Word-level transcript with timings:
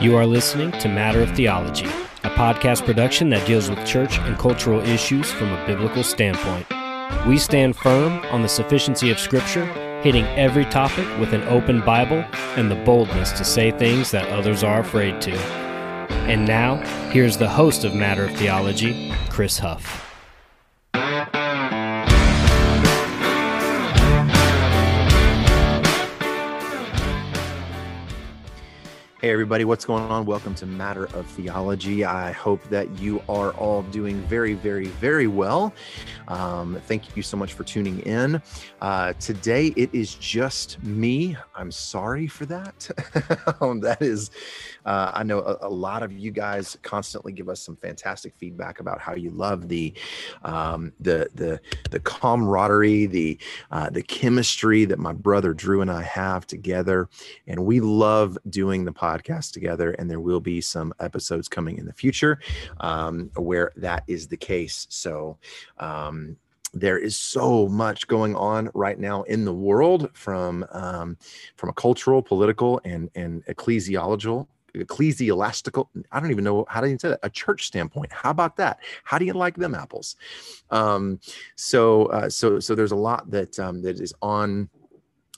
You 0.00 0.16
are 0.16 0.24
listening 0.24 0.72
to 0.80 0.88
Matter 0.88 1.20
of 1.20 1.36
Theology, 1.36 1.84
a 1.84 2.30
podcast 2.30 2.86
production 2.86 3.28
that 3.28 3.46
deals 3.46 3.68
with 3.68 3.86
church 3.86 4.18
and 4.20 4.38
cultural 4.38 4.80
issues 4.80 5.30
from 5.30 5.52
a 5.52 5.66
biblical 5.66 6.02
standpoint. 6.02 6.66
We 7.28 7.36
stand 7.36 7.76
firm 7.76 8.24
on 8.32 8.40
the 8.40 8.48
sufficiency 8.48 9.10
of 9.10 9.18
Scripture, 9.18 9.66
hitting 10.00 10.24
every 10.38 10.64
topic 10.64 11.06
with 11.18 11.34
an 11.34 11.42
open 11.42 11.80
Bible 11.82 12.24
and 12.56 12.70
the 12.70 12.76
boldness 12.76 13.32
to 13.32 13.44
say 13.44 13.72
things 13.72 14.10
that 14.12 14.30
others 14.30 14.64
are 14.64 14.80
afraid 14.80 15.20
to. 15.20 15.36
And 16.30 16.46
now, 16.46 16.76
here's 17.10 17.36
the 17.36 17.50
host 17.50 17.84
of 17.84 17.94
Matter 17.94 18.24
of 18.24 18.34
Theology, 18.36 19.12
Chris 19.28 19.58
Huff. 19.58 20.09
Hey, 29.20 29.32
everybody, 29.32 29.66
what's 29.66 29.84
going 29.84 30.02
on? 30.04 30.24
Welcome 30.24 30.54
to 30.54 30.64
Matter 30.64 31.04
of 31.12 31.26
Theology. 31.26 32.06
I 32.06 32.32
hope 32.32 32.66
that 32.70 32.88
you 32.98 33.22
are 33.28 33.50
all 33.50 33.82
doing 33.82 34.22
very, 34.22 34.54
very, 34.54 34.86
very 34.86 35.26
well. 35.26 35.74
Um, 36.26 36.80
thank 36.86 37.14
you 37.14 37.22
so 37.22 37.36
much 37.36 37.52
for 37.52 37.62
tuning 37.62 38.00
in. 38.00 38.40
Uh, 38.80 39.12
today, 39.20 39.74
it 39.76 39.90
is 39.92 40.14
just 40.14 40.82
me. 40.82 41.36
I'm 41.54 41.70
sorry 41.70 42.28
for 42.28 42.46
that. 42.46 43.58
um, 43.60 43.80
that 43.80 44.00
is, 44.00 44.30
uh, 44.84 45.12
I 45.14 45.22
know 45.22 45.40
a, 45.40 45.68
a, 45.68 45.68
lot 45.68 46.02
of 46.02 46.12
you 46.12 46.30
guys 46.30 46.76
constantly 46.82 47.32
give 47.32 47.48
us 47.48 47.60
some 47.60 47.76
fantastic 47.76 48.34
feedback 48.36 48.80
about 48.80 49.00
how 49.00 49.14
you 49.14 49.30
love 49.30 49.68
the 49.68 49.92
um, 50.42 50.92
the 51.00 51.28
the 51.34 51.60
the 51.90 52.00
camaraderie, 52.00 53.06
the 53.06 53.38
uh, 53.70 53.90
the 53.90 54.02
chemistry 54.02 54.84
that 54.86 54.98
my 54.98 55.12
brother 55.12 55.52
Drew 55.52 55.80
and 55.80 55.90
I 55.90 56.02
have 56.02 56.46
together, 56.46 57.08
and 57.46 57.64
we 57.64 57.80
love 57.80 58.38
doing 58.48 58.84
the 58.84 58.92
podcast 58.92 59.52
together, 59.52 59.92
and 59.92 60.10
there 60.10 60.20
will 60.20 60.40
be 60.40 60.60
some 60.60 60.92
episodes 61.00 61.48
coming 61.48 61.78
in 61.78 61.86
the 61.86 61.92
future 61.92 62.38
um, 62.80 63.30
where 63.36 63.72
that 63.76 64.04
is 64.06 64.28
the 64.28 64.36
case. 64.36 64.86
So, 64.90 65.38
um, 65.78 66.36
there 66.72 66.98
is 66.98 67.16
so 67.16 67.68
much 67.68 68.06
going 68.06 68.36
on 68.36 68.70
right 68.74 68.98
now 68.98 69.22
in 69.22 69.44
the 69.44 69.54
world 69.54 70.10
from 70.12 70.64
um, 70.72 71.16
from 71.56 71.68
a 71.68 71.72
cultural, 71.72 72.22
political, 72.22 72.80
and 72.84 73.10
and 73.14 73.44
ecclesiological 73.46 74.46
ecclesiastical 74.74 75.90
i 76.12 76.20
don't 76.20 76.30
even 76.30 76.44
know 76.44 76.64
how 76.68 76.80
do 76.80 76.88
you 76.88 76.98
say 76.98 77.08
that 77.08 77.20
a 77.22 77.30
church 77.30 77.66
standpoint. 77.66 78.12
How 78.12 78.30
about 78.30 78.56
that? 78.56 78.80
How 79.04 79.18
do 79.18 79.24
you 79.24 79.32
like 79.32 79.56
them 79.56 79.74
apples? 79.74 80.16
Um 80.70 81.20
so 81.56 82.06
uh, 82.06 82.28
so 82.28 82.60
so 82.60 82.74
there's 82.74 82.92
a 82.92 82.96
lot 82.96 83.30
that 83.30 83.58
um 83.58 83.82
that 83.82 84.00
is 84.00 84.14
on 84.22 84.68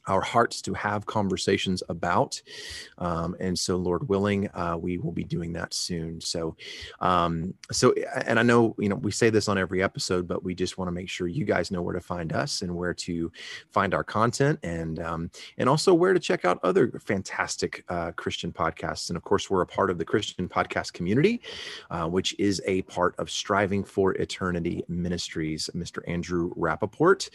our 0.06 0.20
hearts 0.20 0.60
to 0.62 0.74
have 0.74 1.06
conversations 1.06 1.82
about. 1.88 2.40
Um, 2.98 3.36
and 3.40 3.58
so, 3.58 3.76
Lord 3.76 4.08
willing, 4.08 4.48
uh, 4.54 4.76
we 4.80 4.98
will 4.98 5.12
be 5.12 5.24
doing 5.24 5.52
that 5.54 5.74
soon. 5.74 6.20
So, 6.20 6.56
um, 7.00 7.54
so, 7.70 7.94
and 8.26 8.38
I 8.38 8.42
know, 8.42 8.74
you 8.78 8.88
know, 8.88 8.96
we 8.96 9.12
say 9.12 9.30
this 9.30 9.48
on 9.48 9.58
every 9.58 9.82
episode, 9.82 10.26
but 10.26 10.42
we 10.42 10.54
just 10.54 10.78
want 10.78 10.88
to 10.88 10.92
make 10.92 11.08
sure 11.08 11.28
you 11.28 11.44
guys 11.44 11.70
know 11.70 11.82
where 11.82 11.94
to 11.94 12.00
find 12.00 12.32
us 12.32 12.62
and 12.62 12.74
where 12.74 12.94
to 12.94 13.30
find 13.70 13.94
our 13.94 14.04
content 14.04 14.58
and, 14.62 14.98
um, 15.00 15.30
and 15.58 15.68
also 15.68 15.94
where 15.94 16.12
to 16.12 16.20
check 16.20 16.44
out 16.44 16.58
other 16.62 16.90
fantastic 17.04 17.84
uh, 17.88 18.12
Christian 18.12 18.52
podcasts. 18.52 19.10
And 19.10 19.16
of 19.16 19.24
course, 19.24 19.50
we're 19.50 19.62
a 19.62 19.66
part 19.66 19.90
of 19.90 19.98
the 19.98 20.04
Christian 20.04 20.48
podcast 20.48 20.92
community, 20.92 21.40
uh, 21.90 22.08
which 22.08 22.34
is 22.38 22.60
a 22.66 22.82
part 22.82 23.14
of 23.18 23.30
Striving 23.30 23.84
for 23.84 24.14
Eternity 24.14 24.84
Ministries, 24.88 25.70
Mr. 25.74 25.98
Andrew 26.08 26.52
Rappaport. 26.54 27.28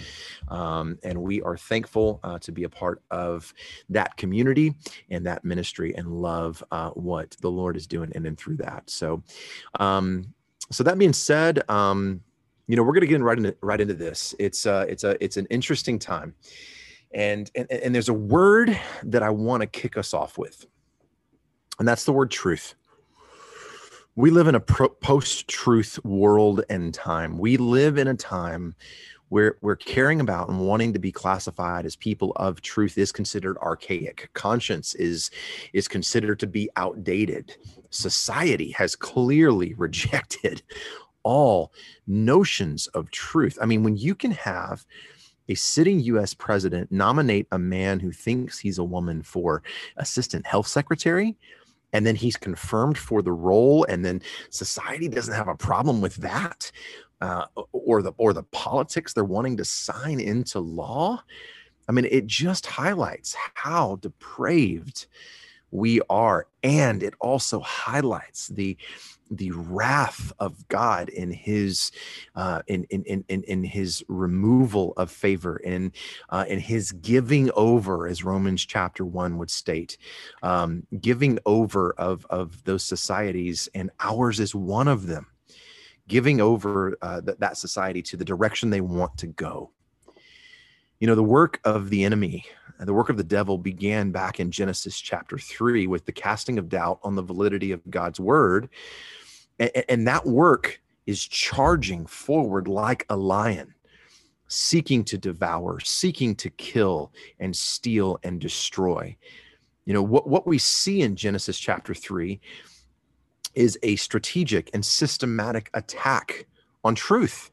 Um, 0.50 0.98
and 1.04 1.22
we 1.22 1.42
are 1.42 1.58
thankful 1.58 2.20
uh, 2.24 2.40
to 2.40 2.52
be 2.58 2.64
a 2.64 2.70
part 2.70 3.02
of 3.12 3.54
that 3.90 4.18
community 4.18 4.74
and 5.10 5.26
that 5.26 5.46
ministry 5.46 5.96
and 5.96 6.08
love 6.08 6.64
uh, 6.72 6.90
what 6.92 7.38
the 7.40 7.50
Lord 7.50 7.78
is 7.78 7.88
doing 7.88 8.12
in 8.16 8.26
and 8.26 8.38
through 8.38 8.58
that. 8.58 8.90
So, 8.90 9.24
um, 9.80 10.34
so 10.72 10.84
that 10.84 10.98
being 10.98 11.14
said, 11.14 11.62
um, 11.70 12.22
you 12.68 12.76
know, 12.76 12.84
we're 12.84 12.94
going 12.94 13.02
to 13.02 13.08
get 13.08 13.22
right 13.22 13.38
into 13.38 13.56
right 13.62 13.80
into 13.80 13.94
this. 13.94 14.36
It's 14.40 14.66
uh, 14.66 14.86
it's 14.90 15.04
a 15.06 15.24
it's 15.24 15.38
an 15.38 15.46
interesting 15.50 16.00
time, 16.00 16.36
and 17.14 17.50
and 17.56 17.72
and 17.72 17.96
there's 17.96 18.10
a 18.10 18.14
word 18.14 18.78
that 19.04 19.24
I 19.24 19.30
want 19.30 19.62
to 19.62 19.68
kick 19.68 19.98
us 19.98 20.14
off 20.14 20.38
with, 20.38 20.66
and 21.80 21.88
that's 21.88 22.04
the 22.04 22.12
word 22.12 22.32
truth. 22.32 22.76
We 24.16 24.32
live 24.32 24.48
in 24.48 24.56
a 24.56 24.60
post 24.60 25.48
truth 25.48 26.04
world 26.04 26.64
and 26.70 26.92
time. 26.92 27.38
We 27.38 27.56
live 27.56 28.00
in 28.00 28.08
a 28.08 28.16
time 28.16 28.76
where 29.30 29.58
we're 29.62 29.76
caring 29.76 30.22
about 30.22 30.50
and 30.50 30.66
wanting 30.66 30.94
to 30.94 31.00
be 31.00 31.12
classified 31.12 31.86
as 31.86 31.96
people 31.96 32.32
of 32.38 32.62
truth 32.62 32.98
is 32.98 33.12
considered 33.12 33.58
archaic. 33.58 34.30
Conscience 34.34 34.96
is 34.96 35.30
is 35.74 35.88
considered 35.88 36.40
to 36.40 36.48
be 36.48 36.70
outdated. 36.76 37.56
Society 37.90 38.72
has 38.72 38.96
clearly 38.96 39.74
rejected 39.78 40.62
all 41.24 41.74
notions 42.06 42.88
of 42.88 43.12
truth. 43.12 43.58
I 43.62 43.66
mean 43.66 43.84
when 43.84 43.98
you 43.98 44.16
can 44.16 44.32
have 44.32 44.86
a 45.50 45.56
sitting 45.56 46.00
US 46.02 46.34
president 46.34 46.92
nominate 46.92 47.48
a 47.52 47.60
man 47.60 48.00
who 48.00 48.12
thinks 48.12 48.60
he's 48.60 48.78
a 48.78 48.84
woman 48.84 49.24
for 49.24 49.64
assistant 49.98 50.46
health 50.46 50.68
secretary 50.68 51.36
and 51.94 52.06
then 52.06 52.16
he's 52.16 52.36
confirmed 52.38 52.98
for 52.98 53.22
the 53.22 53.32
role 53.32 53.86
and 53.86 54.04
then 54.04 54.22
society 54.50 55.08
doesn't 55.08 55.34
have 55.34 55.48
a 55.48 55.56
problem 55.56 56.02
with 56.02 56.16
that 56.18 56.72
uh, 57.22 57.46
or 57.72 58.02
the 58.02 58.12
or 58.18 58.34
the 58.34 58.44
politics 58.44 59.14
they're 59.14 59.24
wanting 59.24 59.58
to 59.58 59.66
sign 59.66 60.20
into 60.20 60.60
law 60.60 61.22
i 61.88 61.92
mean 61.92 62.06
it 62.06 62.28
just 62.28 62.66
highlights 62.66 63.36
how 63.54 63.96
depraved 63.98 65.08
we 65.72 66.02
are 66.10 66.48
and 66.64 67.04
it 67.04 67.14
also 67.20 67.60
highlights 67.60 68.48
the 68.48 68.78
the 69.32 69.52
wrath 69.52 70.32
of 70.40 70.68
God 70.68 71.10
in 71.10 71.32
his 71.32 71.92
uh, 72.36 72.62
in, 72.68 72.86
in 72.86 73.24
in 73.28 73.44
in 73.44 73.64
his 73.64 74.04
removal 74.08 74.94
of 74.98 75.12
favor 75.12 75.58
in 75.58 75.92
uh, 76.30 76.46
in 76.48 76.60
his 76.60 76.92
giving 76.92 77.52
over, 77.56 78.08
as 78.08 78.24
Romans 78.24 78.66
chapter 78.66 79.06
one 79.06 79.38
would 79.38 79.52
state, 79.52 79.98
um, 80.44 80.86
giving 81.00 81.40
over 81.46 81.94
of 81.98 82.26
of 82.30 82.64
those 82.64 82.84
societies, 82.84 83.68
and 83.74 83.92
ours 84.00 84.40
is 84.40 84.56
one 84.56 84.88
of 84.88 85.08
them 85.08 85.28
giving 86.08 86.42
over 86.42 86.98
uh, 87.02 87.22
th- 87.22 87.38
that 87.40 87.58
society 87.58 88.02
to 88.02 88.18
the 88.18 88.26
direction 88.26 88.70
they 88.70 88.82
want 88.82 89.18
to 89.18 89.28
go. 89.28 89.72
You 91.00 91.08
know, 91.08 91.16
the 91.16 91.24
work 91.24 91.60
of 91.64 91.90
the 91.90 92.04
enemy, 92.04 92.46
the 92.80 92.94
work 92.94 93.10
of 93.10 93.18
the 93.18 93.24
devil 93.24 93.58
began 93.58 94.12
back 94.12 94.40
in 94.40 94.52
Genesis 94.52 95.00
chapter 95.00 95.38
three 95.38 95.86
with 95.88 96.06
the 96.06 96.12
casting 96.12 96.58
of 96.58 96.70
doubt 96.70 97.00
on 97.04 97.16
the 97.16 97.22
validity 97.22 97.72
of 97.72 97.82
God's 97.90 98.20
word. 98.20 98.70
And, 99.60 100.08
that 100.08 100.26
work 100.26 100.80
is 101.08 101.26
charging 101.26 102.06
forward 102.06 102.68
like 102.68 103.06
a 103.10 103.18
lion, 103.18 103.74
seeking 104.48 105.04
to 105.06 105.18
devour, 105.18 105.80
seeking 105.80 106.36
to 106.36 106.50
kill 106.52 107.12
and 107.40 107.56
steal 107.56 108.20
and 108.24 108.40
destroy. 108.40 109.16
You 109.86 109.94
know, 109.94 110.04
what, 110.04 110.28
what 110.28 110.46
we 110.46 110.58
see 110.58 111.02
in 111.02 111.16
Genesis 111.16 111.58
chapter 111.58 111.94
three 111.94 112.40
is 113.58 113.78
a 113.82 113.96
strategic 113.96 114.70
and 114.74 114.86
systematic 114.86 115.70
attack 115.74 116.46
on 116.84 116.96
truth. 116.96 117.52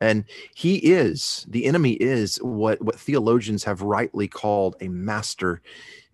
And 0.00 0.24
he 0.54 0.76
is, 0.76 1.46
the 1.48 1.64
enemy 1.64 1.92
is 1.92 2.36
what, 2.42 2.82
what 2.82 2.98
theologians 2.98 3.64
have 3.64 3.80
rightly 3.80 4.26
called 4.26 4.76
a 4.80 4.88
master 4.88 5.62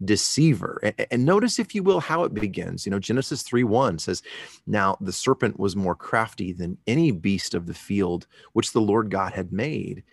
deceiver. 0.05 0.79
And, 0.83 1.07
and, 1.11 1.25
notice, 1.25 1.59
if 1.59 1.75
you 1.75 1.83
will, 1.83 2.01
how 2.01 2.25
it 2.25 2.35
begins. 2.35 2.85
You 2.85 2.91
know, 2.91 2.99
Genesis 2.99 3.43
3 3.43 3.65
1 3.65 3.99
says, 3.99 4.23
Now 4.67 4.97
the 5.01 5.13
serpent 5.13 5.59
was 5.59 5.75
more 5.75 5.95
crafty 5.95 6.53
than 6.53 6.79
any 6.87 7.11
beast 7.11 7.55
of 7.55 7.67
the 7.67 7.75
field 7.75 8.27
which 8.53 8.73
the 8.73 8.81
Lord 8.81 9.11
God 9.11 9.33
had 9.33 9.51
made. 9.51 10.05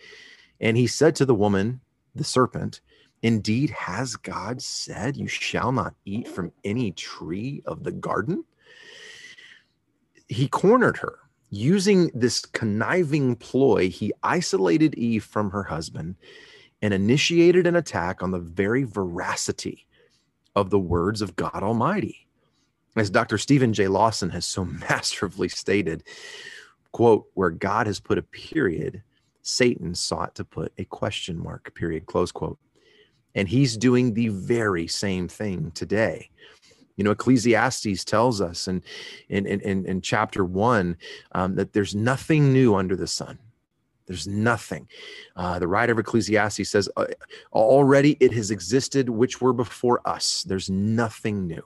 And 0.60 0.76
he 0.76 0.86
said 0.86 1.14
to 1.16 1.26
the 1.26 1.34
woman, 1.34 1.80
the 2.14 2.24
serpent, 2.24 2.80
Indeed, 3.22 3.70
has 3.70 4.16
God 4.16 4.62
said, 4.62 5.16
You 5.16 5.28
shall 5.28 5.72
not 5.72 5.94
eat 6.04 6.26
from 6.26 6.52
any 6.64 6.92
tree 6.92 7.62
of 7.66 7.84
the 7.84 7.92
garden? 7.92 8.44
He 10.28 10.48
cornered 10.48 10.98
her 10.98 11.18
using 11.50 12.10
this 12.14 12.40
conniving 12.40 13.36
ploy 13.36 13.88
he 13.88 14.12
isolated 14.22 14.94
eve 14.96 15.24
from 15.24 15.50
her 15.50 15.62
husband 15.62 16.16
and 16.82 16.92
initiated 16.92 17.66
an 17.66 17.76
attack 17.76 18.22
on 18.22 18.30
the 18.30 18.38
very 18.38 18.84
veracity 18.84 19.86
of 20.54 20.70
the 20.70 20.78
words 20.78 21.22
of 21.22 21.36
god 21.36 21.62
almighty. 21.62 22.26
As 22.96 23.10
dr 23.10 23.38
steven 23.38 23.72
j. 23.72 23.88
Lawson 23.88 24.30
has 24.30 24.44
so 24.44 24.64
masterfully 24.90 25.48
stated 25.48 26.04
quote 26.92 27.26
where 27.34 27.50
god 27.50 27.86
has 27.86 28.00
put 28.00 28.18
a 28.18 28.22
period 28.22 29.02
satan 29.42 29.94
sought 29.94 30.34
to 30.34 30.44
put 30.44 30.72
a 30.76 30.84
question 30.84 31.42
mark 31.42 31.74
period 31.74 32.06
close 32.06 32.32
quote. 32.32 32.58
And 33.34 33.48
he's 33.48 33.76
doing 33.76 34.12
the 34.12 34.28
very 34.28 34.86
same 34.86 35.28
thing 35.28 35.70
today 35.70 36.28
you 36.98 37.04
know, 37.04 37.12
Ecclesiastes 37.12 38.04
tells 38.04 38.40
us 38.42 38.68
in 38.68 38.82
in 39.28 39.46
in, 39.46 39.86
in 39.86 40.00
chapter 40.02 40.44
one 40.44 40.96
um, 41.32 41.54
that 41.54 41.72
there's 41.72 41.94
nothing 41.94 42.52
new 42.52 42.74
under 42.74 42.96
the 42.96 43.06
sun. 43.06 43.38
There's 44.06 44.26
nothing. 44.26 44.88
Uh, 45.36 45.58
the 45.58 45.68
writer 45.68 45.92
of 45.92 45.98
Ecclesiastes 45.98 46.68
says, 46.68 46.88
uh, 46.96 47.06
already 47.52 48.16
it 48.20 48.32
has 48.32 48.50
existed 48.50 49.10
which 49.10 49.40
were 49.40 49.52
before 49.52 50.00
us. 50.06 50.42
There's 50.42 50.68
nothing 50.68 51.46
new. 51.46 51.62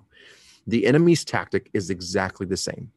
The 0.67 0.87
enemy's 0.87 1.25
tactic 1.25 1.71
is 1.73 1.89
exactly 1.89 2.47
the 2.47 2.57
same 2.57 2.93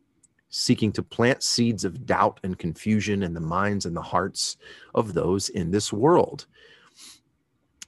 seeking 0.50 0.90
to 0.90 1.04
plant 1.04 1.44
seeds 1.44 1.84
of 1.84 2.06
doubt 2.06 2.40
and 2.44 2.58
confusion 2.58 3.24
in 3.24 3.34
the 3.34 3.42
minds 3.42 3.86
and 3.86 3.96
the 3.96 4.02
hearts 4.02 4.56
of 4.94 5.14
those 5.14 5.50
in 5.50 5.70
this 5.70 5.92
world 5.92 6.46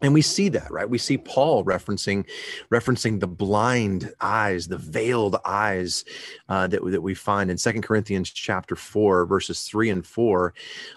and 0.01 0.13
we 0.13 0.21
see 0.21 0.49
that 0.49 0.71
right? 0.71 0.89
We 0.89 0.97
see 0.97 1.17
paul 1.17 1.63
referencing 1.63 2.25
referencing 2.71 3.19
the 3.19 3.27
blind 3.27 4.13
eyes 4.21 4.67
the 4.67 4.77
veiled 4.77 5.37
eyes 5.45 6.05
uh, 6.49 6.67
that, 6.67 6.83
that 6.85 7.01
we 7.01 7.13
find 7.13 7.49
in 7.49 7.57
Second 7.57 7.81
corinthians 7.81 8.29
chapter 8.29 8.75
4 8.75 9.25
verses 9.25 9.63
3 9.63 9.89
and 9.89 10.05
4 10.05 10.53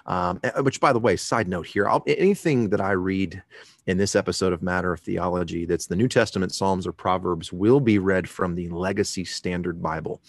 um, 0.06 0.40
which 0.62 0.80
by 0.80 0.92
the 0.92 0.98
way 0.98 1.16
side 1.16 1.48
note 1.48 1.66
here 1.66 1.88
I'll, 1.88 2.02
anything 2.06 2.70
that 2.70 2.80
i 2.80 2.92
read 2.92 3.42
in 3.86 3.98
this 3.98 4.14
episode 4.14 4.52
of 4.52 4.62
Matter 4.62 4.92
of 4.92 5.00
Theology 5.00 5.64
that's 5.64 5.86
the 5.86 5.96
New 5.96 6.08
Testament, 6.08 6.54
Psalms, 6.54 6.86
or 6.86 6.92
Proverbs 6.92 7.52
will 7.52 7.80
be 7.80 7.98
read 7.98 8.28
from 8.28 8.54
the 8.54 8.68
Legacy 8.68 9.24
Standard 9.24 9.82
Bible. 9.82 10.20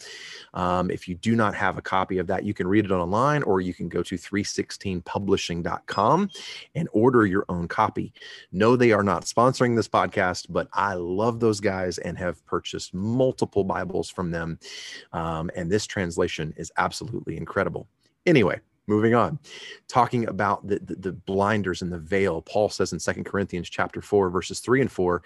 Um, 0.54 0.92
if 0.92 1.08
you 1.08 1.16
do 1.16 1.36
not 1.36 1.56
have 1.56 1.78
a 1.78 1.82
copy 1.82 2.18
of 2.18 2.28
that, 2.28 2.44
you 2.44 2.54
can 2.54 2.68
read 2.68 2.86
it 2.86 2.92
online 2.92 3.44
or 3.44 3.62
you 3.62 3.74
can 3.74 3.88
go 3.90 4.04
to 4.04 4.16
316publishing.com 4.16 6.30
and 6.76 6.90
order 6.92 7.26
your 7.26 7.46
own 7.50 7.68
copy. 7.68 8.14
No, 8.52 8.76
they 8.76 8.92
are 8.92 9.04
not 9.04 9.26
sponsoring 9.26 9.76
this 9.76 9.88
podcast, 9.88 10.48
but 10.50 10.68
I 10.74 10.94
love 10.96 11.40
those 11.40 11.60
guys 11.60 11.98
and 11.98 12.16
have 12.18 12.46
purchased 12.46 12.94
multiple 12.94 13.64
Bibles 13.64 14.10
from 14.10 14.32
them. 14.32 14.60
Um, 15.14 15.50
and 15.56 15.72
this 15.72 15.86
translation 15.86 16.54
is 16.58 16.72
absolutely 16.78 17.38
incredible. 17.38 17.88
Anyway, 18.26 18.60
moving 18.88 19.14
on. 19.14 19.40
Talking 19.88 20.28
about 20.28 20.68
the, 20.68 20.80
the, 20.80 20.96
the, 20.96 21.12
blinders 21.12 21.82
and 21.82 21.92
the 21.92 22.00
veil 22.00 22.42
paul 22.42 22.70
says 22.70 22.94
in 22.94 23.00
Second 23.00 23.26
corinthians 23.26 23.70
chapter 23.70 24.02
4 24.02 24.30
verses 24.30 24.60
3 24.60 24.82
and 24.82 24.92
4 24.92 25.22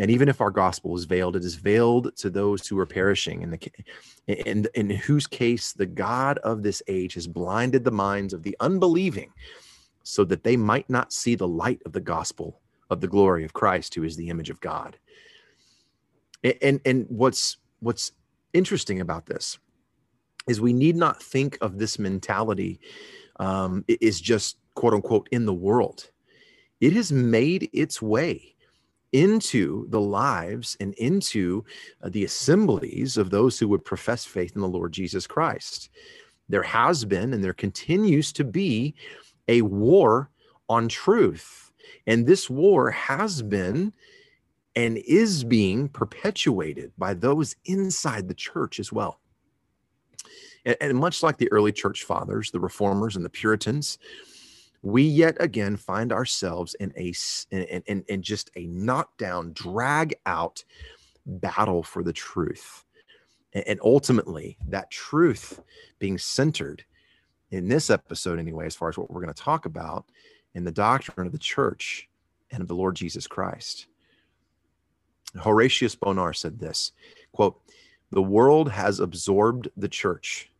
and 0.00 0.10
even 0.10 0.28
if 0.28 0.40
our 0.40 0.50
gospel 0.50 0.96
is 0.96 1.04
veiled 1.04 1.36
it 1.36 1.44
is 1.44 1.54
veiled 1.54 2.16
to 2.16 2.30
those 2.30 2.66
who 2.66 2.78
are 2.78 2.86
perishing. 2.86 3.42
In 3.42 3.50
the 3.50 3.70
in, 4.26 4.66
in 4.74 4.90
whose 4.90 5.26
case 5.26 5.72
the 5.72 5.86
god 5.86 6.38
of 6.38 6.62
this 6.62 6.82
age 6.88 7.14
has 7.14 7.26
blinded 7.26 7.84
the 7.84 7.90
minds 7.90 8.32
of 8.32 8.42
the 8.42 8.56
unbelieving 8.60 9.32
so 10.02 10.24
that 10.24 10.42
they 10.42 10.56
might 10.56 10.88
not 10.88 11.12
see 11.12 11.34
the 11.34 11.48
light 11.48 11.82
of 11.84 11.92
the 11.92 12.00
gospel 12.00 12.60
of 12.90 13.00
the 13.00 13.08
glory 13.08 13.44
of 13.44 13.52
christ 13.52 13.94
who 13.94 14.04
is 14.04 14.16
the 14.16 14.28
image 14.28 14.50
of 14.50 14.60
god. 14.60 14.98
And 16.42 16.54
and, 16.62 16.80
and 16.84 17.06
what's 17.08 17.58
what's 17.80 18.12
interesting 18.54 19.00
about 19.00 19.26
this 19.26 19.58
is 20.48 20.60
we 20.60 20.72
need 20.72 20.96
not 20.96 21.22
think 21.22 21.58
of 21.60 21.78
this 21.78 21.98
mentality 21.98 22.80
um, 23.38 23.84
is 23.88 24.20
just 24.20 24.56
quote 24.74 24.94
unquote 24.94 25.28
in 25.30 25.46
the 25.46 25.54
world. 25.54 26.10
It 26.80 26.92
has 26.94 27.12
made 27.12 27.68
its 27.72 28.00
way 28.00 28.54
into 29.12 29.88
the 29.88 30.00
lives 30.00 30.76
and 30.80 30.94
into 30.94 31.64
uh, 32.02 32.08
the 32.10 32.24
assemblies 32.24 33.16
of 33.16 33.30
those 33.30 33.58
who 33.58 33.68
would 33.68 33.84
profess 33.84 34.24
faith 34.24 34.54
in 34.54 34.60
the 34.60 34.68
Lord 34.68 34.92
Jesus 34.92 35.26
Christ. 35.26 35.90
There 36.48 36.62
has 36.62 37.04
been 37.04 37.32
and 37.32 37.42
there 37.42 37.54
continues 37.54 38.32
to 38.34 38.44
be 38.44 38.94
a 39.48 39.62
war 39.62 40.30
on 40.68 40.88
truth. 40.88 41.72
And 42.06 42.26
this 42.26 42.50
war 42.50 42.90
has 42.90 43.42
been 43.42 43.92
and 44.76 44.98
is 44.98 45.42
being 45.42 45.88
perpetuated 45.88 46.92
by 46.98 47.14
those 47.14 47.56
inside 47.64 48.28
the 48.28 48.34
church 48.34 48.78
as 48.78 48.92
well. 48.92 49.20
And, 50.64 50.76
and 50.80 50.98
much 50.98 51.22
like 51.22 51.38
the 51.38 51.50
early 51.52 51.72
church 51.72 52.04
fathers, 52.04 52.50
the 52.50 52.60
reformers 52.60 53.16
and 53.16 53.24
the 53.24 53.30
Puritans, 53.30 53.98
we 54.82 55.02
yet 55.02 55.36
again 55.40 55.76
find 55.76 56.12
ourselves 56.12 56.74
in 56.74 56.92
a 56.96 57.12
in, 57.50 57.82
in, 57.86 58.04
in 58.08 58.22
just 58.22 58.50
a 58.56 58.66
knockdown, 58.66 59.52
drag 59.52 60.14
out 60.26 60.64
battle 61.26 61.82
for 61.82 62.02
the 62.02 62.12
truth. 62.12 62.84
And 63.54 63.80
ultimately, 63.82 64.58
that 64.68 64.90
truth 64.90 65.60
being 65.98 66.18
centered 66.18 66.84
in 67.50 67.66
this 67.66 67.90
episode, 67.90 68.38
anyway, 68.38 68.66
as 68.66 68.76
far 68.76 68.88
as 68.88 68.98
what 68.98 69.10
we're 69.10 69.22
going 69.22 69.32
to 69.32 69.42
talk 69.42 69.64
about 69.64 70.04
in 70.54 70.64
the 70.64 70.70
doctrine 70.70 71.26
of 71.26 71.32
the 71.32 71.38
church 71.38 72.08
and 72.50 72.60
of 72.60 72.68
the 72.68 72.74
Lord 72.74 72.94
Jesus 72.94 73.26
Christ. 73.26 73.86
Horatius 75.36 75.94
Bonar 75.94 76.32
said 76.32 76.58
this 76.58 76.92
quote, 77.32 77.60
the 78.10 78.22
world 78.22 78.70
has 78.70 79.00
absorbed 79.00 79.68
the 79.76 79.88
church, 79.88 80.50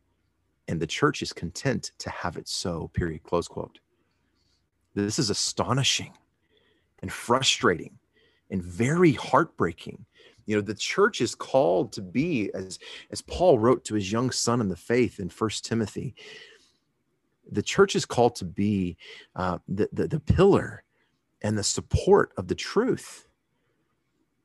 and 0.67 0.79
the 0.79 0.87
church 0.87 1.21
is 1.21 1.33
content 1.33 1.91
to 1.99 2.09
have 2.09 2.37
it 2.37 2.47
so, 2.47 2.89
period, 2.93 3.23
close 3.23 3.47
quote. 3.47 3.79
This 4.93 5.19
is 5.19 5.29
astonishing 5.29 6.13
and 7.01 7.11
frustrating 7.11 7.97
and 8.51 8.63
very 8.63 9.13
heartbreaking. 9.13 10.05
You 10.45 10.55
know, 10.55 10.61
the 10.61 10.75
church 10.75 11.21
is 11.21 11.35
called 11.35 11.91
to 11.93 12.01
be, 12.01 12.51
as, 12.53 12.79
as 13.11 13.21
Paul 13.21 13.59
wrote 13.59 13.85
to 13.85 13.95
his 13.95 14.11
young 14.11 14.31
son 14.31 14.61
in 14.61 14.67
the 14.67 14.75
faith 14.75 15.19
in 15.19 15.29
First 15.29 15.65
Timothy, 15.65 16.15
the 17.51 17.61
church 17.61 17.95
is 17.95 18.05
called 18.05 18.35
to 18.35 18.45
be 18.45 18.97
uh, 19.35 19.59
the, 19.67 19.89
the, 19.91 20.07
the 20.07 20.19
pillar 20.19 20.83
and 21.41 21.57
the 21.57 21.63
support 21.63 22.31
of 22.37 22.47
the 22.47 22.55
truth 22.55 23.28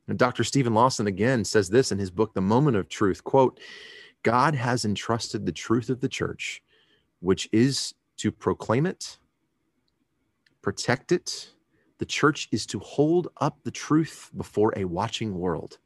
and 0.08 0.18
Dr. 0.18 0.44
Steven 0.44 0.74
Lawson 0.74 1.06
again 1.06 1.44
says 1.44 1.68
this 1.68 1.92
in 1.92 1.98
his 1.98 2.10
book, 2.10 2.34
The 2.34 2.40
Moment 2.40 2.76
of 2.76 2.88
Truth 2.88 3.24
quote, 3.24 3.60
God 4.22 4.54
has 4.54 4.84
entrusted 4.84 5.44
the 5.44 5.52
truth 5.52 5.90
of 5.90 6.00
the 6.00 6.08
church, 6.08 6.62
which 7.20 7.48
is 7.52 7.94
to 8.18 8.32
proclaim 8.32 8.86
it, 8.86 9.18
protect 10.62 11.12
it. 11.12 11.50
The 11.98 12.06
church 12.06 12.48
is 12.50 12.66
to 12.66 12.78
hold 12.80 13.28
up 13.40 13.58
the 13.62 13.70
truth 13.70 14.30
before 14.36 14.72
a 14.76 14.84
watching 14.84 15.38
world. 15.38 15.78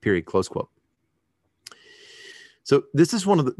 Period. 0.00 0.26
Close 0.26 0.48
quote. 0.48 0.68
So 2.62 2.84
this 2.92 3.14
is 3.14 3.24
one 3.24 3.38
of 3.38 3.46
the, 3.46 3.54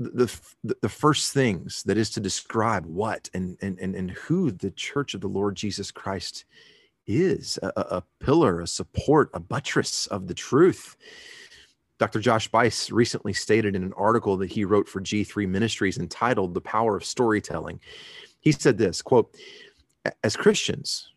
the, 0.62 0.76
the, 0.82 0.88
first 0.88 1.32
things 1.32 1.82
that 1.84 1.96
is 1.96 2.10
to 2.10 2.20
describe 2.20 2.84
what 2.84 3.30
and, 3.32 3.56
and, 3.62 3.78
and, 3.78 3.94
and 3.94 4.10
who 4.10 4.50
the 4.50 4.70
church 4.70 5.14
of 5.14 5.22
the 5.22 5.28
Lord 5.28 5.56
Jesus 5.56 5.90
Christ 5.90 6.44
is 7.08 7.58
a, 7.62 7.72
a 7.76 8.02
pillar, 8.20 8.60
a 8.60 8.66
support, 8.66 9.30
a 9.34 9.40
buttress 9.40 10.06
of 10.06 10.28
the 10.28 10.34
truth. 10.34 10.96
Dr. 11.98 12.20
Josh 12.20 12.48
Buice 12.48 12.92
recently 12.92 13.32
stated 13.32 13.74
in 13.74 13.82
an 13.82 13.94
article 13.94 14.36
that 14.36 14.52
he 14.52 14.64
wrote 14.64 14.88
for 14.88 15.00
G3 15.00 15.48
Ministries 15.48 15.98
entitled 15.98 16.54
The 16.54 16.60
Power 16.60 16.96
of 16.96 17.04
Storytelling. 17.04 17.80
He 18.40 18.52
said 18.52 18.78
this 18.78 19.02
quote, 19.02 19.34
as 20.22 20.36
Christians, 20.36 21.10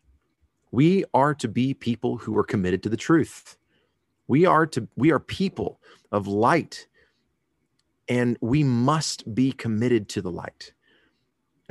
we 0.72 1.04
are 1.14 1.34
to 1.34 1.48
be 1.48 1.74
people 1.74 2.16
who 2.16 2.36
are 2.36 2.44
committed 2.44 2.82
to 2.82 2.88
the 2.88 2.96
truth. 2.96 3.56
We 4.26 4.46
are 4.46 4.66
to 4.68 4.88
we 4.96 5.12
are 5.12 5.20
people 5.20 5.80
of 6.10 6.26
light 6.26 6.86
and 8.08 8.36
we 8.40 8.64
must 8.64 9.34
be 9.34 9.52
committed 9.52 10.08
to 10.10 10.22
the 10.22 10.30
light. 10.30 10.72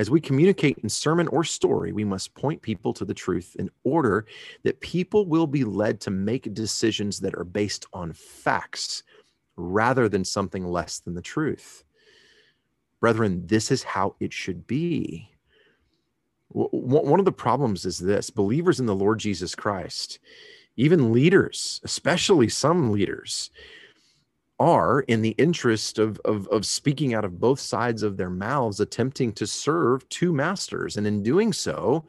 As 0.02 0.10
we 0.10 0.20
communicate 0.20 0.80
in 0.80 0.90
sermon 0.90 1.28
or 1.28 1.44
story, 1.44 1.92
we 1.92 2.04
must 2.04 2.34
point 2.34 2.60
people 2.64 2.92
to 2.92 3.06
the 3.06 3.14
truth 3.14 3.56
in 3.60 3.70
order 3.84 4.26
that 4.64 4.80
people 4.80 5.28
will 5.28 5.46
be 5.46 5.64
led 5.64 6.00
to 6.02 6.10
make 6.10 6.56
decisions 6.56 7.20
that 7.20 7.36
are 7.36 7.44
based 7.44 7.86
on 7.94 8.12
facts 8.12 9.04
rather 9.58 10.10
than 10.10 10.26
something 10.26 10.66
less 10.66 10.98
than 10.98 11.14
the 11.14 11.22
truth. 11.22 11.84
Brethren, 13.00 13.46
this 13.46 13.70
is 13.70 13.84
how 13.84 14.16
it 14.20 14.34
should 14.34 14.66
be. 14.66 15.30
One 16.50 17.20
of 17.20 17.26
the 17.26 17.32
problems 17.32 17.86
is 17.86 18.00
this 18.00 18.32
believers 18.32 18.80
in 18.80 18.88
the 18.88 18.96
Lord 18.96 19.20
Jesus 19.20 19.54
Christ, 19.54 20.18
even 20.78 21.14
leaders, 21.14 21.80
especially 21.84 22.50
some 22.50 22.92
leaders, 22.92 23.52
are 24.62 25.00
in 25.02 25.24
the 25.24 25.36
interest 25.40 25.98
of, 25.98 26.20
of, 26.24 26.48
of 26.50 26.68
speaking 26.68 27.16
out 27.16 27.26
of 27.26 27.40
both 27.40 27.60
sides 27.60 28.04
of 28.04 28.16
their 28.16 28.30
mouths, 28.30 28.80
attempting 28.80 29.34
to 29.34 29.48
serve 29.48 30.08
two 30.10 30.32
masters. 30.32 30.98
And 30.98 31.08
in 31.08 31.24
doing 31.24 31.52
so, 31.52 32.06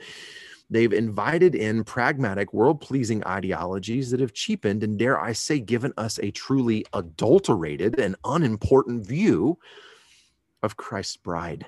they've 0.69 0.93
invited 0.93 1.55
in 1.55 1.83
pragmatic, 1.83 2.53
world 2.53 2.79
pleasing 2.83 3.27
ideologies 3.27 4.11
that 4.11 4.21
have 4.21 4.35
cheapened 4.35 4.83
and, 4.83 4.99
dare 4.99 5.19
I 5.19 5.33
say, 5.33 5.61
given 5.61 5.95
us 5.97 6.19
a 6.19 6.31
truly 6.31 6.85
adulterated 6.93 7.99
and 7.99 8.17
unimportant 8.23 9.07
view 9.07 9.59
of 10.63 10.77
Christ's 10.77 11.17
bride. 11.17 11.65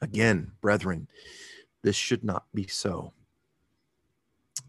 Again, 0.00 0.52
brethren, 0.62 1.08
this 1.82 1.94
should 1.94 2.24
not 2.24 2.44
be 2.54 2.66
so 2.66 3.12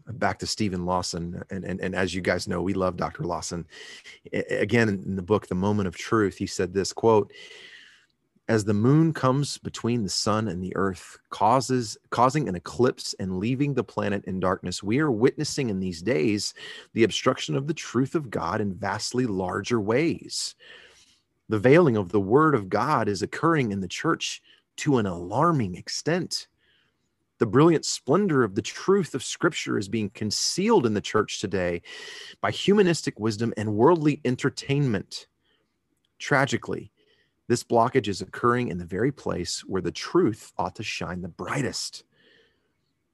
back 0.06 0.38
to 0.40 0.46
Steven 0.46 0.84
Lawson, 0.84 1.42
and, 1.50 1.64
and, 1.64 1.80
and 1.80 1.94
as 1.94 2.14
you 2.14 2.20
guys 2.20 2.48
know, 2.48 2.62
we 2.62 2.74
love 2.74 2.96
Dr. 2.96 3.24
Lawson. 3.24 3.66
Again, 4.50 4.88
in 4.88 5.16
the 5.16 5.22
book, 5.22 5.46
The 5.46 5.54
Moment 5.54 5.88
of 5.88 5.96
Truth, 5.96 6.36
he 6.36 6.46
said 6.46 6.72
this 6.72 6.92
quote, 6.92 7.32
as 8.48 8.64
the 8.64 8.74
moon 8.74 9.12
comes 9.12 9.56
between 9.58 10.02
the 10.02 10.08
sun 10.08 10.48
and 10.48 10.62
the 10.62 10.74
earth, 10.74 11.18
causes 11.30 11.96
causing 12.10 12.48
an 12.48 12.56
eclipse 12.56 13.14
and 13.18 13.38
leaving 13.38 13.72
the 13.72 13.84
planet 13.84 14.24
in 14.24 14.40
darkness, 14.40 14.82
we 14.82 14.98
are 14.98 15.10
witnessing 15.10 15.70
in 15.70 15.78
these 15.78 16.02
days 16.02 16.52
the 16.92 17.04
obstruction 17.04 17.56
of 17.56 17.66
the 17.66 17.74
truth 17.74 18.14
of 18.14 18.30
God 18.30 18.60
in 18.60 18.74
vastly 18.74 19.26
larger 19.26 19.80
ways. 19.80 20.56
The 21.48 21.58
veiling 21.58 21.96
of 21.96 22.10
the 22.10 22.20
word 22.20 22.54
of 22.54 22.68
God 22.68 23.08
is 23.08 23.22
occurring 23.22 23.72
in 23.72 23.80
the 23.80 23.88
church 23.88 24.42
to 24.78 24.98
an 24.98 25.06
alarming 25.06 25.76
extent 25.76 26.48
The 27.42 27.46
brilliant 27.46 27.84
splendor 27.84 28.44
of 28.44 28.54
the 28.54 28.62
truth 28.62 29.16
of 29.16 29.24
Scripture 29.24 29.76
is 29.76 29.88
being 29.88 30.10
concealed 30.10 30.86
in 30.86 30.94
the 30.94 31.00
church 31.00 31.40
today 31.40 31.82
by 32.40 32.52
humanistic 32.52 33.18
wisdom 33.18 33.52
and 33.56 33.74
worldly 33.74 34.20
entertainment. 34.24 35.26
Tragically, 36.20 36.92
this 37.48 37.64
blockage 37.64 38.06
is 38.06 38.20
occurring 38.20 38.68
in 38.68 38.78
the 38.78 38.84
very 38.84 39.10
place 39.10 39.64
where 39.66 39.82
the 39.82 39.90
truth 39.90 40.52
ought 40.56 40.76
to 40.76 40.84
shine 40.84 41.20
the 41.20 41.28
brightest. 41.28 42.04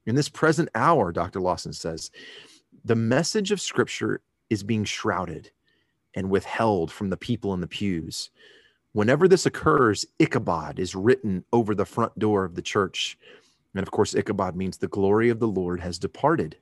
In 0.04 0.14
this 0.14 0.28
present 0.28 0.68
hour, 0.74 1.10
Dr. 1.10 1.40
Lawson 1.40 1.72
says, 1.72 2.10
the 2.84 2.94
message 2.94 3.50
of 3.50 3.62
Scripture 3.62 4.20
is 4.50 4.62
being 4.62 4.84
shrouded 4.84 5.52
and 6.14 6.28
withheld 6.28 6.92
from 6.92 7.08
the 7.08 7.16
people 7.16 7.54
in 7.54 7.62
the 7.62 7.66
pews. 7.66 8.28
Whenever 8.92 9.26
this 9.26 9.46
occurs, 9.46 10.04
Ichabod 10.18 10.78
is 10.78 10.94
written 10.94 11.46
over 11.50 11.74
the 11.74 11.86
front 11.86 12.18
door 12.18 12.44
of 12.44 12.56
the 12.56 12.60
church. 12.60 13.16
And 13.74 13.82
of 13.82 13.90
course, 13.90 14.14
Ichabod 14.14 14.56
means 14.56 14.78
the 14.78 14.88
glory 14.88 15.28
of 15.28 15.40
the 15.40 15.48
Lord 15.48 15.80
has 15.80 15.98
departed. 15.98 16.56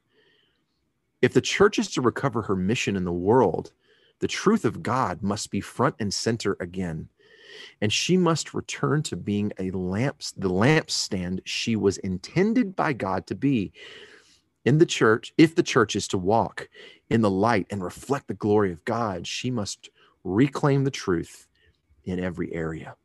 If 1.23 1.33
the 1.33 1.41
church 1.41 1.79
is 1.79 1.91
to 1.93 2.03
recover 2.03 2.43
her 2.43 2.57
mission 2.57 2.97
in 2.97 3.05
the 3.05 3.13
world, 3.13 3.73
the 4.21 4.29
truth 4.29 4.65
of 4.65 4.83
God 4.83 5.23
must 5.23 5.51
be 5.51 5.61
front 5.61 5.95
and 5.99 6.13
center 6.13 6.57
again. 6.61 7.09
And 7.81 7.93
she 7.93 8.17
must 8.17 8.55
return 8.55 9.03
to 9.05 9.17
being 9.17 9.53
a 9.59 9.71
lamp, 9.71 10.21
the 10.37 10.51
lampstand 10.51 11.41
she 11.45 11.77
was 11.77 11.99
intended 11.99 12.77
by 12.77 12.93
God 12.93 13.27
to 13.29 13.35
be 13.35 13.73
in 14.65 14.79
the 14.79 14.87
church. 14.87 15.33
If 15.39 15.55
the 15.55 15.63
church 15.63 15.97
is 15.97 16.09
to 16.09 16.19
walk 16.19 16.69
in 17.09 17.23
the 17.23 17.31
light 17.31 17.67
and 17.71 17.83
reflect 17.83 18.29
the 18.29 18.35
glory 18.35 18.73
of 18.73 18.85
God, 18.85 19.27
she 19.27 19.51
must 19.51 19.91
reclaim 20.25 20.85
the 20.85 20.91
truth 20.91 21.47
in 22.05 22.19
every 22.21 22.53
area. 22.53 22.97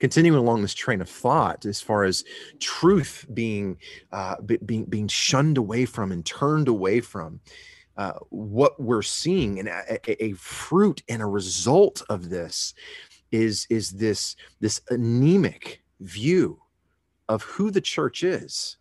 Continuing 0.00 0.38
along 0.38 0.62
this 0.62 0.74
train 0.74 1.00
of 1.00 1.08
thought, 1.08 1.64
as 1.66 1.80
far 1.80 2.04
as 2.04 2.24
truth 2.58 3.26
being 3.32 3.76
uh, 4.12 4.36
being 4.64 4.84
being 4.86 5.08
shunned 5.08 5.58
away 5.58 5.84
from 5.84 6.10
and 6.10 6.24
turned 6.24 6.68
away 6.68 7.00
from, 7.00 7.40
uh, 8.00 8.14
what 8.30 8.80
we're 8.80 9.02
seeing 9.02 9.58
and 9.58 9.68
a, 9.68 10.24
a, 10.24 10.32
fruit 10.32 11.02
and 11.10 11.20
a 11.20 11.26
result 11.26 12.02
of 12.08 12.30
this 12.30 12.72
is 13.30 13.66
is 13.68 13.90
this 13.90 14.36
this 14.58 14.80
anemic 14.88 15.82
view 16.00 16.58
of 17.28 17.42
who 17.42 17.70
the 17.70 17.80
church 17.80 18.22
is 18.22 18.78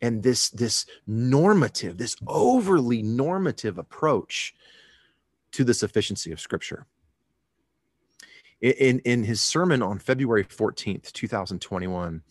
and 0.00 0.22
this 0.22 0.48
this 0.50 0.86
normative 1.06 1.98
this 1.98 2.16
overly 2.26 3.02
normative 3.02 3.76
approach 3.76 4.54
to 5.52 5.62
the 5.62 5.74
sufficiency 5.74 6.32
of 6.32 6.40
scripture 6.40 6.86
in 8.60 9.00
in 9.00 9.24
his 9.24 9.40
sermon 9.40 9.82
on 9.82 9.98
february 9.98 10.44
14th 10.44 11.12
2021 11.12 12.22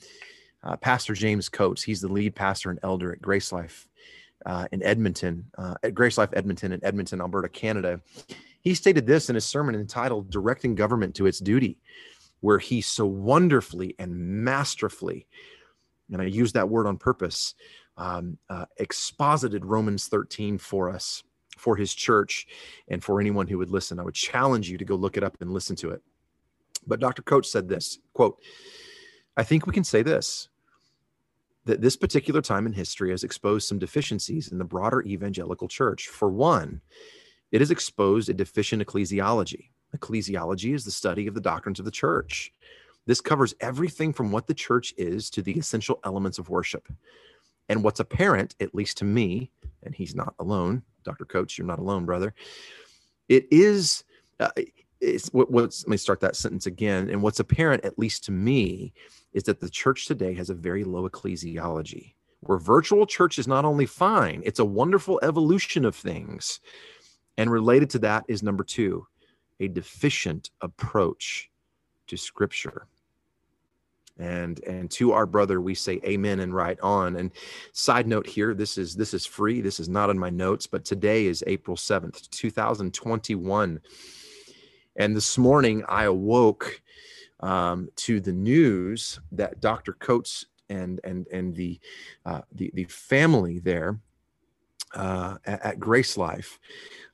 uh, 0.63 0.77
pastor 0.77 1.13
james 1.13 1.49
coates 1.49 1.83
he's 1.83 2.01
the 2.01 2.07
lead 2.07 2.35
pastor 2.35 2.69
and 2.69 2.79
elder 2.83 3.11
at 3.11 3.21
grace 3.21 3.51
life 3.51 3.87
uh, 4.45 4.67
in 4.71 4.83
edmonton 4.83 5.45
uh, 5.57 5.75
at 5.83 5.93
grace 5.93 6.17
life 6.17 6.29
edmonton 6.33 6.71
in 6.71 6.83
edmonton 6.83 7.21
alberta 7.21 7.49
canada 7.49 8.01
he 8.61 8.73
stated 8.73 9.05
this 9.05 9.29
in 9.29 9.35
his 9.35 9.45
sermon 9.45 9.75
entitled 9.75 10.29
directing 10.29 10.75
government 10.75 11.15
to 11.15 11.25
its 11.25 11.39
duty 11.39 11.77
where 12.39 12.59
he 12.59 12.81
so 12.81 13.05
wonderfully 13.05 13.95
and 13.99 14.15
masterfully 14.15 15.27
and 16.11 16.21
I 16.21 16.25
use 16.25 16.53
that 16.53 16.69
word 16.69 16.87
on 16.87 16.97
purpose, 16.97 17.55
um, 17.97 18.37
uh, 18.49 18.65
exposited 18.77 19.65
Romans 19.65 20.07
13 20.07 20.57
for 20.57 20.89
us, 20.89 21.23
for 21.57 21.75
his 21.75 21.93
church, 21.93 22.47
and 22.87 23.03
for 23.03 23.19
anyone 23.19 23.47
who 23.47 23.57
would 23.57 23.69
listen. 23.69 23.99
I 23.99 24.03
would 24.03 24.13
challenge 24.13 24.69
you 24.69 24.77
to 24.77 24.85
go 24.85 24.95
look 24.95 25.17
it 25.17 25.23
up 25.23 25.37
and 25.41 25.51
listen 25.51 25.75
to 25.77 25.91
it. 25.91 26.01
But 26.87 26.99
Dr. 26.99 27.21
Coates 27.21 27.51
said 27.51 27.67
this 27.67 27.99
quote, 28.13 28.41
I 29.35 29.43
think 29.43 29.65
we 29.65 29.73
can 29.73 29.83
say 29.83 30.03
this 30.03 30.49
that 31.65 31.81
this 31.81 31.95
particular 31.95 32.41
time 32.41 32.65
in 32.65 32.73
history 32.73 33.11
has 33.11 33.23
exposed 33.23 33.67
some 33.67 33.79
deficiencies 33.79 34.51
in 34.51 34.57
the 34.57 34.65
broader 34.65 35.01
evangelical 35.03 35.67
church. 35.67 36.09
For 36.09 36.29
one, 36.29 36.81
it 37.51 37.61
has 37.61 37.71
exposed 37.71 38.29
a 38.29 38.33
deficient 38.33 38.85
ecclesiology. 38.85 39.69
Ecclesiology 39.95 40.73
is 40.73 40.83
the 40.83 40.91
study 40.91 41.27
of 41.27 41.35
the 41.35 41.41
doctrines 41.41 41.79
of 41.79 41.85
the 41.85 41.91
church. 41.91 42.51
This 43.05 43.21
covers 43.21 43.53
everything 43.61 44.13
from 44.13 44.31
what 44.31 44.47
the 44.47 44.53
church 44.53 44.93
is 44.97 45.29
to 45.31 45.41
the 45.41 45.53
essential 45.53 45.99
elements 46.03 46.37
of 46.37 46.49
worship. 46.49 46.87
And 47.69 47.83
what's 47.83 47.99
apparent, 47.99 48.55
at 48.59 48.75
least 48.75 48.97
to 48.97 49.05
me, 49.05 49.51
and 49.83 49.95
he's 49.95 50.15
not 50.15 50.35
alone, 50.39 50.83
Dr. 51.03 51.25
Coates, 51.25 51.57
you're 51.57 51.67
not 51.67 51.79
alone, 51.79 52.05
brother. 52.05 52.33
It 53.29 53.47
is, 53.51 54.03
uh, 54.39 54.49
it's 55.03 55.27
what, 55.29 55.51
what's, 55.51 55.83
let 55.83 55.89
me 55.89 55.97
start 55.97 56.19
that 56.21 56.35
sentence 56.35 56.65
again. 56.65 57.09
And 57.09 57.21
what's 57.21 57.39
apparent, 57.39 57.83
at 57.85 57.99
least 57.99 58.23
to 58.25 58.31
me, 58.31 58.93
is 59.33 59.43
that 59.43 59.59
the 59.59 59.69
church 59.69 60.05
today 60.05 60.33
has 60.35 60.49
a 60.49 60.55
very 60.55 60.83
low 60.83 61.07
ecclesiology, 61.07 62.13
where 62.41 62.57
virtual 62.57 63.05
church 63.05 63.37
is 63.37 63.47
not 63.47 63.65
only 63.65 63.85
fine, 63.85 64.41
it's 64.45 64.59
a 64.59 64.65
wonderful 64.65 65.19
evolution 65.21 65.85
of 65.85 65.95
things. 65.95 66.59
And 67.37 67.51
related 67.51 67.89
to 67.91 67.99
that 67.99 68.25
is 68.27 68.43
number 68.43 68.63
two, 68.63 69.07
a 69.59 69.67
deficient 69.67 70.51
approach 70.61 71.49
to 72.07 72.17
scripture 72.17 72.87
and 74.19 74.63
and 74.65 74.91
to 74.91 75.11
our 75.11 75.25
brother 75.25 75.59
we 75.59 75.73
say 75.73 75.99
amen 76.05 76.39
and 76.41 76.53
right 76.53 76.79
on 76.81 77.15
and 77.15 77.31
side 77.71 78.05
note 78.07 78.27
here 78.27 78.53
this 78.53 78.77
is 78.77 78.95
this 78.95 79.11
is 79.11 79.25
free 79.25 79.59
this 79.59 79.79
is 79.79 79.89
not 79.89 80.09
in 80.09 80.19
my 80.19 80.29
notes 80.29 80.67
but 80.67 80.85
today 80.85 81.25
is 81.25 81.43
april 81.47 81.75
7th 81.75 82.29
2021 82.29 83.79
and 84.95 85.15
this 85.15 85.37
morning 85.37 85.83
i 85.87 86.03
awoke 86.05 86.81
um, 87.39 87.89
to 87.95 88.19
the 88.19 88.33
news 88.33 89.19
that 89.31 89.59
dr 89.59 89.93
coates 89.93 90.45
and 90.69 90.99
and 91.03 91.27
and 91.27 91.55
the 91.55 91.79
uh, 92.25 92.41
the, 92.53 92.71
the 92.73 92.85
family 92.85 93.59
there 93.59 93.99
uh, 94.95 95.37
at, 95.45 95.65
at 95.65 95.79
grace 95.79 96.17
life 96.17 96.59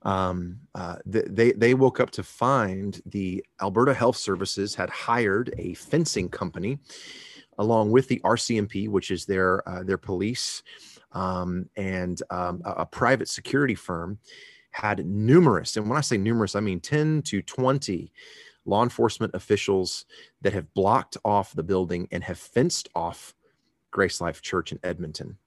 um, 0.04 0.60
uh, 0.76 0.96
they 1.06 1.52
they 1.52 1.74
woke 1.74 2.00
up 2.00 2.10
to 2.12 2.24
find 2.24 3.02
the 3.06 3.44
Alberta 3.62 3.94
Health 3.94 4.16
Services 4.16 4.74
had 4.74 4.90
hired 4.90 5.54
a 5.58 5.74
fencing 5.74 6.30
company, 6.30 6.80
along 7.58 7.92
with 7.92 8.08
the 8.08 8.22
RCMP, 8.24 8.88
which 8.88 9.12
is 9.12 9.26
their 9.26 9.68
uh, 9.68 9.84
their 9.84 9.98
police, 9.98 10.64
um, 11.12 11.70
and 11.76 12.22
um, 12.30 12.62
a, 12.64 12.72
a, 12.72 12.86
private 12.86 13.28
security 13.28 13.76
firm, 13.76 14.20
had 14.72 15.06
numerous, 15.06 15.78
and 15.78 15.90
when 15.90 15.98
I 15.98 16.02
say 16.02 16.18
numerous, 16.18 16.56
I 16.56 16.60
mean 16.60 16.80
ten 16.80 17.22
to 17.24 17.42
twenty 17.42 18.12
law 18.66 18.84
enforcement 18.84 19.34
officials 19.34 20.06
that 20.42 20.54
have 20.54 20.74
blocked 20.74 21.18
off 21.26 21.54
the 21.54 21.64
building 21.64 22.08
and 22.12 22.24
have 22.24 22.38
fenced 22.38 22.90
off 22.94 23.34
Grace 23.92 24.22
Life 24.22 24.42
Church 24.42 24.72
in 24.72 24.80
Edmonton. 24.84 25.38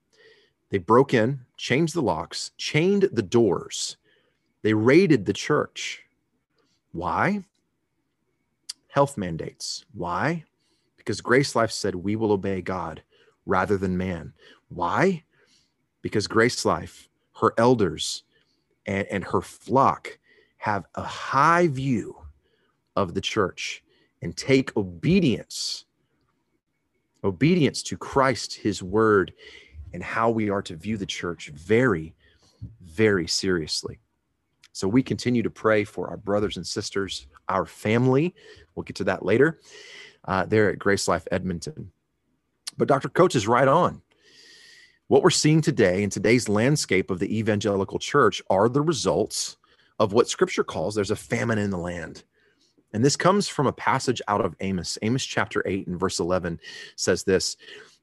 They 0.69 0.77
broke 0.79 1.13
in, 1.13 1.39
changed 1.55 1.93
the 1.93 2.01
locks, 2.01 2.51
chained 2.57 3.09
the 3.13 3.21
doors 3.21 3.97
they 4.63 4.73
raided 4.73 5.25
the 5.25 5.33
church. 5.33 6.01
Why? 6.93 7.43
Health 8.87 9.17
mandates. 9.17 9.85
Why? 9.93 10.45
Because 10.97 11.21
Grace 11.21 11.55
Life 11.55 11.71
said 11.71 11.95
we 11.95 12.15
will 12.15 12.31
obey 12.31 12.61
God 12.61 13.03
rather 13.45 13.77
than 13.77 13.97
man. 13.97 14.33
Why? 14.69 15.23
Because 16.01 16.27
Grace 16.27 16.63
Life, 16.65 17.09
her 17.41 17.53
elders, 17.57 18.23
and, 18.85 19.07
and 19.07 19.23
her 19.23 19.41
flock 19.41 20.17
have 20.57 20.85
a 20.95 21.03
high 21.03 21.67
view 21.67 22.17
of 22.95 23.13
the 23.13 23.21
church 23.21 23.83
and 24.21 24.35
take 24.35 24.75
obedience 24.77 25.85
obedience 27.23 27.81
to 27.83 27.97
Christ, 27.97 28.53
his 28.53 28.83
word, 28.83 29.33
and 29.93 30.03
how 30.03 30.29
we 30.29 30.49
are 30.49 30.61
to 30.63 30.75
view 30.75 30.97
the 30.97 31.05
church 31.05 31.49
very, 31.49 32.13
very 32.81 33.27
seriously. 33.27 33.99
So 34.73 34.87
we 34.87 35.03
continue 35.03 35.43
to 35.43 35.49
pray 35.49 35.83
for 35.83 36.09
our 36.09 36.17
brothers 36.17 36.57
and 36.57 36.65
sisters, 36.65 37.27
our 37.47 37.65
family. 37.65 38.35
We'll 38.75 38.83
get 38.83 38.95
to 38.97 39.03
that 39.05 39.23
later. 39.23 39.59
Uh, 40.25 40.45
there 40.45 40.69
at 40.69 40.79
Grace 40.79 41.07
Life 41.07 41.27
Edmonton. 41.31 41.91
But 42.77 42.87
Dr. 42.87 43.09
Coates 43.09 43.35
is 43.35 43.47
right 43.47 43.67
on. 43.67 44.01
What 45.07 45.21
we're 45.21 45.31
seeing 45.31 45.59
today 45.59 46.01
in 46.01 46.09
today's 46.09 46.47
landscape 46.47 47.11
of 47.11 47.19
the 47.19 47.37
evangelical 47.37 47.99
church 47.99 48.41
are 48.49 48.69
the 48.69 48.81
results 48.81 49.57
of 49.99 50.13
what 50.13 50.29
scripture 50.29 50.63
calls 50.63 50.95
there's 50.95 51.11
a 51.11 51.15
famine 51.15 51.57
in 51.57 51.71
the 51.71 51.77
land. 51.77 52.23
And 52.93 53.03
this 53.03 53.17
comes 53.17 53.49
from 53.49 53.67
a 53.67 53.73
passage 53.73 54.21
out 54.29 54.45
of 54.45 54.55
Amos. 54.61 54.97
Amos 55.01 55.25
chapter 55.25 55.61
8 55.65 55.87
and 55.87 55.99
verse 55.99 56.19
11 56.19 56.57
says 56.95 57.25
this 57.25 57.57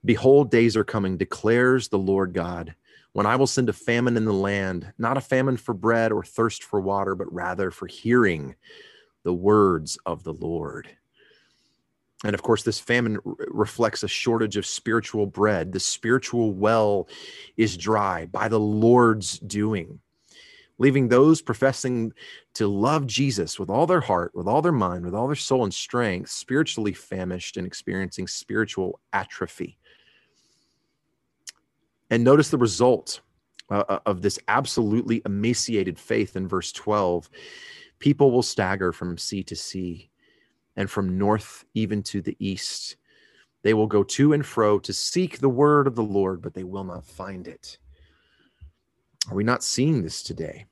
Behold, 0.05 0.51
days 0.51 0.77
are 0.77 0.85
coming, 0.85 1.17
declares 1.17 1.89
the 1.89 1.99
Lord 1.99 2.35
God, 2.35 2.75
when 3.13 3.25
I 3.25 3.37
will 3.37 3.47
send 3.47 3.71
a 3.71 3.73
famine 3.73 4.19
in 4.19 4.27
the 4.27 4.33
land, 4.35 4.93
not 4.99 5.17
a 5.17 5.23
famine 5.23 5.57
for 5.57 5.73
bread 5.73 6.13
or 6.13 6.23
thirst 6.23 6.65
for 6.65 6.83
water, 6.83 7.15
but 7.15 7.33
rather 7.33 7.71
for 7.71 7.87
hearing 7.87 8.57
the 9.23 9.35
words 9.35 9.97
of 10.05 10.23
the 10.23 10.35
Lord. 10.35 10.99
And 12.25 12.35
of 12.35 12.43
course, 12.43 12.63
this 12.65 12.81
famine 12.81 13.19
reflects 13.49 14.03
a 14.03 14.09
shortage 14.09 14.57
of 14.57 14.67
spiritual 14.67 15.27
bread. 15.27 15.73
The 15.73 15.81
spiritual 15.81 16.53
well 16.53 17.09
is 17.57 17.77
dry 17.77 18.27
by 18.27 18.49
the 18.49 18.61
Lord's 18.61 19.39
doing, 19.41 20.01
leaving 20.79 21.09
those 21.09 21.43
professing 21.43 22.13
to 22.55 22.69
love 22.69 23.07
Jesus 23.07 23.59
with 23.59 23.71
all 23.71 23.87
their 23.87 24.03
heart, 24.03 24.33
with 24.35 24.49
all 24.49 24.63
their 24.63 24.73
mind, 24.73 25.05
with 25.05 25.15
all 25.15 25.29
their 25.29 25.37
soul 25.37 25.65
and 25.65 25.75
strength, 25.75 26.31
spiritually 26.31 26.93
famished 26.93 27.57
and 27.57 27.67
experiencing 27.67 28.27
spiritual 28.29 29.01
atrophy 29.13 29.79
And 32.11 32.25
notice 32.25 32.51
the 32.51 32.59
result 32.59 33.21
uh, 33.71 33.85
uh, 33.89 33.99
of 34.07 34.23
this 34.23 34.39
absolutely 34.49 35.23
emaciated 35.25 35.99
faith 35.99 36.37
in 36.37 36.49
verse 36.49 36.73
12. 36.73 37.31
People 38.01 38.33
will 38.33 38.43
stagger 38.43 38.93
from 38.93 39.19
sea 39.19 39.43
to 39.45 39.57
sea 39.57 40.11
and 40.81 40.91
from 40.91 41.19
north 41.19 41.67
even 41.75 42.03
to 42.03 42.23
the 42.23 42.37
east. 42.39 42.97
They 43.63 43.75
will 43.75 43.87
go 43.87 44.03
to 44.03 44.33
and 44.33 44.45
fro 44.45 44.79
to 44.79 44.95
seek 44.95 45.39
the 45.39 45.49
word 45.51 45.87
of 45.87 45.95
the 45.95 46.03
Lord, 46.03 46.41
but 46.41 46.55
they 46.55 46.65
will 46.65 46.85
not 46.85 47.05
find 47.05 47.47
it. 47.47 47.77
Are 49.31 49.35
we 49.35 49.45
not 49.45 49.63
seeing 49.63 50.03
this 50.03 50.23
today? 50.23 50.65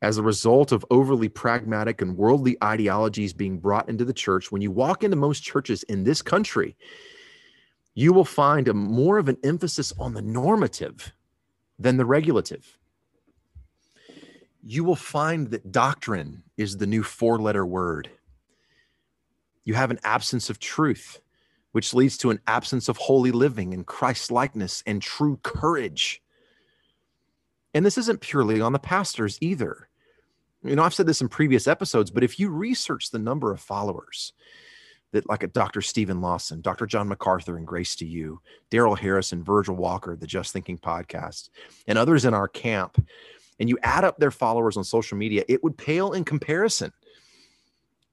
As 0.00 0.16
a 0.16 0.22
result 0.22 0.72
of 0.72 0.86
overly 0.90 1.28
pragmatic 1.28 2.00
and 2.00 2.16
worldly 2.16 2.56
ideologies 2.64 3.34
being 3.34 3.58
brought 3.58 3.90
into 3.90 4.06
the 4.06 4.14
church, 4.14 4.50
when 4.50 4.62
you 4.62 4.70
walk 4.70 5.04
into 5.04 5.16
most 5.16 5.42
churches 5.42 5.82
in 5.82 6.02
this 6.02 6.22
country, 6.22 6.74
you 7.94 8.14
will 8.14 8.24
find 8.24 8.66
a 8.66 8.72
more 8.74 9.18
of 9.18 9.28
an 9.28 9.36
emphasis 9.44 9.92
on 9.98 10.14
the 10.14 10.22
normative 10.22 11.12
than 11.78 11.98
the 11.98 12.06
regulative. 12.06 12.78
You 14.62 14.84
will 14.84 14.96
find 14.96 15.50
that 15.50 15.70
doctrine 15.70 16.44
is 16.56 16.78
the 16.78 16.86
new 16.86 17.02
four 17.02 17.38
letter 17.38 17.66
word. 17.66 18.10
You 19.66 19.74
have 19.74 19.90
an 19.90 19.98
absence 20.04 20.48
of 20.48 20.58
truth, 20.58 21.20
which 21.72 21.92
leads 21.92 22.16
to 22.18 22.30
an 22.30 22.40
absence 22.46 22.88
of 22.88 22.96
holy 22.96 23.32
living 23.32 23.74
and 23.74 23.84
Christ 23.84 24.30
likeness 24.30 24.82
and 24.86 25.02
true 25.02 25.38
courage. 25.42 26.22
And 27.74 27.84
this 27.84 27.98
isn't 27.98 28.22
purely 28.22 28.60
on 28.62 28.72
the 28.72 28.78
pastors 28.78 29.36
either. 29.42 29.88
You 30.62 30.76
know, 30.76 30.84
I've 30.84 30.94
said 30.94 31.06
this 31.06 31.20
in 31.20 31.28
previous 31.28 31.66
episodes, 31.66 32.10
but 32.10 32.24
if 32.24 32.38
you 32.38 32.48
research 32.48 33.10
the 33.10 33.18
number 33.18 33.52
of 33.52 33.60
followers 33.60 34.32
that, 35.10 35.28
like 35.28 35.42
a 35.42 35.48
Dr. 35.48 35.82
Steven 35.82 36.20
Lawson, 36.20 36.60
Dr. 36.60 36.86
John 36.86 37.08
MacArthur, 37.08 37.56
and 37.56 37.66
Grace 37.66 37.96
to 37.96 38.06
You, 38.06 38.40
Darrell 38.70 38.94
Harrison, 38.94 39.42
Virgil 39.42 39.74
Walker, 39.74 40.14
the 40.16 40.26
Just 40.28 40.52
Thinking 40.52 40.78
podcast, 40.78 41.50
and 41.88 41.98
others 41.98 42.24
in 42.24 42.34
our 42.34 42.48
camp, 42.48 43.04
and 43.58 43.68
you 43.68 43.78
add 43.82 44.04
up 44.04 44.18
their 44.18 44.30
followers 44.30 44.76
on 44.76 44.84
social 44.84 45.18
media, 45.18 45.44
it 45.48 45.62
would 45.64 45.76
pale 45.76 46.12
in 46.12 46.24
comparison 46.24 46.92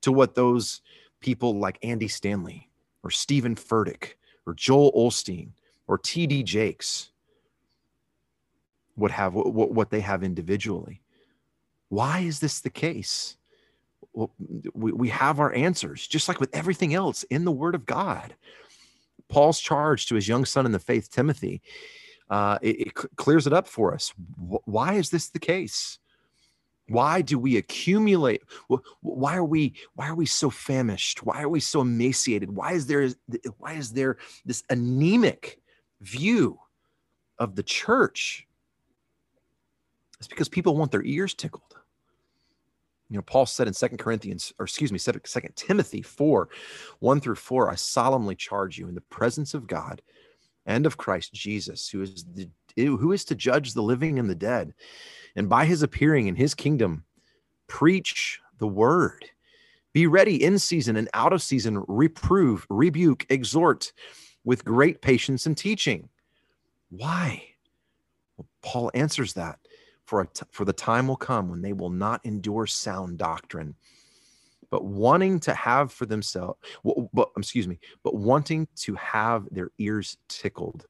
to 0.01 0.11
what 0.11 0.35
those 0.35 0.81
people 1.23 1.57
like 1.57 1.79
Andy 1.81 2.07
Stanley 2.07 2.69
or 3.01 3.09
Steven 3.09 3.55
Furtick 3.55 4.13
or 4.45 4.53
Joel 4.53 4.91
Osteen 4.91 5.49
or 5.87 5.97
TD 5.97 6.43
Jakes 6.43 7.11
would 8.95 9.11
have 9.11 9.33
what, 9.33 9.71
what 9.71 9.89
they 9.89 10.01
have 10.01 10.23
individually. 10.23 11.01
Why 11.89 12.19
is 12.19 12.39
this 12.39 12.59
the 12.59 12.69
case? 12.69 13.37
Well, 14.13 14.31
we, 14.73 14.91
we 14.91 15.09
have 15.09 15.39
our 15.39 15.53
answers, 15.53 16.05
just 16.05 16.27
like 16.27 16.39
with 16.39 16.53
everything 16.53 16.93
else 16.93 17.23
in 17.23 17.45
the 17.45 17.51
Word 17.51 17.73
of 17.73 17.85
God. 17.85 18.35
Paul's 19.29 19.59
charge 19.59 20.05
to 20.07 20.15
his 20.15 20.27
young 20.27 20.45
son 20.45 20.65
in 20.65 20.71
the 20.71 20.79
faith, 20.79 21.09
Timothy, 21.09 21.61
uh, 22.29 22.59
it, 22.61 22.87
it 22.87 22.93
clears 23.15 23.47
it 23.47 23.53
up 23.53 23.67
for 23.67 23.93
us. 23.93 24.13
Why 24.65 24.93
is 24.93 25.09
this 25.09 25.29
the 25.29 25.39
case? 25.39 25.97
Why 26.89 27.21
do 27.21 27.39
we 27.39 27.57
accumulate? 27.57 28.43
Why 29.01 29.35
are 29.37 29.43
we 29.43 29.73
why 29.95 30.09
are 30.09 30.15
we 30.15 30.25
so 30.25 30.49
famished? 30.49 31.23
Why 31.23 31.41
are 31.41 31.49
we 31.49 31.59
so 31.59 31.81
emaciated? 31.81 32.51
Why 32.51 32.73
is 32.73 32.87
there 32.87 33.09
why 33.57 33.73
is 33.73 33.93
there 33.93 34.17
this 34.45 34.63
anemic 34.69 35.61
view 36.01 36.59
of 37.39 37.55
the 37.55 37.63
church? 37.63 38.47
It's 40.19 40.27
because 40.27 40.49
people 40.49 40.75
want 40.75 40.91
their 40.91 41.03
ears 41.03 41.33
tickled. 41.33 41.75
You 43.09 43.17
know, 43.17 43.23
Paul 43.23 43.45
said 43.45 43.67
in 43.67 43.73
Second 43.73 43.99
Corinthians, 43.99 44.53
or 44.57 44.63
excuse 44.63 44.91
me, 44.91 44.97
Second 44.97 45.55
Timothy 45.55 46.01
4, 46.01 46.49
1 46.99 47.19
through 47.19 47.35
4, 47.35 47.69
I 47.69 47.75
solemnly 47.75 48.35
charge 48.35 48.79
you 48.79 48.87
in 48.87 48.95
the 48.95 49.01
presence 49.01 49.53
of 49.53 49.67
God 49.67 50.01
and 50.65 50.85
of 50.85 50.97
Christ 50.97 51.33
Jesus, 51.33 51.89
who 51.89 52.01
is 52.01 52.25
the 52.33 52.49
who 52.75 53.11
is 53.11 53.25
to 53.25 53.35
judge 53.35 53.73
the 53.73 53.83
living 53.83 54.19
and 54.19 54.29
the 54.29 54.35
dead, 54.35 54.73
and 55.35 55.49
by 55.49 55.65
his 55.65 55.83
appearing 55.83 56.27
in 56.27 56.35
his 56.35 56.53
kingdom, 56.53 57.03
preach 57.67 58.39
the 58.59 58.67
word. 58.67 59.25
Be 59.93 60.07
ready 60.07 60.43
in 60.43 60.57
season 60.57 60.95
and 60.95 61.09
out 61.13 61.33
of 61.33 61.41
season, 61.41 61.83
reprove, 61.87 62.65
rebuke, 62.69 63.25
exhort 63.29 63.93
with 64.43 64.65
great 64.65 65.01
patience 65.01 65.45
and 65.45 65.57
teaching. 65.57 66.09
Why? 66.89 67.43
Well, 68.37 68.47
Paul 68.61 68.91
answers 68.93 69.33
that 69.33 69.59
for, 70.05 70.27
for 70.51 70.65
the 70.65 70.73
time 70.73 71.07
will 71.07 71.15
come 71.15 71.49
when 71.49 71.61
they 71.61 71.73
will 71.73 71.89
not 71.89 72.21
endure 72.25 72.67
sound 72.67 73.17
doctrine, 73.17 73.75
but 74.69 74.83
wanting 74.83 75.39
to 75.41 75.53
have 75.53 75.91
for 75.91 76.05
themselves, 76.05 76.59
but 77.13 77.29
excuse 77.37 77.67
me, 77.67 77.79
but 78.03 78.15
wanting 78.15 78.67
to 78.77 78.95
have 78.95 79.47
their 79.51 79.69
ears 79.77 80.17
tickled. 80.27 80.87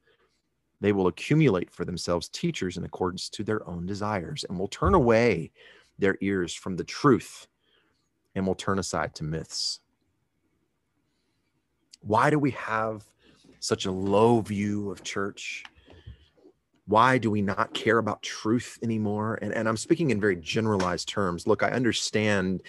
They 0.84 0.92
will 0.92 1.08
accumulate 1.08 1.72
for 1.72 1.86
themselves 1.86 2.28
teachers 2.28 2.76
in 2.76 2.84
accordance 2.84 3.30
to 3.30 3.44
their 3.46 3.66
own 3.70 3.86
desires 3.86 4.44
and 4.44 4.60
will 4.60 4.68
turn 4.68 4.94
away 4.94 5.52
their 5.98 6.18
ears 6.20 6.54
from 6.54 6.76
the 6.76 6.84
truth 6.84 7.48
and 8.36 8.46
will 8.46 8.54
turn 8.54 8.80
aside 8.80 9.16
to 9.16 9.24
myths. 9.24 9.80
Why 12.02 12.30
do 12.30 12.38
we 12.38 12.52
have 12.52 13.06
such 13.62 13.86
a 13.86 13.92
low 13.92 14.42
view 14.42 14.92
of 14.92 15.04
church? 15.04 15.64
why 16.86 17.18
do 17.18 17.32
we 17.32 17.42
not 17.42 17.74
care 17.74 17.98
about 17.98 18.22
truth 18.22 18.78
anymore 18.84 19.40
and, 19.42 19.54
and 19.54 19.70
i'm 19.70 19.78
speaking 19.78 20.10
in 20.10 20.20
very 20.20 20.36
generalized 20.36 21.08
terms 21.08 21.48
look 21.48 21.64
i 21.64 21.70
understand 21.70 22.62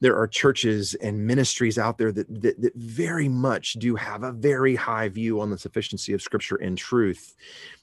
there 0.00 0.16
are 0.16 0.26
churches 0.26 0.94
and 0.94 1.26
ministries 1.26 1.78
out 1.78 1.98
there 1.98 2.10
that, 2.10 2.42
that, 2.42 2.60
that 2.60 2.74
very 2.74 3.28
much 3.28 3.74
do 3.74 3.94
have 3.96 4.22
a 4.22 4.32
very 4.32 4.74
high 4.74 5.08
view 5.08 5.40
on 5.40 5.50
the 5.50 5.58
sufficiency 5.58 6.12
of 6.12 6.22
scripture 6.22 6.56
and 6.56 6.78
truth 6.78 7.34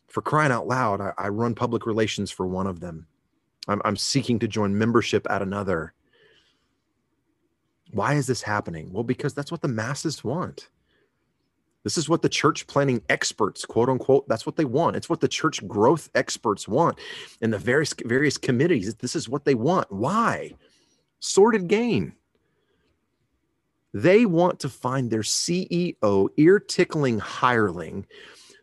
for 0.08 0.22
crying 0.22 0.52
out 0.52 0.68
loud 0.68 1.02
i, 1.02 1.12
I 1.18 1.30
run 1.30 1.56
public 1.56 1.86
relations 1.86 2.32
for 2.32 2.48
one 2.48 2.68
of 2.68 2.80
them 2.80 3.08
I'm, 3.68 3.82
I'm 3.86 3.98
seeking 3.98 4.40
to 4.40 4.48
join 4.48 4.78
membership 4.78 5.28
at 5.30 5.42
another 5.42 5.94
why 7.92 8.16
is 8.16 8.28
this 8.28 8.42
happening 8.42 8.92
well 8.92 9.04
because 9.04 9.34
that's 9.34 9.52
what 9.52 9.62
the 9.62 9.68
masses 9.68 10.24
want 10.24 10.70
this 11.88 11.98
is 11.98 12.10
what 12.10 12.22
the 12.22 12.28
church 12.28 12.68
planning 12.68 13.02
experts, 13.08 13.64
quote 13.64 13.88
unquote, 13.88 14.28
that's 14.28 14.46
what 14.46 14.58
they 14.58 14.66
want. 14.66 14.98
It's 14.98 15.10
what 15.10 15.22
the 15.22 15.28
church 15.30 15.66
growth 15.70 16.10
experts 16.16 16.68
want. 16.68 17.00
And 17.42 17.54
the 17.54 17.58
various 17.58 17.94
various 18.04 18.38
committees, 18.38 18.96
this 18.96 19.16
is 19.16 19.30
what 19.30 19.46
they 19.46 19.56
want. 19.56 19.90
Why? 19.90 20.52
Sordid 21.20 21.68
gain. 21.68 22.14
They 23.94 24.26
want 24.26 24.60
to 24.60 24.70
find 24.70 25.10
their 25.10 25.22
CEO, 25.22 26.30
ear 26.38 26.60
tickling 26.60 27.20
hireling 27.20 28.06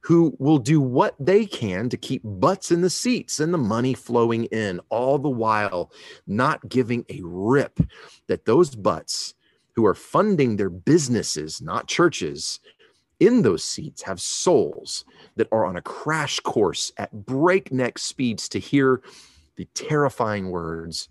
who 0.05 0.37
will 0.39 0.59
do 0.59 0.81
what 0.83 1.15
they 1.19 1.47
can 1.47 1.89
to 1.89 1.97
keep 1.97 2.21
butts 2.25 2.71
in 2.71 2.83
the 2.83 2.91
seats 2.91 3.41
and 3.41 3.55
the 3.55 3.59
money 3.59 3.95
flowing 3.95 4.45
in, 4.47 4.79
all 4.91 5.19
the 5.19 5.31
while 5.31 5.91
not 6.27 6.69
giving 6.69 7.07
a 7.09 7.21
rip 7.25 7.81
that 8.27 8.45
those 8.45 8.75
butts 8.75 9.35
who 9.73 9.87
are 9.87 9.95
funding 9.95 10.57
their 10.57 10.69
businesses, 10.69 11.63
not 11.63 11.89
churches, 11.89 12.61
in 13.19 13.41
those 13.41 13.65
seats 13.65 14.03
have 14.03 14.21
souls 14.21 15.07
that 15.37 15.49
are 15.51 15.65
on 15.65 15.77
a 15.77 15.83
crash 15.83 16.39
course 16.41 16.93
at 16.99 17.25
breakneck 17.25 17.99
speeds 17.99 18.47
to 18.51 18.59
hear 18.59 19.01
the 19.57 19.65
terrifying 19.73 20.51
words, 20.51 21.09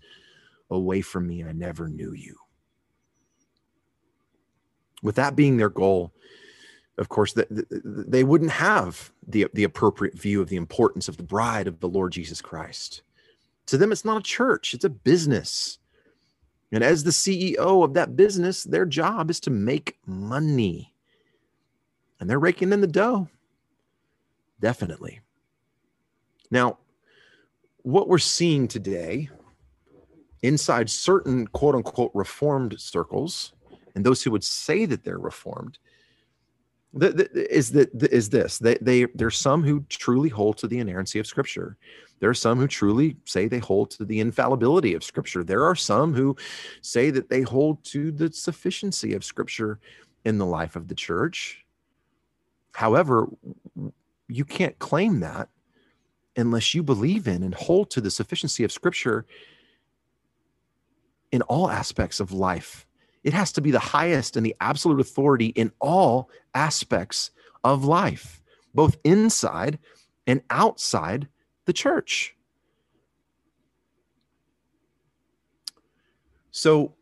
Away 0.70 1.02
from 1.02 1.26
me, 1.26 1.44
I 1.44 1.52
never 1.52 1.88
knew 1.88 2.12
you. 2.12 2.36
With 5.02 5.16
that 5.16 5.36
being 5.36 5.56
their 5.56 5.68
goal, 5.68 6.12
of 6.96 7.08
course, 7.08 7.34
they 7.50 8.24
wouldn't 8.24 8.52
have 8.52 9.12
the, 9.26 9.46
the 9.52 9.64
appropriate 9.64 10.14
view 10.14 10.40
of 10.40 10.48
the 10.48 10.56
importance 10.56 11.08
of 11.08 11.16
the 11.16 11.22
bride 11.22 11.66
of 11.66 11.80
the 11.80 11.88
Lord 11.88 12.12
Jesus 12.12 12.40
Christ. 12.40 13.02
To 13.66 13.76
them, 13.76 13.92
it's 13.92 14.04
not 14.04 14.18
a 14.18 14.22
church, 14.22 14.74
it's 14.74 14.84
a 14.84 14.90
business. 14.90 15.78
And 16.72 16.82
as 16.82 17.04
the 17.04 17.10
CEO 17.10 17.84
of 17.84 17.94
that 17.94 18.16
business, 18.16 18.64
their 18.64 18.86
job 18.86 19.30
is 19.30 19.40
to 19.40 19.50
make 19.50 19.98
money 20.06 20.94
and 22.18 22.30
they're 22.30 22.38
raking 22.38 22.72
in 22.72 22.80
the 22.80 22.86
dough. 22.86 23.28
Definitely. 24.60 25.20
Now, 26.50 26.78
what 27.82 28.08
we're 28.08 28.18
seeing 28.18 28.66
today 28.66 29.28
inside 30.44 30.90
certain 30.90 31.46
quote 31.48 31.74
unquote 31.74 32.10
reformed 32.14 32.78
circles, 32.80 33.52
and 33.94 34.04
those 34.04 34.22
who 34.22 34.30
would 34.30 34.44
say 34.44 34.84
that 34.86 35.04
they're 35.04 35.18
reformed, 35.18 35.78
the, 36.92 37.10
the, 37.10 37.54
is 37.54 37.72
that 37.72 37.90
is 38.12 38.30
this 38.30 38.58
they, 38.58 38.76
they 38.80 39.06
there's 39.14 39.36
some 39.36 39.64
who 39.64 39.84
truly 39.88 40.28
hold 40.28 40.58
to 40.58 40.68
the 40.68 40.78
inerrancy 40.78 41.18
of 41.18 41.26
scripture. 41.26 41.76
There 42.20 42.30
are 42.30 42.34
some 42.34 42.58
who 42.58 42.68
truly 42.68 43.16
say 43.24 43.48
they 43.48 43.58
hold 43.58 43.90
to 43.92 44.04
the 44.04 44.20
infallibility 44.20 44.94
of 44.94 45.02
scripture. 45.02 45.42
There 45.42 45.64
are 45.64 45.74
some 45.74 46.14
who 46.14 46.36
say 46.80 47.10
that 47.10 47.28
they 47.28 47.42
hold 47.42 47.84
to 47.86 48.12
the 48.12 48.32
sufficiency 48.32 49.14
of 49.14 49.24
scripture 49.24 49.80
in 50.24 50.38
the 50.38 50.46
life 50.46 50.76
of 50.76 50.88
the 50.88 50.94
church. 50.94 51.64
However, 52.72 53.28
you 54.28 54.44
can't 54.44 54.78
claim 54.78 55.20
that 55.20 55.48
unless 56.36 56.74
you 56.74 56.82
believe 56.82 57.28
in 57.28 57.42
and 57.42 57.54
hold 57.54 57.90
to 57.90 58.00
the 58.00 58.10
sufficiency 58.10 58.64
of 58.64 58.72
Scripture 58.72 59.26
in 61.34 61.42
all 61.42 61.68
aspects 61.68 62.20
of 62.20 62.30
life. 62.30 62.86
It 63.24 63.32
has 63.32 63.50
to 63.54 63.60
be 63.60 63.72
the 63.72 63.80
highest 63.80 64.36
and 64.36 64.46
the 64.46 64.54
absolute 64.60 65.00
authority 65.00 65.46
in 65.46 65.72
all 65.80 66.30
aspects 66.54 67.32
of 67.64 67.84
life. 67.84 68.40
both 68.72 68.96
inside 69.04 69.78
and 70.26 70.42
outside 70.50 71.28
the 71.64 71.72
church. 71.72 72.34
So, 76.50 76.94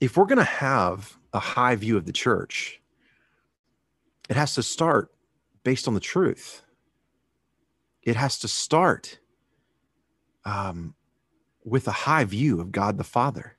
if 0.00 0.16
we're 0.16 0.26
going 0.26 0.38
to 0.38 0.44
have 0.44 1.16
a 1.32 1.40
high 1.40 1.74
view 1.74 1.96
of 1.96 2.06
the 2.06 2.12
church, 2.12 2.80
it 4.28 4.36
has 4.36 4.54
to 4.54 4.62
start 4.62 5.12
based 5.64 5.88
on 5.88 5.94
the 5.94 6.00
truth. 6.00 6.62
It 8.02 8.14
has 8.16 8.38
to 8.40 8.48
start 8.48 9.18
um, 10.44 10.94
with 11.68 11.88
a 11.88 11.92
high 11.92 12.24
view 12.24 12.60
of 12.60 12.72
God 12.72 12.98
the 12.98 13.04
Father, 13.04 13.56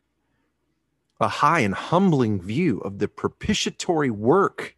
a 1.20 1.28
high 1.28 1.62
and 1.62 1.74
humbling 1.74 2.42
view 2.42 2.80
of 2.80 3.00
the 3.00 3.08
propitiatory 3.08 4.10
work 4.10 4.76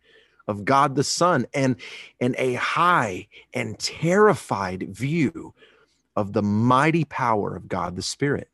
of 0.48 0.66
God 0.66 0.96
the 0.96 1.04
Son, 1.04 1.46
and, 1.54 1.76
and 2.20 2.36
a 2.38 2.56
high 2.56 3.28
and 3.54 3.78
terrified 3.80 4.90
view 4.90 5.54
of 6.16 6.34
the 6.34 6.42
mighty 6.42 7.06
power 7.06 7.56
of 7.56 7.68
God 7.68 7.96
the 7.96 8.02
Spirit 8.02 8.50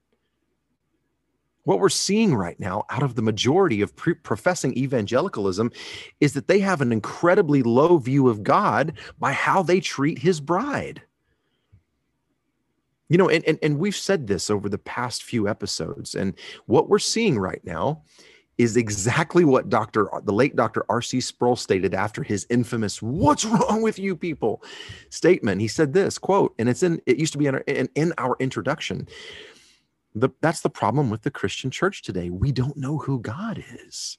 what 1.68 1.82
we're 1.82 1.90
seeing 1.90 2.34
right 2.34 2.58
now 2.62 2.86
out 2.90 3.04
of 3.04 3.16
the 3.16 3.22
majority 3.22 3.82
of 3.82 3.94
pre- 3.94 4.14
professing 4.14 4.78
evangelicalism 4.78 5.70
is 6.22 6.32
that 6.32 6.48
they 6.48 6.60
have 6.60 6.80
an 6.80 6.94
incredibly 6.94 7.62
low 7.62 7.98
view 7.98 8.30
of 8.30 8.42
God 8.42 8.94
by 9.20 9.34
how 9.34 9.64
they 9.64 9.82
treat 9.82 10.20
his 10.20 10.40
bride. 10.40 11.02
You 13.10 13.18
know, 13.18 13.30
and, 13.30 13.44
and, 13.46 13.58
and 13.62 13.80
we've 13.80 13.96
said 13.96 14.28
this 14.28 14.50
over 14.50 14.68
the 14.68 14.78
past 14.78 15.24
few 15.24 15.48
episodes, 15.48 16.14
and 16.14 16.34
what 16.66 16.90
we're 16.90 17.00
seeing 17.00 17.40
right 17.40 17.62
now 17.64 18.04
is 18.58 18.76
exactly 18.76 19.46
what 19.46 19.70
Dr. 19.70 20.10
the 20.24 20.34
late 20.34 20.56
Dr. 20.56 20.84
R.C. 20.90 21.22
Sproul 21.22 21.56
stated 21.56 21.94
after 21.94 22.24
his 22.24 22.46
infamous 22.50 23.02
"What's 23.02 23.46
wrong 23.46 23.82
with 23.82 23.98
you 23.98 24.16
people?" 24.16 24.62
statement. 25.10 25.62
He 25.62 25.68
said 25.68 25.94
this 25.94 26.18
quote, 26.18 26.54
and 26.60 26.68
it's 26.68 26.84
in 26.84 27.02
it 27.06 27.18
used 27.18 27.34
to 27.34 27.38
be 27.38 27.46
in 27.46 27.56
our, 27.56 27.62
in, 27.62 27.88
in 27.96 28.14
our 28.18 28.36
introduction 28.40 29.08
the, 30.20 30.30
that's 30.42 30.62
the 30.62 30.70
problem 30.70 31.10
with 31.10 31.22
the 31.22 31.32
Christian 31.32 31.72
church 31.72 32.02
today. 32.02 32.30
We 32.30 32.52
don't 32.52 32.78
know 32.78 32.98
who 32.98 33.20
God 33.20 33.64
is. 33.86 34.18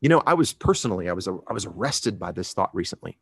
You 0.00 0.08
know, 0.08 0.22
I 0.26 0.34
was 0.34 0.52
personally, 0.52 1.08
I 1.08 1.12
was, 1.12 1.26
I 1.28 1.52
was 1.52 1.66
arrested 1.66 2.18
by 2.18 2.32
this 2.32 2.52
thought 2.52 2.74
recently. 2.74 3.18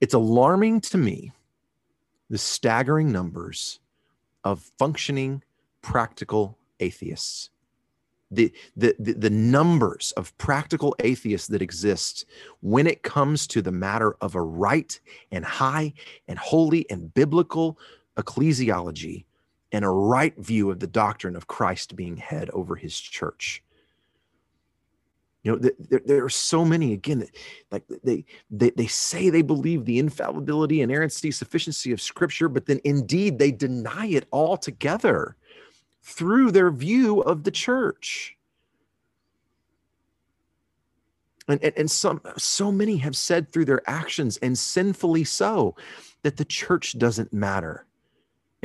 It's 0.00 0.14
alarming 0.14 0.80
to 0.82 0.98
me 0.98 1.32
the 2.30 2.38
staggering 2.38 3.12
numbers 3.12 3.80
of 4.44 4.60
functioning 4.78 5.42
practical 5.82 6.58
atheists. 6.80 7.50
The, 8.30 8.52
the, 8.76 8.96
the, 8.98 9.12
the, 9.12 9.30
numbers 9.30 10.12
of 10.16 10.36
practical 10.36 10.96
atheists 10.98 11.46
that 11.46 11.62
exist 11.62 12.26
when 12.60 12.88
it 12.88 13.04
comes 13.04 13.46
to 13.46 13.62
the 13.62 13.70
matter 13.70 14.16
of 14.20 14.34
a 14.34 14.42
right 14.42 14.98
and 15.30 15.44
high 15.44 15.92
and 16.26 16.36
holy 16.36 16.90
and 16.90 17.14
biblical 17.14 17.78
ecclesiology 18.16 19.26
and 19.70 19.84
a 19.84 19.90
right 19.90 20.36
view 20.38 20.72
of 20.72 20.80
the 20.80 20.88
doctrine 20.88 21.36
of 21.36 21.46
Christ 21.46 21.94
being 21.94 22.16
head 22.16 22.50
over 22.50 22.74
his 22.74 22.98
church. 22.98 23.62
You 25.46 25.52
know, 25.52 25.58
there, 25.58 26.00
there 26.04 26.24
are 26.24 26.28
so 26.28 26.64
many, 26.64 26.92
again, 26.92 27.24
like 27.70 27.84
they, 28.02 28.24
they, 28.50 28.70
they 28.70 28.88
say 28.88 29.30
they 29.30 29.42
believe 29.42 29.84
the 29.84 30.00
infallibility, 30.00 30.80
inerrancy, 30.80 31.30
sufficiency 31.30 31.92
of 31.92 32.00
Scripture, 32.00 32.48
but 32.48 32.66
then 32.66 32.80
indeed 32.82 33.38
they 33.38 33.52
deny 33.52 34.06
it 34.06 34.26
altogether 34.32 35.36
through 36.02 36.50
their 36.50 36.72
view 36.72 37.20
of 37.20 37.44
the 37.44 37.52
church. 37.52 38.36
And, 41.46 41.62
and, 41.62 41.72
and 41.76 41.88
some 41.88 42.20
so 42.36 42.72
many 42.72 42.96
have 42.96 43.14
said 43.14 43.52
through 43.52 43.66
their 43.66 43.88
actions 43.88 44.38
and 44.38 44.58
sinfully 44.58 45.22
so 45.22 45.76
that 46.22 46.38
the 46.38 46.44
church 46.44 46.98
doesn't 46.98 47.32
matter 47.32 47.86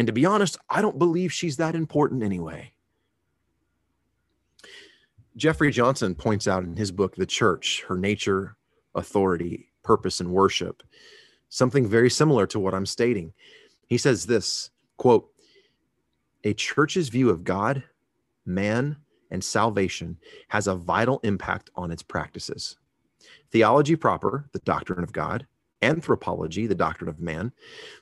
and 0.02 0.08
to 0.08 0.14
be 0.14 0.26
honest, 0.26 0.58
I 0.68 0.82
don't 0.82 0.98
believe 0.98 1.32
she's 1.32 1.58
that 1.58 1.76
important 1.76 2.24
anyway. 2.24 2.74
Jeffrey 5.38 5.72
Johnson 5.72 6.14
points 6.16 6.48
out 6.48 6.64
in 6.64 6.76
his 6.76 6.92
book, 6.92 7.16
The 7.16 7.26
Church, 7.26 7.84
Her 7.88 7.98
Nature, 7.98 8.58
Authority, 8.96 9.70
Purpose, 9.84 10.20
and 10.20 10.32
Worship, 10.32 10.84
something 11.50 11.88
very 11.88 12.10
similar 12.10 12.46
to 12.48 12.60
what 12.60 12.74
I'm 12.74 12.86
stating. 12.86 13.34
He 13.88 13.98
says 13.98 14.26
this 14.26 14.72
quote, 14.98 15.30
a 16.44 16.54
church's 16.54 17.10
view 17.10 17.30
of 17.30 17.44
God, 17.44 17.84
man, 18.46 18.98
and 19.30 19.44
salvation 19.44 20.18
has 20.50 20.68
a 20.68 20.76
vital 20.76 21.20
impact 21.24 21.70
on 21.76 21.92
its 21.92 22.04
practices. 22.04 22.78
Theology 23.52 23.96
proper, 23.96 24.50
the 24.52 24.60
doctrine 24.60 25.04
of 25.04 25.14
God, 25.14 25.46
anthropology, 25.82 26.68
the 26.68 26.76
doctrine 26.76 27.10
of 27.10 27.20
man, 27.20 27.52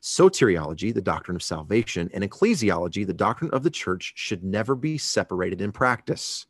soteriology, 0.02 0.94
the 0.94 1.02
doctrine 1.02 1.36
of 1.36 1.44
salvation, 1.44 2.10
and 2.14 2.24
ecclesiology, 2.24 3.06
the 3.06 3.14
doctrine 3.14 3.52
of 3.52 3.64
the 3.64 3.70
church, 3.70 4.14
should 4.16 4.44
never 4.44 4.76
be 4.76 4.98
separated 4.98 5.62
in 5.62 5.72
practice. 5.72 6.46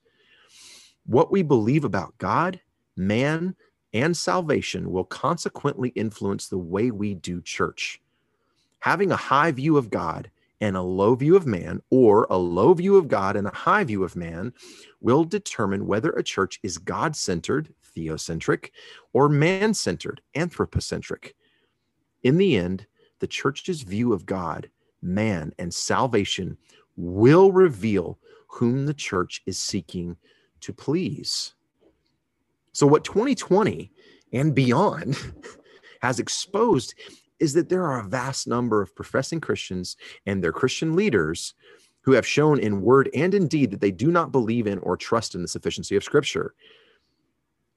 What 1.05 1.31
we 1.31 1.41
believe 1.41 1.83
about 1.83 2.17
God, 2.17 2.59
man, 2.95 3.55
and 3.93 4.15
salvation 4.15 4.91
will 4.91 5.05
consequently 5.05 5.89
influence 5.89 6.47
the 6.47 6.57
way 6.57 6.91
we 6.91 7.15
do 7.15 7.41
church. 7.41 8.01
Having 8.79 9.11
a 9.11 9.17
high 9.17 9.51
view 9.51 9.77
of 9.77 9.89
God 9.89 10.29
and 10.61 10.75
a 10.75 10.81
low 10.81 11.15
view 11.15 11.35
of 11.35 11.47
man, 11.47 11.81
or 11.89 12.27
a 12.29 12.37
low 12.37 12.73
view 12.73 12.97
of 12.97 13.07
God 13.07 13.35
and 13.35 13.47
a 13.47 13.55
high 13.55 13.83
view 13.83 14.03
of 14.03 14.15
man, 14.15 14.53
will 14.99 15.23
determine 15.23 15.87
whether 15.87 16.11
a 16.11 16.23
church 16.23 16.59
is 16.63 16.77
God 16.77 17.15
centered, 17.15 17.73
theocentric, 17.95 18.71
or 19.13 19.29
man 19.29 19.73
centered, 19.73 20.21
anthropocentric. 20.35 21.35
In 22.23 22.37
the 22.37 22.57
end, 22.57 22.85
the 23.19 23.27
church's 23.27 23.81
view 23.81 24.11
of 24.11 24.25
God, 24.25 24.69
man, 25.01 25.53
and 25.57 25.73
salvation 25.73 26.57
will 26.97 27.51
reveal 27.51 28.19
whom 28.47 28.85
the 28.85 28.93
church 28.93 29.41
is 29.45 29.57
seeking 29.57 30.17
to 30.61 30.73
please. 30.73 31.53
So, 32.71 32.87
what 32.87 33.03
2020 33.03 33.91
and 34.33 34.53
beyond 34.53 35.17
has 36.01 36.19
exposed 36.19 36.93
is 37.39 37.53
that 37.53 37.69
there 37.69 37.85
are 37.85 37.99
a 37.99 38.07
vast 38.07 38.47
number 38.47 38.81
of 38.81 38.95
professing 38.95 39.41
Christians 39.41 39.97
and 40.25 40.43
their 40.43 40.51
Christian 40.51 40.95
leaders 40.95 41.53
who 42.01 42.11
have 42.13 42.25
shown 42.25 42.59
in 42.59 42.81
word 42.81 43.09
and 43.13 43.33
in 43.33 43.47
deed 43.47 43.71
that 43.71 43.81
they 43.81 43.91
do 43.91 44.11
not 44.11 44.31
believe 44.31 44.67
in 44.67 44.79
or 44.79 44.97
trust 44.97 45.35
in 45.35 45.41
the 45.41 45.47
sufficiency 45.47 45.95
of 45.95 46.03
Scripture. 46.03 46.53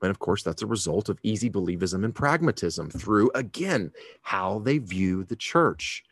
And 0.01 0.11
of 0.11 0.19
course, 0.19 0.43
that's 0.43 0.63
a 0.63 0.67
result 0.67 1.09
of 1.09 1.19
easy 1.23 1.49
believism 1.49 2.05
and 2.05 2.15
pragmatism 2.15 2.91
through, 2.91 3.31
again, 3.35 3.93
how 4.23 4.59
they 4.59 4.79
view 4.79 5.25
the 5.25 5.37
church. 5.37 6.05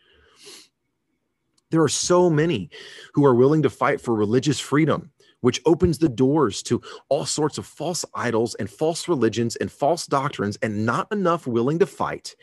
There 1.70 1.82
are 1.82 1.88
so 1.88 2.30
many 2.30 2.70
who 3.14 3.24
are 3.24 3.34
willing 3.34 3.62
to 3.62 3.70
fight 3.70 4.00
for 4.00 4.14
religious 4.14 4.60
freedom, 4.60 5.10
which 5.40 5.60
opens 5.66 5.98
the 5.98 6.08
doors 6.08 6.62
to 6.62 6.80
all 7.08 7.24
sorts 7.24 7.58
of 7.58 7.66
false 7.66 8.04
idols 8.14 8.54
and 8.56 8.70
false 8.70 9.08
religions 9.08 9.56
and 9.56 9.70
false 9.70 10.06
doctrines, 10.06 10.58
and 10.62 10.84
not 10.84 11.10
enough 11.12 11.46
willing 11.46 11.78
to 11.78 11.86
fight 11.86 12.34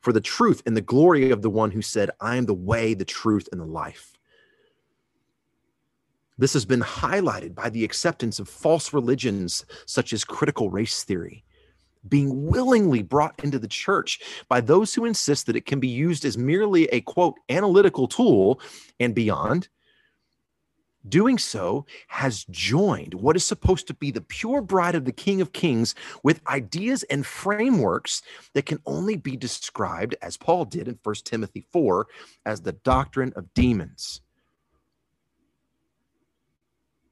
for 0.00 0.12
the 0.12 0.20
truth 0.20 0.62
and 0.66 0.76
the 0.76 0.80
glory 0.80 1.30
of 1.30 1.42
the 1.42 1.50
one 1.50 1.70
who 1.70 1.82
said, 1.82 2.10
I 2.20 2.36
am 2.36 2.46
the 2.46 2.54
way, 2.54 2.94
the 2.94 3.04
truth, 3.04 3.48
and 3.50 3.60
the 3.60 3.66
life. 3.66 4.12
This 6.38 6.52
has 6.52 6.64
been 6.64 6.82
highlighted 6.82 7.54
by 7.54 7.70
the 7.70 7.84
acceptance 7.84 8.38
of 8.38 8.48
false 8.48 8.92
religions 8.92 9.64
such 9.86 10.12
as 10.12 10.22
critical 10.22 10.70
race 10.70 11.02
theory, 11.02 11.44
being 12.08 12.46
willingly 12.46 13.02
brought 13.02 13.42
into 13.42 13.58
the 13.58 13.66
church 13.66 14.20
by 14.48 14.60
those 14.60 14.94
who 14.94 15.06
insist 15.06 15.46
that 15.46 15.56
it 15.56 15.64
can 15.66 15.80
be 15.80 15.88
used 15.88 16.24
as 16.24 16.36
merely 16.36 16.84
a 16.88 17.00
quote 17.00 17.36
analytical 17.48 18.06
tool 18.06 18.60
and 19.00 19.14
beyond. 19.14 19.68
Doing 21.08 21.38
so 21.38 21.86
has 22.08 22.44
joined 22.50 23.14
what 23.14 23.36
is 23.36 23.44
supposed 23.44 23.86
to 23.88 23.94
be 23.94 24.10
the 24.10 24.20
pure 24.20 24.60
bride 24.60 24.94
of 24.94 25.04
the 25.04 25.12
King 25.12 25.40
of 25.40 25.52
Kings 25.52 25.94
with 26.22 26.40
ideas 26.48 27.02
and 27.04 27.24
frameworks 27.24 28.22
that 28.54 28.66
can 28.66 28.80
only 28.86 29.16
be 29.16 29.36
described, 29.36 30.16
as 30.22 30.36
Paul 30.36 30.64
did 30.64 30.88
in 30.88 30.98
1 31.02 31.14
Timothy 31.24 31.66
4, 31.72 32.06
as 32.44 32.60
the 32.60 32.72
doctrine 32.72 33.32
of 33.36 33.52
demons. 33.54 34.20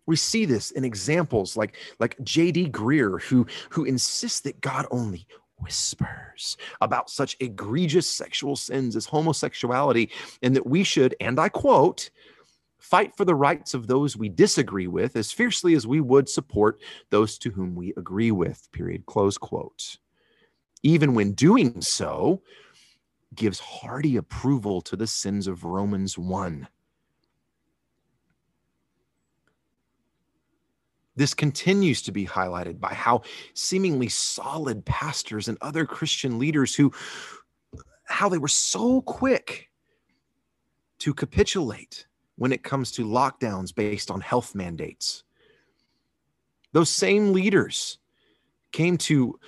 We 0.06 0.16
see 0.16 0.44
this 0.44 0.70
in 0.70 0.84
examples 0.84 1.56
like, 1.56 1.76
like 1.98 2.16
J.D. 2.22 2.70
Greear, 2.70 3.22
who, 3.22 3.46
who 3.70 3.84
insists 3.84 4.40
that 4.40 4.60
God 4.60 4.86
only 4.90 5.26
whispers 5.58 6.56
about 6.80 7.08
such 7.08 7.36
egregious 7.40 8.10
sexual 8.10 8.56
sins 8.56 8.96
as 8.96 9.06
homosexuality, 9.06 10.10
and 10.42 10.54
that 10.56 10.66
we 10.66 10.84
should, 10.84 11.14
and 11.20 11.38
I 11.38 11.48
quote, 11.48 12.10
fight 12.84 13.16
for 13.16 13.24
the 13.24 13.34
rights 13.34 13.72
of 13.72 13.86
those 13.86 14.16
we 14.16 14.28
disagree 14.28 14.86
with 14.86 15.16
as 15.16 15.32
fiercely 15.32 15.74
as 15.74 15.86
we 15.86 16.00
would 16.00 16.28
support 16.28 16.80
those 17.10 17.38
to 17.38 17.50
whom 17.50 17.74
we 17.74 17.94
agree 17.96 18.30
with, 18.30 18.68
period, 18.72 19.06
close 19.06 19.38
quote. 19.38 19.96
Even 20.82 21.14
when 21.14 21.32
doing 21.32 21.80
so, 21.80 22.42
gives 23.34 23.58
hearty 23.58 24.16
approval 24.16 24.82
to 24.82 24.96
the 24.96 25.06
sins 25.06 25.46
of 25.46 25.64
Romans 25.64 26.18
1 26.18 26.68
This 31.16 31.32
continues 31.32 32.02
to 32.02 32.12
be 32.12 32.26
highlighted 32.26 32.80
by 32.80 32.92
how 32.92 33.22
seemingly 33.54 34.08
solid 34.08 34.84
pastors 34.84 35.46
and 35.46 35.56
other 35.60 35.86
Christian 35.86 36.38
leaders 36.38 36.74
who 36.74 36.92
how 38.06 38.28
they 38.28 38.38
were 38.38 38.48
so 38.48 39.00
quick 39.00 39.70
to 40.98 41.14
capitulate 41.14 42.06
when 42.36 42.52
it 42.52 42.62
comes 42.62 42.90
to 42.92 43.04
lockdowns 43.04 43.74
based 43.74 44.10
on 44.10 44.20
health 44.20 44.54
mandates. 44.54 45.24
Those 46.72 46.90
same 46.90 47.32
leaders 47.32 47.98
came 48.72 48.96
to 48.98 49.38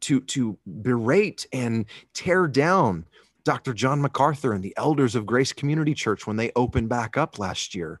to 0.00 0.20
to 0.20 0.58
berate 0.82 1.46
and 1.52 1.86
tear 2.14 2.46
down 2.46 3.06
Dr. 3.44 3.72
John 3.72 4.00
MacArthur 4.02 4.52
and 4.52 4.62
the 4.62 4.74
elders 4.76 5.14
of 5.14 5.24
Grace 5.24 5.52
Community 5.52 5.94
Church 5.94 6.26
when 6.26 6.36
they 6.36 6.50
opened 6.56 6.88
back 6.88 7.16
up 7.16 7.38
last 7.38 7.74
year. 7.74 8.00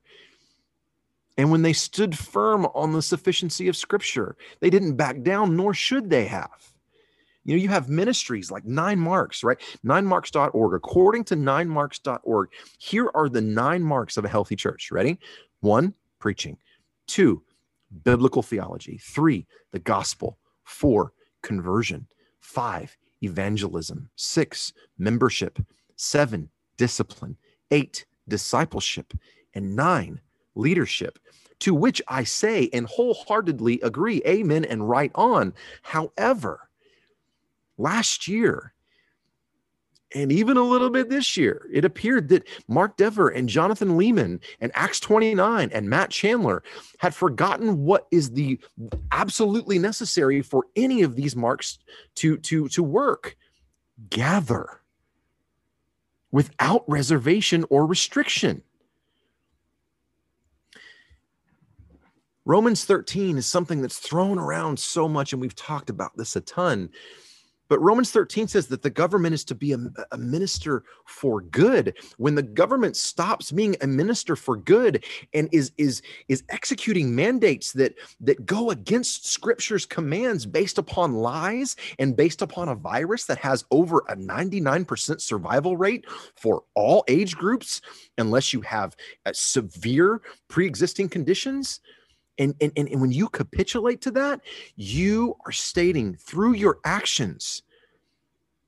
And 1.38 1.50
when 1.50 1.62
they 1.62 1.72
stood 1.72 2.18
firm 2.18 2.66
on 2.74 2.92
the 2.92 3.02
sufficiency 3.02 3.68
of 3.68 3.76
Scripture, 3.76 4.36
they 4.60 4.70
didn't 4.70 4.96
back 4.96 5.22
down, 5.22 5.54
nor 5.56 5.74
should 5.74 6.10
they 6.10 6.24
have. 6.26 6.72
You 7.46 7.54
know, 7.54 7.62
you 7.62 7.68
have 7.68 7.88
ministries 7.88 8.50
like 8.50 8.64
Nine 8.64 8.98
Marks, 8.98 9.44
right? 9.44 9.58
Ninemarks.org. 9.84 10.74
According 10.74 11.24
to 11.24 11.36
ninemarks.org, 11.36 12.48
here 12.78 13.08
are 13.14 13.28
the 13.28 13.40
nine 13.40 13.84
marks 13.84 14.16
of 14.16 14.24
a 14.24 14.28
healthy 14.28 14.56
church. 14.56 14.90
Ready? 14.90 15.20
One, 15.60 15.94
preaching. 16.18 16.58
Two, 17.06 17.44
biblical 18.02 18.42
theology. 18.42 18.98
Three, 19.00 19.46
the 19.70 19.78
gospel. 19.78 20.38
Four, 20.64 21.12
conversion. 21.42 22.08
Five, 22.40 22.96
evangelism. 23.22 24.10
Six, 24.16 24.72
membership. 24.98 25.60
Seven, 25.94 26.50
discipline. 26.76 27.36
Eight, 27.70 28.06
discipleship. 28.26 29.12
And 29.54 29.76
nine, 29.76 30.20
leadership. 30.56 31.20
To 31.60 31.76
which 31.76 32.02
I 32.08 32.24
say 32.24 32.68
and 32.72 32.86
wholeheartedly 32.86 33.80
agree, 33.82 34.20
amen, 34.26 34.64
and 34.64 34.88
right 34.88 35.12
on. 35.14 35.54
However, 35.82 36.65
last 37.78 38.28
year, 38.28 38.72
and 40.14 40.30
even 40.30 40.56
a 40.56 40.62
little 40.62 40.88
bit 40.88 41.10
this 41.10 41.36
year, 41.36 41.68
it 41.72 41.84
appeared 41.84 42.28
that 42.28 42.48
Mark 42.68 42.96
Dever 42.96 43.28
and 43.28 43.48
Jonathan 43.48 43.98
Leeman 43.98 44.40
and 44.60 44.70
Acts 44.74 45.00
29 45.00 45.70
and 45.72 45.90
Matt 45.90 46.10
Chandler 46.10 46.62
had 46.98 47.14
forgotten 47.14 47.84
what 47.84 48.06
is 48.10 48.30
the 48.30 48.58
absolutely 49.12 49.78
necessary 49.78 50.42
for 50.42 50.66
any 50.76 51.02
of 51.02 51.16
these 51.16 51.34
marks 51.34 51.78
to, 52.16 52.36
to, 52.38 52.68
to 52.68 52.82
work. 52.82 53.36
Gather 54.10 54.80
without 56.30 56.84
reservation 56.86 57.64
or 57.70 57.86
restriction. 57.86 58.62
Romans 62.44 62.84
13 62.84 63.38
is 63.38 63.46
something 63.46 63.82
that's 63.82 63.98
thrown 63.98 64.38
around 64.38 64.78
so 64.78 65.08
much, 65.08 65.32
and 65.32 65.42
we've 65.42 65.56
talked 65.56 65.90
about 65.90 66.16
this 66.16 66.36
a 66.36 66.40
ton. 66.40 66.90
But 67.68 67.80
Romans 67.80 68.10
13 68.10 68.48
says 68.48 68.66
that 68.68 68.82
the 68.82 68.90
government 68.90 69.34
is 69.34 69.44
to 69.44 69.54
be 69.54 69.72
a, 69.72 69.78
a, 70.12 70.18
minister 70.18 70.84
for 71.04 71.40
good. 71.42 71.96
When 72.16 72.34
the 72.34 72.42
government 72.42 72.96
stops 72.96 73.50
being 73.50 73.76
a 73.80 73.86
minister 73.86 74.36
for 74.36 74.56
good 74.56 75.04
and 75.34 75.48
is 75.52 75.72
is 75.76 76.02
is 76.28 76.42
executing 76.48 77.14
mandates 77.14 77.72
that 77.72 77.94
that 78.20 78.46
go 78.46 78.70
against 78.70 79.26
scripture's 79.26 79.86
commands 79.86 80.46
based 80.46 80.78
upon 80.78 81.14
lies 81.14 81.76
and 81.98 82.16
based 82.16 82.42
upon 82.42 82.68
a 82.68 82.74
virus 82.74 83.24
that 83.26 83.38
has 83.38 83.64
over 83.70 84.04
a 84.08 84.16
99% 84.16 85.20
survival 85.20 85.76
rate 85.76 86.04
for 86.34 86.64
all 86.74 87.04
age 87.08 87.36
groups 87.36 87.80
unless 88.18 88.52
you 88.52 88.60
have 88.60 88.96
uh, 89.24 89.32
severe 89.32 90.22
pre-existing 90.48 91.08
conditions, 91.08 91.80
and, 92.38 92.54
and, 92.60 92.72
and 92.76 93.00
when 93.00 93.12
you 93.12 93.28
capitulate 93.28 94.00
to 94.02 94.10
that, 94.12 94.40
you 94.74 95.36
are 95.46 95.52
stating 95.52 96.14
through 96.14 96.54
your 96.54 96.78
actions 96.84 97.62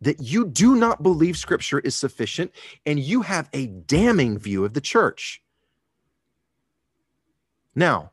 that 0.01 0.21
you 0.21 0.47
do 0.47 0.77
not 0.77 1.03
believe 1.03 1.37
scripture 1.37 1.81
is 1.81 1.95
sufficient 1.95 2.53
and 2.87 3.01
you 3.01 3.23
have 3.23 3.49
a 3.53 3.67
damning 3.67 4.39
view 4.39 4.65
of 4.65 4.75
the 4.75 4.81
church. 4.81 5.43
Now, 7.75 8.13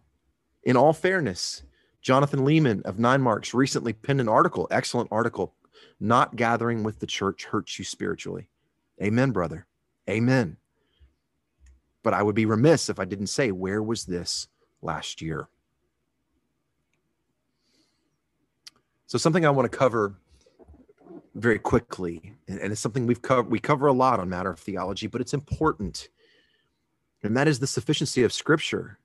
in 0.63 0.75
all 0.75 0.93
fairness, 0.93 1.63
Jonathan 2.01 2.39
Leeman 2.39 2.83
of 2.83 2.99
Nine 2.99 3.21
Marks 3.21 3.53
recently 3.53 3.93
penned 3.93 4.21
an 4.21 4.29
article, 4.29 4.67
excellent 4.71 5.09
article, 5.11 5.55
Not 5.99 6.35
Gathering 6.35 6.83
with 6.83 6.99
the 6.99 7.07
Church 7.07 7.45
Hurts 7.45 7.77
You 7.79 7.85
Spiritually. 7.85 8.49
Amen, 9.01 9.31
brother. 9.31 9.67
Amen. 10.09 10.57
But 12.03 12.13
I 12.13 12.21
would 12.21 12.35
be 12.35 12.45
remiss 12.45 12.89
if 12.89 12.99
I 12.99 13.05
didn't 13.05 13.27
say, 13.27 13.51
where 13.51 13.81
was 13.81 14.05
this 14.05 14.47
last 14.81 15.21
year. 15.21 15.47
So 19.07 19.17
something 19.17 19.45
I 19.45 19.51
want 19.51 19.71
to 19.71 19.77
cover 19.77 20.15
very 21.35 21.59
quickly, 21.59 22.33
and, 22.47 22.71
it's 22.71 22.81
something 22.81 23.05
we've 23.05 23.21
covered 23.21 23.51
we 23.51 23.59
cover 23.59 23.87
a 23.87 23.93
lot 23.93 24.19
on 24.19 24.29
matter 24.29 24.49
of 24.49 24.59
theology, 24.59 25.07
but 25.07 25.21
it's 25.21 25.33
important. 25.33 26.09
And 27.23 27.35
that 27.37 27.47
is 27.47 27.59
the 27.59 27.67
sufficiency 27.67 28.23
of 28.23 28.31
scripture. 28.31 28.99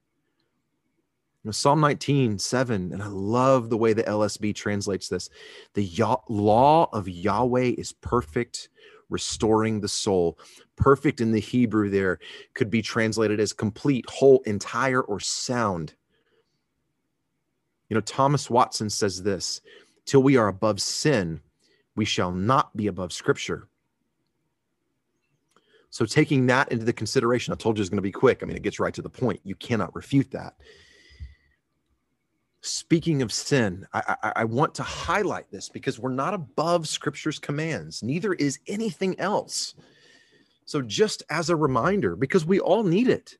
You 1.43 1.49
know, 1.49 1.53
Psalm 1.53 1.81
19, 1.81 2.39
7, 2.39 2.93
and 2.93 3.03
I 3.03 3.07
love 3.07 3.71
the 3.71 3.79
way 3.79 3.95
the 3.95 4.03
LSB 4.03 4.55
translates 4.55 5.09
this. 5.09 5.31
The 5.73 5.85
Yah- 5.85 6.17
law 6.29 6.89
of 6.93 7.09
Yahweh 7.09 7.73
is 7.79 7.93
perfect, 7.93 8.69
restoring 9.11 9.81
the 9.81 9.89
soul. 9.89 10.39
Perfect 10.77 11.21
in 11.21 11.33
the 11.33 11.41
Hebrew 11.41 11.91
there 11.91 12.19
could 12.55 12.71
be 12.71 12.83
translated 12.83 13.41
as 13.41 13.53
complete, 13.53 14.09
whole, 14.09 14.43
entire, 14.47 15.03
or 15.03 15.21
sound. 15.21 15.95
You 17.89 17.97
know, 17.97 18.01
Thomas 18.01 18.49
Watson 18.49 18.89
says 18.89 19.23
this 19.23 19.61
till 20.07 20.23
we 20.23 20.37
are 20.37 20.49
above 20.49 20.81
sin, 20.81 21.41
we 21.97 22.05
shall 22.05 22.33
not 22.33 22.75
be 22.77 22.87
above 22.87 23.13
Scripture. 23.13 23.69
So, 25.91 26.07
taking 26.07 26.47
that 26.47 26.71
into 26.71 26.85
the 26.85 26.93
consideration, 26.93 27.53
I 27.53 27.57
told 27.57 27.77
you 27.77 27.83
it's 27.83 27.91
going 27.91 27.99
to 27.99 28.03
be 28.03 28.13
quick. 28.13 28.43
I 28.43 28.47
mean, 28.47 28.57
it 28.57 28.63
gets 28.63 28.79
right 28.79 28.95
to 28.95 29.03
the 29.03 29.11
point. 29.11 29.41
You 29.43 29.57
cannot 29.57 29.95
refute 29.95 30.31
that. 30.31 30.55
Speaking 32.63 33.23
of 33.23 33.33
sin, 33.33 33.87
I, 33.95 34.17
I, 34.23 34.33
I, 34.37 34.45
want 34.45 34.75
to 34.75 34.83
highlight 34.83 35.51
this 35.51 35.71
because 35.71 35.99
we're 35.99 36.11
not 36.13 36.35
above 36.35 36.87
Scripture's 36.87 37.39
commands, 37.39 38.03
neither 38.03 38.35
is 38.35 38.59
anything 38.67 39.19
else. 39.19 39.75
So, 40.67 40.83
just 40.83 41.23
as 41.31 41.49
a 41.49 41.57
reminder, 41.57 42.17
because 42.17 42.45
we 42.45 42.61
all 42.61 42.83
need 42.83 43.09
it, 43.09 43.39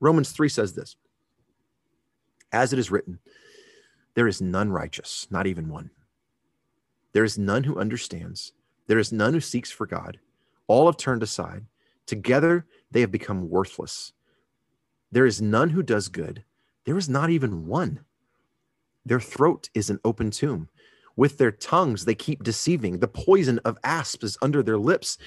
Romans 0.00 0.32
3 0.32 0.48
says 0.48 0.72
this 0.72 0.96
As 2.50 2.72
it 2.72 2.80
is 2.80 2.90
written, 2.90 3.20
there 4.14 4.26
is 4.26 4.42
none 4.42 4.72
righteous, 4.72 5.28
not 5.30 5.46
even 5.46 5.68
one. 5.68 5.90
There 7.12 7.24
is 7.24 7.38
none 7.38 7.62
who 7.62 7.78
understands, 7.78 8.54
there 8.88 8.98
is 8.98 9.12
none 9.12 9.34
who 9.34 9.40
seeks 9.40 9.70
for 9.70 9.86
God. 9.86 10.18
All 10.66 10.86
have 10.86 10.96
turned 10.96 11.22
aside. 11.22 11.64
Together 12.06 12.66
they 12.90 13.02
have 13.02 13.12
become 13.12 13.48
worthless. 13.48 14.12
There 15.12 15.26
is 15.26 15.40
none 15.40 15.70
who 15.70 15.84
does 15.84 16.08
good 16.08 16.44
there 16.86 16.96
is 16.96 17.08
not 17.08 17.30
even 17.30 17.66
one. 17.66 18.00
Their 19.04 19.20
throat 19.20 19.68
is 19.74 19.90
an 19.90 20.00
open 20.04 20.30
tomb. 20.30 20.68
With 21.16 21.38
their 21.38 21.52
tongues, 21.52 22.04
they 22.04 22.14
keep 22.14 22.42
deceiving. 22.42 22.98
The 22.98 23.08
poison 23.08 23.58
of 23.64 23.78
asps 23.84 24.24
is 24.24 24.38
under 24.42 24.62
their 24.62 24.78
lips, 24.78 25.18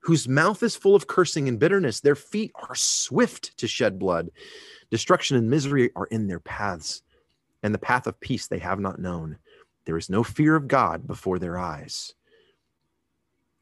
whose 0.00 0.28
mouth 0.28 0.62
is 0.62 0.76
full 0.76 0.94
of 0.94 1.06
cursing 1.06 1.48
and 1.48 1.58
bitterness. 1.58 2.00
Their 2.00 2.14
feet 2.14 2.52
are 2.54 2.74
swift 2.74 3.56
to 3.58 3.68
shed 3.68 3.98
blood. 3.98 4.30
Destruction 4.90 5.36
and 5.36 5.50
misery 5.50 5.90
are 5.94 6.06
in 6.06 6.26
their 6.26 6.40
paths, 6.40 7.02
and 7.62 7.74
the 7.74 7.78
path 7.78 8.06
of 8.06 8.18
peace 8.20 8.46
they 8.46 8.58
have 8.58 8.80
not 8.80 9.00
known. 9.00 9.38
There 9.84 9.98
is 9.98 10.10
no 10.10 10.22
fear 10.22 10.54
of 10.54 10.68
God 10.68 11.06
before 11.06 11.38
their 11.38 11.58
eyes. 11.58 12.14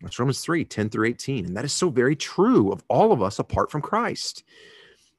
That's 0.00 0.18
Romans 0.18 0.40
3 0.40 0.64
10 0.64 0.90
through 0.90 1.08
18. 1.08 1.46
And 1.46 1.56
that 1.56 1.64
is 1.64 1.72
so 1.72 1.88
very 1.88 2.16
true 2.16 2.70
of 2.70 2.84
all 2.88 3.12
of 3.12 3.22
us 3.22 3.38
apart 3.38 3.70
from 3.70 3.80
Christ. 3.80 4.44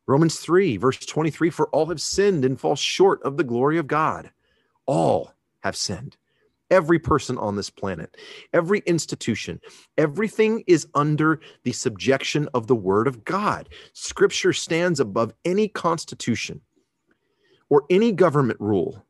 Romans 0.07 0.39
3, 0.39 0.77
verse 0.77 0.97
23 0.97 1.49
For 1.49 1.67
all 1.67 1.87
have 1.87 2.01
sinned 2.01 2.45
and 2.45 2.59
fall 2.59 2.75
short 2.75 3.21
of 3.23 3.37
the 3.37 3.43
glory 3.43 3.77
of 3.77 3.87
God. 3.87 4.31
All 4.85 5.33
have 5.61 5.75
sinned. 5.75 6.17
Every 6.69 6.99
person 6.99 7.37
on 7.37 7.55
this 7.55 7.69
planet, 7.69 8.17
every 8.51 8.79
institution, 8.79 9.61
everything 9.97 10.63
is 10.67 10.87
under 10.93 11.39
the 11.63 11.71
subjection 11.71 12.49
of 12.53 12.67
the 12.67 12.75
word 12.75 13.07
of 13.07 13.23
God. 13.23 13.69
Scripture 13.93 14.51
stands 14.51 14.99
above 14.99 15.33
any 15.45 15.69
constitution 15.69 16.59
or 17.69 17.83
any 17.89 18.11
government 18.11 18.59
rule 18.59 19.05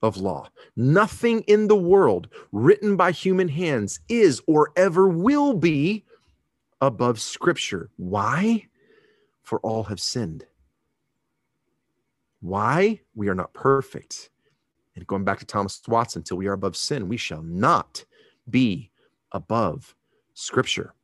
of 0.00 0.16
law. 0.16 0.48
Nothing 0.74 1.42
in 1.42 1.68
the 1.68 1.76
world 1.76 2.28
written 2.50 2.96
by 2.96 3.12
human 3.12 3.48
hands 3.48 4.00
is 4.08 4.42
or 4.46 4.72
ever 4.76 5.06
will 5.08 5.52
be 5.54 6.04
above 6.80 7.20
Scripture. 7.20 7.90
Why? 7.96 8.66
For 9.42 9.60
all 9.60 9.84
have 9.84 10.00
sinned. 10.00 10.46
Why? 12.40 13.00
We 13.14 13.28
are 13.28 13.34
not 13.34 13.52
perfect. 13.52 14.30
And 14.94 15.06
going 15.06 15.24
back 15.24 15.38
to 15.38 15.46
Thomas 15.46 15.80
Watson, 15.86 16.20
until 16.20 16.36
we 16.36 16.46
are 16.48 16.52
above 16.52 16.76
sin, 16.76 17.08
we 17.08 17.16
shall 17.16 17.42
not 17.42 18.04
be 18.48 18.90
above 19.32 19.94
Scripture. 20.34 20.94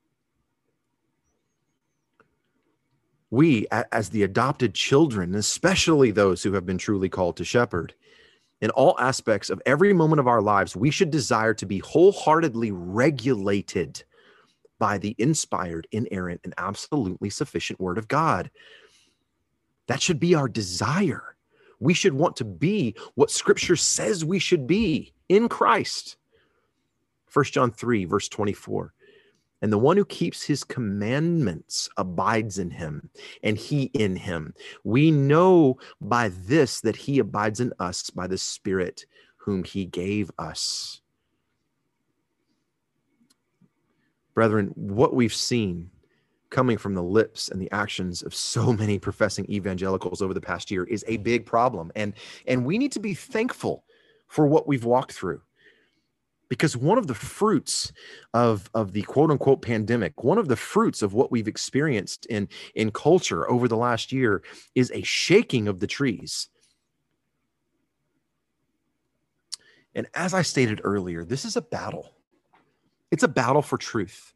we, 3.30 3.66
as 3.92 4.08
the 4.08 4.22
adopted 4.22 4.74
children, 4.74 5.34
especially 5.34 6.10
those 6.10 6.42
who 6.42 6.52
have 6.52 6.64
been 6.64 6.78
truly 6.78 7.08
called 7.08 7.36
to 7.36 7.44
shepherd, 7.44 7.94
in 8.60 8.70
all 8.70 8.98
aspects 8.98 9.50
of 9.50 9.62
every 9.66 9.92
moment 9.92 10.18
of 10.18 10.26
our 10.26 10.40
lives, 10.40 10.74
we 10.74 10.90
should 10.90 11.10
desire 11.10 11.54
to 11.54 11.66
be 11.66 11.78
wholeheartedly 11.78 12.72
regulated 12.72 14.02
by 14.78 14.98
the 14.98 15.14
inspired, 15.18 15.86
inerrant, 15.92 16.40
and 16.44 16.54
absolutely 16.58 17.30
sufficient 17.30 17.80
Word 17.80 17.98
of 17.98 18.08
God. 18.08 18.50
That 19.86 20.02
should 20.02 20.20
be 20.20 20.34
our 20.34 20.48
desire. 20.48 21.36
We 21.80 21.94
should 21.94 22.14
want 22.14 22.36
to 22.36 22.44
be 22.44 22.94
what 23.14 23.30
Scripture 23.30 23.76
says 23.76 24.24
we 24.24 24.38
should 24.38 24.66
be 24.66 25.12
in 25.28 25.48
Christ. 25.48 26.16
1 27.32 27.44
John 27.46 27.70
3, 27.70 28.04
verse 28.04 28.28
24. 28.28 28.92
And 29.60 29.72
the 29.72 29.78
one 29.78 29.96
who 29.96 30.04
keeps 30.04 30.42
his 30.42 30.62
commandments 30.62 31.88
abides 31.96 32.58
in 32.58 32.70
him, 32.70 33.10
and 33.42 33.56
he 33.56 33.84
in 33.94 34.14
him. 34.14 34.54
We 34.84 35.10
know 35.10 35.78
by 36.00 36.28
this 36.28 36.80
that 36.82 36.96
he 36.96 37.18
abides 37.18 37.58
in 37.58 37.72
us 37.80 38.10
by 38.10 38.28
the 38.28 38.38
Spirit 38.38 39.04
whom 39.36 39.64
he 39.64 39.84
gave 39.84 40.30
us. 40.38 41.00
Brethren, 44.38 44.70
what 44.76 45.14
we've 45.14 45.34
seen 45.34 45.90
coming 46.48 46.78
from 46.78 46.94
the 46.94 47.02
lips 47.02 47.48
and 47.48 47.60
the 47.60 47.68
actions 47.72 48.22
of 48.22 48.32
so 48.32 48.72
many 48.72 48.96
professing 48.96 49.44
evangelicals 49.50 50.22
over 50.22 50.32
the 50.32 50.40
past 50.40 50.70
year 50.70 50.84
is 50.84 51.04
a 51.08 51.16
big 51.16 51.44
problem. 51.44 51.90
And, 51.96 52.14
and 52.46 52.64
we 52.64 52.78
need 52.78 52.92
to 52.92 53.00
be 53.00 53.14
thankful 53.14 53.82
for 54.28 54.46
what 54.46 54.68
we've 54.68 54.84
walked 54.84 55.10
through. 55.10 55.42
Because 56.48 56.76
one 56.76 56.98
of 56.98 57.08
the 57.08 57.16
fruits 57.16 57.92
of 58.32 58.70
of 58.74 58.92
the 58.92 59.02
quote 59.02 59.32
unquote 59.32 59.60
pandemic 59.60 60.22
one 60.22 60.38
of 60.38 60.46
the 60.46 60.54
fruits 60.54 61.02
of 61.02 61.14
what 61.14 61.32
we've 61.32 61.48
experienced 61.48 62.24
in 62.26 62.48
in 62.76 62.92
culture 62.92 63.50
over 63.50 63.66
the 63.66 63.76
last 63.76 64.12
year 64.12 64.44
is 64.76 64.92
a 64.94 65.02
shaking 65.02 65.66
of 65.66 65.80
the 65.80 65.88
trees. 65.88 66.48
And 69.96 70.06
as 70.14 70.32
i 70.32 70.42
stated 70.42 70.80
earlier 70.84 71.24
this 71.24 71.44
is 71.44 71.56
a 71.56 71.60
battle 71.60 72.17
it's 73.10 73.22
a 73.22 73.28
battle 73.28 73.62
for 73.62 73.78
truth. 73.78 74.34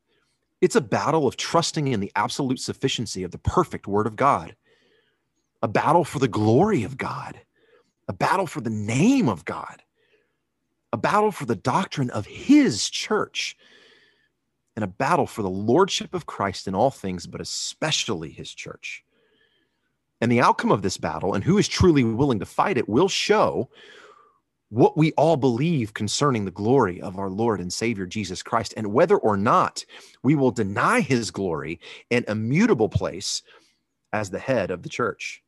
It's 0.61 0.77
a 0.77 0.81
battle 0.81 1.27
of 1.27 1.37
trusting 1.37 1.89
in 1.89 2.01
the 2.01 2.13
absolute 2.15 2.61
sufficiency 2.61 3.25
of 3.25 3.33
the 3.33 3.39
perfect 3.39 3.87
word 3.87 4.07
of 4.07 4.17
god. 4.17 4.55
A 5.63 5.69
battle 5.69 6.05
for 6.05 6.19
the 6.19 6.29
glory 6.29 6.85
of 6.85 6.97
god. 6.97 7.41
A 8.09 8.13
battle 8.13 8.47
for 8.47 8.61
the 8.61 8.71
name 8.71 9.29
of 9.29 9.45
god. 9.45 9.83
A 10.93 10.97
battle 10.97 11.33
for 11.33 11.47
the 11.47 11.57
doctrine 11.57 12.11
of 12.11 12.27
his 12.27 12.91
church, 12.91 13.57
and 14.77 14.85
a 14.85 14.89
battle 14.89 15.27
for 15.27 15.43
the 15.43 15.51
lordship 15.51 16.15
of 16.15 16.27
Christ 16.27 16.67
in 16.67 16.75
all 16.75 16.91
things, 16.91 17.27
but 17.27 17.41
especially 17.41 18.31
his 18.31 18.53
church. 18.53 19.05
And 20.21 20.31
the 20.31 20.41
outcome 20.41 20.71
of 20.71 20.83
this 20.83 20.97
battle 20.97 21.35
and 21.35 21.43
who 21.43 21.59
is 21.59 21.67
truly 21.69 22.05
willing 22.05 22.39
to 22.39 22.47
fight 22.47 22.79
it 22.79 22.89
will 22.89 23.09
show 23.09 23.69
what 24.73 24.97
we 24.97 25.13
all 25.13 25.37
believe 25.37 25.93
concerning 25.93 26.47
the 26.47 26.51
glory 26.51 26.99
of 27.03 27.19
our 27.19 27.29
Lord 27.29 27.61
and 27.61 27.71
Savior 27.71 28.07
Jesus 28.07 28.43
Christ, 28.43 28.73
and 28.75 28.87
whether 28.87 29.19
or 29.19 29.37
not 29.37 29.85
we 30.23 30.35
will 30.35 30.51
deny 30.51 31.03
his 31.03 31.31
glory 31.31 31.79
and 32.11 32.25
immutable 32.27 32.89
place 32.89 33.43
as 34.15 34.31
the 34.31 34.39
head 34.39 34.71
of 34.71 34.83
the 34.83 34.89
church. 34.89 35.43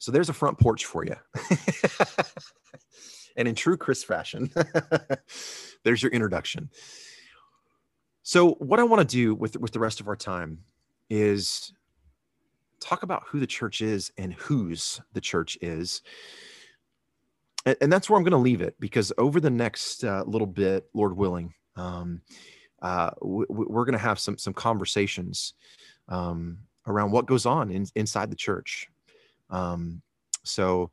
So 0.00 0.10
there's 0.10 0.28
a 0.28 0.32
front 0.32 0.58
porch 0.58 0.86
for 0.86 1.04
you. 1.04 1.14
and 3.36 3.46
in 3.46 3.54
true 3.54 3.76
Chris 3.76 4.02
fashion, 4.02 4.50
there's 5.84 6.02
your 6.02 6.10
introduction. 6.10 6.68
So 8.24 8.54
what 8.54 8.80
I 8.80 8.82
want 8.82 9.08
to 9.08 9.16
do 9.16 9.36
with 9.36 9.56
with 9.56 9.70
the 9.70 9.78
rest 9.78 10.00
of 10.00 10.08
our 10.08 10.16
time 10.16 10.58
is 11.08 11.72
talk 12.82 13.02
about 13.02 13.24
who 13.26 13.40
the 13.40 13.46
church 13.46 13.80
is 13.80 14.12
and 14.18 14.34
whose 14.34 15.00
the 15.12 15.20
church 15.20 15.58
is. 15.60 16.02
And, 17.64 17.76
and 17.80 17.92
that's 17.92 18.10
where 18.10 18.16
I'm 18.16 18.24
going 18.24 18.32
to 18.32 18.38
leave 18.38 18.60
it 18.60 18.74
because 18.80 19.12
over 19.18 19.40
the 19.40 19.50
next 19.50 20.04
uh, 20.04 20.24
little 20.26 20.46
bit, 20.46 20.88
Lord 20.94 21.16
willing, 21.16 21.54
um, 21.76 22.22
uh, 22.80 23.10
we're 23.20 23.84
going 23.84 23.92
to 23.92 23.98
have 23.98 24.18
some 24.18 24.36
some 24.36 24.52
conversations 24.52 25.54
um, 26.08 26.58
around 26.86 27.12
what 27.12 27.26
goes 27.26 27.46
on 27.46 27.70
in, 27.70 27.86
inside 27.94 28.30
the 28.30 28.36
church 28.36 28.88
um, 29.52 30.02
so, 30.42 30.90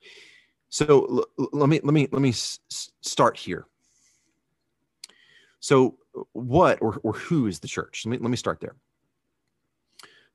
so 0.69 1.25
l- 1.39 1.49
let 1.51 1.69
me 1.69 1.79
let 1.83 1.93
me 1.93 2.07
let 2.11 2.21
me 2.21 2.29
s- 2.29 2.59
start 3.01 3.37
here. 3.37 3.65
So, 5.61 5.97
what 6.33 6.79
or, 6.81 6.99
or 7.03 7.13
who 7.13 7.47
is 7.47 7.59
the 7.59 7.67
church? 7.67 8.03
Let 8.05 8.11
me 8.11 8.17
let 8.19 8.29
me 8.29 8.37
start 8.37 8.59
there. 8.59 8.75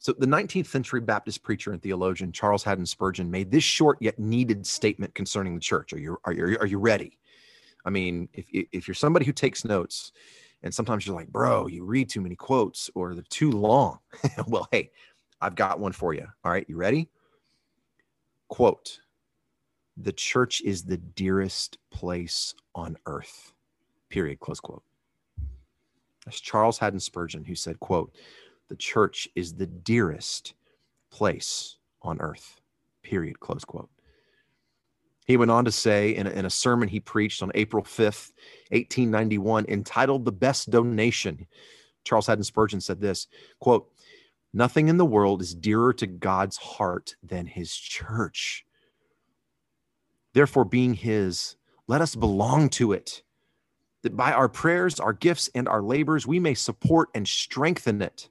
So, 0.05 0.13
the 0.13 0.27
19th 0.27 0.67
century 0.67 1.01
Baptist 1.01 1.43
preacher 1.43 1.73
and 1.73 1.81
theologian 1.81 2.31
Charles 2.31 2.63
Haddon 2.63 2.85
Spurgeon 2.85 3.31
made 3.31 3.51
this 3.51 3.65
short 3.65 3.97
yet 4.03 4.19
needed 4.19 4.67
statement 4.67 5.15
concerning 5.15 5.55
the 5.55 5.63
church. 5.63 5.95
Are 5.95 5.99
you 5.99 6.19
are 6.27 6.33
you 6.35 6.59
are 6.61 6.67
you 6.67 6.79
ready? 6.79 7.19
I 7.87 7.91
mean, 7.91 8.29
if 8.35 8.45
if 8.53 8.87
you're 8.87 8.95
somebody 8.95 9.25
who 9.25 9.33
takes 9.33 9.65
notes, 9.65 10.13
and 10.63 10.75
sometimes 10.75 11.07
you're 11.07 11.17
like, 11.17 11.29
bro, 11.29 11.69
you 11.69 11.87
read 11.87 12.11
too 12.11 12.21
many 12.21 12.37
quotes 12.37 12.91
or 12.95 13.15
they're 13.15 13.25
too 13.31 13.51
long. 13.51 13.99
well, 14.47 14.69
hey, 14.71 14.91
I've 15.41 15.55
got 15.55 15.81
one 15.81 15.93
for 15.93 16.13
you. 16.13 16.27
All 16.45 16.53
right, 16.53 16.67
you 16.69 16.77
ready? 16.77 17.09
Quote 18.49 19.01
The 19.97 20.13
church 20.13 20.61
is 20.61 20.83
the 20.83 20.99
dearest 20.99 21.79
place 21.91 22.55
on 22.75 22.99
earth. 23.07 23.55
Period. 24.11 24.39
Close 24.39 24.61
quote. 24.61 24.83
That's 26.27 26.41
Charles 26.41 26.79
Haddon 26.79 27.01
Spurgeon 27.01 27.45
who 27.45 27.55
said, 27.55 27.81
quote, 27.81 28.15
the 28.75 28.79
church 28.79 29.29
is 29.37 29.55
the 29.55 29.69
dearest 29.69 30.55
place 31.13 31.77
on 32.03 32.21
earth. 32.21 32.61
Period. 33.05 33.39
Close 33.39 33.65
quote. 33.65 33.89
He 35.27 35.37
went 35.37 35.53
on 35.53 35.65
to 35.67 35.71
say 35.71 36.17
in 36.17 36.27
a, 36.27 36.31
in 36.31 36.45
a 36.45 36.51
sermon 36.51 36.89
he 36.89 36.99
preached 36.99 37.41
on 37.41 37.53
April 37.55 37.85
5th, 37.85 38.33
1891, 38.71 39.67
entitled 39.69 40.25
The 40.25 40.33
Best 40.33 40.71
Donation, 40.71 41.47
Charles 42.03 42.27
Haddon 42.27 42.43
Spurgeon 42.43 42.81
said 42.81 43.01
this 43.01 43.29
quote, 43.61 43.89
Nothing 44.53 44.89
in 44.89 44.97
the 44.97 45.05
world 45.05 45.41
is 45.41 45.55
dearer 45.55 45.93
to 45.95 46.09
God's 46.09 46.57
heart 46.57 47.15
than 47.23 47.47
his 47.47 47.73
church. 47.77 48.67
Therefore, 50.33 50.65
being 50.65 50.95
his, 50.95 51.55
let 51.87 52.01
us 52.01 52.17
belong 52.17 52.71
to 52.71 52.93
it, 52.93 53.23
that 54.03 54.17
by 54.17 54.33
our 54.33 54.49
prayers, 54.49 54.99
our 54.99 55.13
gifts, 55.13 55.49
and 55.55 55.69
our 55.69 55.81
labors, 55.81 56.27
we 56.27 56.41
may 56.41 56.55
support 56.55 57.11
and 57.15 57.29
strengthen 57.29 58.03
it. 58.03 58.31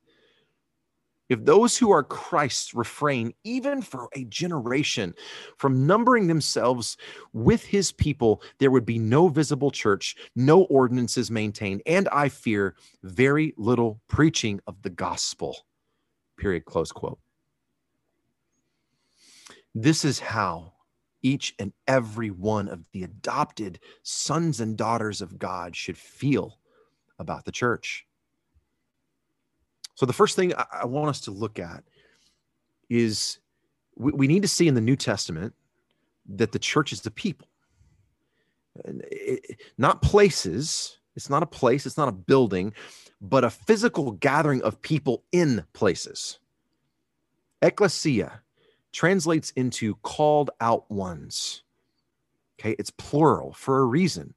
If 1.34 1.46
those 1.46 1.76
who 1.76 1.90
are 1.90 2.04
Christ's 2.04 2.76
refrain, 2.76 3.34
even 3.44 3.82
for 3.82 4.08
a 4.14 4.24
generation, 4.26 5.16
from 5.58 5.88
numbering 5.88 6.28
themselves 6.28 6.96
with 7.34 7.66
his 7.66 7.92
people, 7.92 8.44
there 8.60 8.70
would 8.70 8.86
be 8.86 9.00
no 9.00 9.30
visible 9.30 9.72
church, 9.72 10.16
no 10.36 10.66
ordinances 10.66 11.32
maintained, 11.32 11.82
and 11.88 12.08
I 12.10 12.30
fear 12.30 12.76
very 13.02 13.56
little 13.58 14.00
preaching 14.08 14.60
of 14.68 14.80
the 14.84 14.92
gospel 14.92 15.58
period, 16.38 16.66
close 16.66 16.92
quote. 16.92 17.18
This 19.74 20.06
is 20.06 20.20
how 20.20 20.74
each 21.24 21.56
and 21.58 21.74
every 21.88 22.30
one 22.30 22.68
of 22.68 22.86
the 22.92 23.02
adopted 23.02 23.80
sons 24.04 24.60
and 24.60 24.78
daughters 24.78 25.20
of 25.20 25.40
God 25.40 25.76
should 25.76 25.98
feel 25.98 26.60
about 27.18 27.46
the 27.46 27.52
church. 27.52 28.06
So, 29.96 30.06
the 30.06 30.14
first 30.14 30.36
thing 30.36 30.54
I 30.72 30.86
want 30.86 31.10
us 31.10 31.22
to 31.22 31.32
look 31.32 31.60
at 31.60 31.84
is 32.90 33.40
we, 33.96 34.28
need 34.28 34.42
to 34.42 34.48
see 34.48 34.68
in 34.68 34.74
the 34.74 34.82
New 34.82 34.96
Testament 34.96 35.54
that 36.28 36.52
the 36.52 36.60
church 36.60 36.92
is 36.92 37.02
the 37.02 37.12
people, 37.12 37.48
not 39.78 40.02
places. 40.02 40.98
It's 41.16 41.30
not 41.30 41.44
a 41.44 41.48
place, 41.48 41.86
it's 41.86 41.98
not 41.98 42.08
a 42.08 42.14
building, 42.14 42.74
but 43.22 43.44
a 43.44 43.50
physical 43.50 44.12
gathering 44.14 44.64
of 44.64 44.82
people 44.82 45.24
in 45.32 45.64
places. 45.74 46.40
Ecclesia 47.62 48.42
translates 48.92 49.52
into 49.52 49.96
called 49.98 50.50
out 50.60 50.90
ones. 50.90 51.64
Okay, 52.60 52.76
it's 52.80 52.92
plural 52.92 53.54
for 53.54 53.80
a 53.80 53.86
reason. 53.86 54.34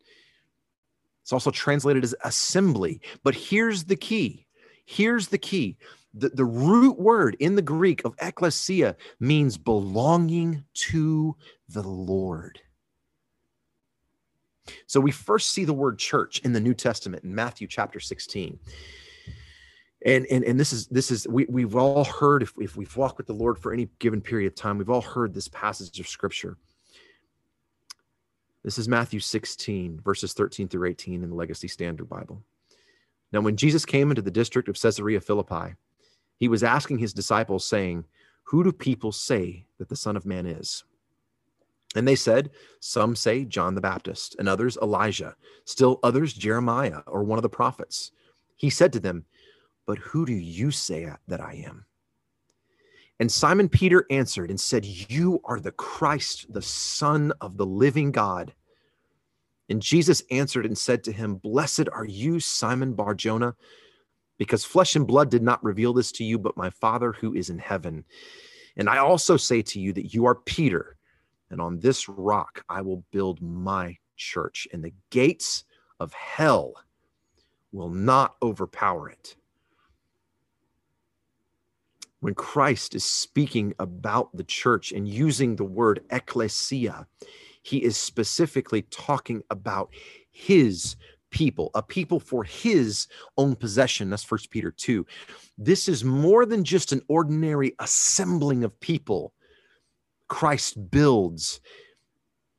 It's 1.22 1.32
also 1.32 1.50
translated 1.50 2.04
as 2.04 2.14
assembly. 2.24 3.00
But 3.24 3.34
here's 3.34 3.84
the 3.84 3.96
key. 3.96 4.45
Here's 4.86 5.28
the 5.28 5.38
key. 5.38 5.76
The, 6.14 6.30
the 6.30 6.44
root 6.44 6.98
word 6.98 7.36
in 7.40 7.56
the 7.56 7.62
Greek 7.62 8.02
of 8.04 8.14
ecclesia 8.20 8.96
means 9.20 9.58
belonging 9.58 10.64
to 10.74 11.36
the 11.68 11.82
Lord. 11.82 12.60
So 14.86 15.00
we 15.00 15.10
first 15.10 15.50
see 15.50 15.64
the 15.64 15.74
word 15.74 15.98
church 15.98 16.38
in 16.40 16.52
the 16.52 16.60
New 16.60 16.74
Testament 16.74 17.24
in 17.24 17.34
Matthew 17.34 17.66
chapter 17.66 18.00
16. 18.00 18.58
And, 20.04 20.26
and, 20.30 20.44
and 20.44 20.58
this 20.58 20.72
is 20.72 20.86
this 20.86 21.10
is 21.10 21.26
we, 21.26 21.46
we've 21.48 21.74
all 21.74 22.04
heard 22.04 22.42
if, 22.42 22.52
if 22.58 22.76
we've 22.76 22.96
walked 22.96 23.18
with 23.18 23.26
the 23.26 23.32
Lord 23.32 23.58
for 23.58 23.72
any 23.72 23.88
given 23.98 24.20
period 24.20 24.46
of 24.46 24.54
time, 24.54 24.78
we've 24.78 24.90
all 24.90 25.02
heard 25.02 25.34
this 25.34 25.48
passage 25.48 25.98
of 25.98 26.06
scripture. 26.06 26.56
This 28.62 28.78
is 28.78 28.88
Matthew 28.88 29.20
16, 29.20 30.00
verses 30.00 30.32
13 30.32 30.68
through 30.68 30.88
18 30.88 31.22
in 31.22 31.30
the 31.30 31.36
Legacy 31.36 31.68
Standard 31.68 32.08
Bible. 32.08 32.42
Now, 33.32 33.40
when 33.40 33.56
Jesus 33.56 33.84
came 33.84 34.10
into 34.10 34.22
the 34.22 34.30
district 34.30 34.68
of 34.68 34.80
Caesarea 34.80 35.20
Philippi, 35.20 35.74
he 36.38 36.48
was 36.48 36.62
asking 36.62 36.98
his 36.98 37.12
disciples, 37.12 37.64
saying, 37.66 38.04
Who 38.44 38.62
do 38.62 38.72
people 38.72 39.12
say 39.12 39.66
that 39.78 39.88
the 39.88 39.96
Son 39.96 40.16
of 40.16 40.26
Man 40.26 40.46
is? 40.46 40.84
And 41.94 42.06
they 42.06 42.14
said, 42.14 42.50
Some 42.80 43.16
say 43.16 43.44
John 43.44 43.74
the 43.74 43.80
Baptist, 43.80 44.36
and 44.38 44.48
others 44.48 44.76
Elijah, 44.82 45.34
still 45.64 45.98
others 46.02 46.32
Jeremiah 46.32 47.00
or 47.06 47.24
one 47.24 47.38
of 47.38 47.42
the 47.42 47.48
prophets. 47.48 48.12
He 48.56 48.70
said 48.70 48.92
to 48.92 49.00
them, 49.00 49.24
But 49.86 49.98
who 49.98 50.26
do 50.26 50.34
you 50.34 50.70
say 50.70 51.10
that 51.28 51.40
I 51.40 51.64
am? 51.66 51.86
And 53.18 53.32
Simon 53.32 53.68
Peter 53.68 54.04
answered 54.10 54.50
and 54.50 54.60
said, 54.60 54.84
You 54.84 55.40
are 55.44 55.58
the 55.58 55.72
Christ, 55.72 56.52
the 56.52 56.62
Son 56.62 57.32
of 57.40 57.56
the 57.56 57.66
living 57.66 58.12
God. 58.12 58.52
And 59.68 59.82
Jesus 59.82 60.22
answered 60.30 60.66
and 60.66 60.76
said 60.76 61.04
to 61.04 61.12
him, 61.12 61.36
Blessed 61.36 61.88
are 61.92 62.04
you, 62.04 62.38
Simon 62.40 62.94
Barjona, 62.94 63.54
because 64.38 64.64
flesh 64.64 64.96
and 64.96 65.06
blood 65.06 65.30
did 65.30 65.42
not 65.42 65.64
reveal 65.64 65.92
this 65.92 66.12
to 66.12 66.24
you, 66.24 66.38
but 66.38 66.56
my 66.56 66.70
Father 66.70 67.12
who 67.12 67.34
is 67.34 67.50
in 67.50 67.58
heaven. 67.58 68.04
And 68.76 68.88
I 68.88 68.98
also 68.98 69.36
say 69.36 69.62
to 69.62 69.80
you 69.80 69.92
that 69.94 70.14
you 70.14 70.26
are 70.26 70.34
Peter 70.34 70.96
and 71.50 71.60
on 71.60 71.78
this 71.78 72.08
rock 72.08 72.64
I 72.68 72.82
will 72.82 73.04
build 73.12 73.40
my 73.40 73.96
church, 74.16 74.66
and 74.72 74.82
the 74.82 74.94
gates 75.10 75.64
of 76.00 76.12
hell 76.12 76.74
will 77.72 77.90
not 77.90 78.36
overpower 78.42 79.10
it. 79.10 79.36
When 82.20 82.34
Christ 82.34 82.94
is 82.94 83.04
speaking 83.04 83.74
about 83.78 84.34
the 84.34 84.44
church 84.44 84.92
and 84.92 85.06
using 85.06 85.54
the 85.54 85.64
word 85.64 86.02
ecclesia, 86.10 87.06
he 87.66 87.82
is 87.82 87.96
specifically 87.96 88.82
talking 88.82 89.42
about 89.50 89.92
his 90.30 90.94
people, 91.30 91.72
a 91.74 91.82
people 91.82 92.20
for 92.20 92.44
his 92.44 93.08
own 93.36 93.56
possession. 93.56 94.08
That's 94.08 94.22
First 94.22 94.50
Peter 94.50 94.70
2. 94.70 95.04
This 95.58 95.88
is 95.88 96.04
more 96.04 96.46
than 96.46 96.62
just 96.62 96.92
an 96.92 97.02
ordinary 97.08 97.74
assembling 97.80 98.62
of 98.62 98.78
people 98.78 99.32
Christ 100.28 100.90
builds 100.92 101.60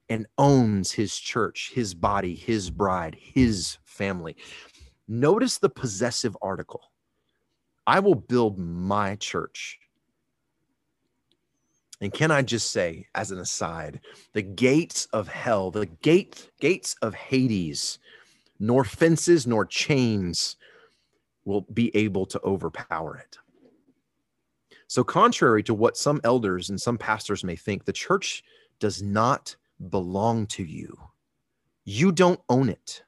and 0.09 0.27
owns 0.37 0.91
his 0.91 1.15
church, 1.17 1.71
his 1.73 1.93
body, 1.93 2.35
his 2.35 2.69
bride, 2.69 3.15
his 3.17 3.77
family. 3.85 4.35
Notice 5.07 5.57
the 5.57 5.69
possessive 5.69 6.35
article. 6.41 6.91
I 7.85 8.01
will 8.01 8.15
build 8.15 8.59
my 8.59 9.15
church. 9.15 9.79
And 11.99 12.13
can 12.13 12.29
I 12.29 12.43
just 12.43 12.71
say, 12.71 13.07
as 13.15 13.31
an 13.31 13.39
aside, 13.39 14.01
the 14.33 14.43
gates 14.43 15.07
of 15.13 15.27
hell, 15.27 15.71
the 15.71 15.87
gate, 15.87 16.51
gates 16.59 16.95
of 17.01 17.15
Hades, 17.15 17.97
nor 18.59 18.83
fences 18.83 19.47
nor 19.47 19.65
chains 19.65 20.57
will 21.45 21.61
be 21.61 21.95
able 21.95 22.25
to 22.27 22.41
overpower 22.43 23.17
it. 23.17 23.37
So, 24.87 25.03
contrary 25.03 25.63
to 25.63 25.73
what 25.73 25.97
some 25.97 26.21
elders 26.23 26.69
and 26.69 26.79
some 26.79 26.97
pastors 26.97 27.43
may 27.43 27.55
think, 27.55 27.85
the 27.85 27.93
church 27.93 28.43
does 28.79 29.01
not 29.01 29.55
belong 29.89 30.45
to 30.47 30.63
you. 30.63 30.97
You 31.83 32.11
don't 32.11 32.39
own 32.49 32.69
it. 32.69 33.03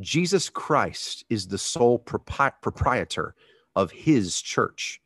Jesus 0.00 0.48
Christ 0.48 1.24
is 1.30 1.46
the 1.46 1.58
sole 1.58 1.98
propri- 1.98 2.52
proprietor 2.60 3.34
of 3.74 3.90
his 3.90 4.40
church. 4.40 5.00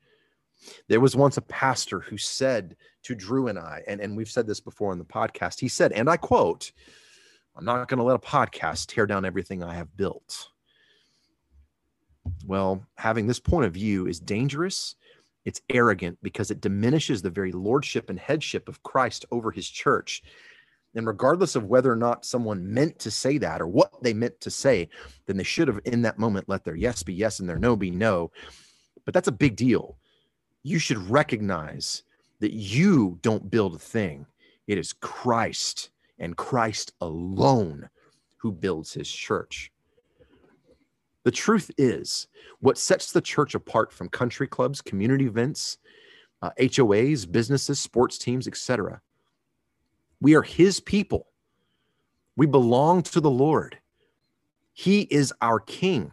There 0.88 1.00
was 1.00 1.16
once 1.16 1.36
a 1.36 1.42
pastor 1.42 2.00
who 2.00 2.18
said 2.18 2.76
to 3.04 3.14
Drew 3.14 3.48
and 3.48 3.58
I, 3.58 3.82
and, 3.86 4.00
and 4.00 4.16
we've 4.16 4.30
said 4.30 4.46
this 4.46 4.60
before 4.60 4.92
in 4.92 4.98
the 4.98 5.04
podcast, 5.04 5.60
he 5.60 5.68
said, 5.68 5.92
and 5.92 6.08
I 6.08 6.16
quote, 6.16 6.72
I'm 7.56 7.64
not 7.64 7.88
going 7.88 7.98
to 7.98 8.04
let 8.04 8.16
a 8.16 8.18
podcast 8.18 8.86
tear 8.86 9.06
down 9.06 9.24
everything 9.24 9.62
I 9.62 9.74
have 9.74 9.96
built. 9.96 10.48
Well, 12.46 12.86
having 12.96 13.26
this 13.26 13.40
point 13.40 13.66
of 13.66 13.72
view 13.72 14.06
is 14.06 14.20
dangerous 14.20 14.96
it's 15.44 15.62
arrogant 15.70 16.18
because 16.22 16.50
it 16.50 16.60
diminishes 16.60 17.22
the 17.22 17.30
very 17.30 17.52
lordship 17.52 18.10
and 18.10 18.18
headship 18.18 18.68
of 18.68 18.82
Christ 18.82 19.24
over 19.30 19.50
his 19.50 19.68
church. 19.68 20.22
And 20.94 21.06
regardless 21.06 21.54
of 21.54 21.64
whether 21.64 21.90
or 21.90 21.96
not 21.96 22.24
someone 22.24 22.72
meant 22.72 22.98
to 23.00 23.10
say 23.10 23.38
that 23.38 23.60
or 23.60 23.66
what 23.66 24.02
they 24.02 24.12
meant 24.12 24.40
to 24.40 24.50
say, 24.50 24.88
then 25.26 25.36
they 25.36 25.44
should 25.44 25.68
have 25.68 25.80
in 25.84 26.02
that 26.02 26.18
moment 26.18 26.48
let 26.48 26.64
their 26.64 26.74
yes 26.74 27.02
be 27.02 27.14
yes 27.14 27.40
and 27.40 27.48
their 27.48 27.58
no 27.58 27.76
be 27.76 27.90
no. 27.90 28.32
But 29.04 29.14
that's 29.14 29.28
a 29.28 29.32
big 29.32 29.56
deal. 29.56 29.96
You 30.62 30.78
should 30.78 31.10
recognize 31.10 32.02
that 32.40 32.52
you 32.52 33.18
don't 33.22 33.50
build 33.50 33.74
a 33.74 33.78
thing, 33.78 34.26
it 34.66 34.78
is 34.78 34.92
Christ 34.92 35.90
and 36.18 36.36
Christ 36.36 36.92
alone 37.00 37.88
who 38.36 38.52
builds 38.52 38.92
his 38.92 39.10
church. 39.10 39.72
The 41.24 41.30
truth 41.30 41.70
is, 41.76 42.28
what 42.60 42.78
sets 42.78 43.12
the 43.12 43.20
church 43.20 43.54
apart 43.54 43.92
from 43.92 44.08
country 44.08 44.46
clubs, 44.46 44.80
community 44.80 45.26
events, 45.26 45.78
uh, 46.42 46.50
HOAs, 46.58 47.30
businesses, 47.30 47.78
sports 47.78 48.16
teams, 48.16 48.48
etc. 48.48 49.00
We 50.20 50.34
are 50.34 50.42
his 50.42 50.80
people. 50.80 51.26
We 52.36 52.46
belong 52.46 53.02
to 53.04 53.20
the 53.20 53.30
Lord. 53.30 53.78
He 54.72 55.02
is 55.02 55.32
our 55.42 55.60
king. 55.60 56.12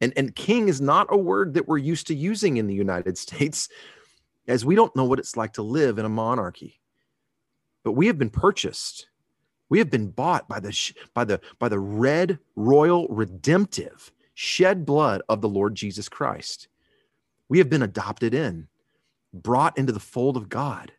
And, 0.00 0.12
and 0.16 0.34
king 0.34 0.68
is 0.68 0.80
not 0.80 1.06
a 1.10 1.16
word 1.16 1.54
that 1.54 1.66
we're 1.66 1.78
used 1.78 2.08
to 2.08 2.14
using 2.14 2.58
in 2.58 2.66
the 2.66 2.74
United 2.74 3.16
States, 3.26 3.68
as 4.46 4.64
we 4.64 4.74
don't 4.74 4.94
know 4.94 5.04
what 5.04 5.18
it's 5.18 5.36
like 5.36 5.54
to 5.54 5.62
live 5.62 5.98
in 5.98 6.04
a 6.04 6.10
monarchy. 6.10 6.80
But 7.82 7.92
we 7.92 8.06
have 8.08 8.18
been 8.18 8.30
purchased 8.30 9.08
we 9.68 9.78
have 9.78 9.90
been 9.90 10.08
bought 10.08 10.48
by 10.48 10.60
the 10.60 10.92
by 11.14 11.24
the 11.24 11.40
by 11.58 11.68
the 11.68 11.78
red 11.78 12.38
royal 12.54 13.08
redemptive 13.08 14.12
shed 14.34 14.84
blood 14.84 15.22
of 15.28 15.40
the 15.40 15.48
Lord 15.48 15.74
Jesus 15.74 16.08
Christ. 16.08 16.68
We 17.48 17.58
have 17.58 17.70
been 17.70 17.82
adopted 17.82 18.34
in, 18.34 18.68
brought 19.32 19.78
into 19.78 19.92
the 19.92 20.00
fold 20.00 20.36
of 20.36 20.48
God. 20.48 20.92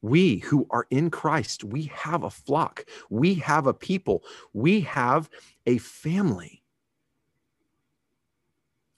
We 0.00 0.38
who 0.38 0.66
are 0.70 0.86
in 0.90 1.10
Christ, 1.10 1.64
we 1.64 1.84
have 1.94 2.22
a 2.22 2.30
flock. 2.30 2.84
We 3.10 3.34
have 3.34 3.66
a 3.66 3.74
people. 3.74 4.22
We 4.52 4.82
have 4.82 5.28
a 5.66 5.78
family. 5.78 6.62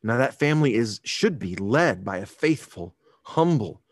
Now 0.03 0.19
that 0.19 0.39
family 0.39 0.75
is 0.75 1.01
should 1.05 1.39
be 1.39 1.57
led 1.57 2.05
by 2.05 2.19
a 2.19 2.27
faithful, 2.27 2.95
humble, 3.23 3.83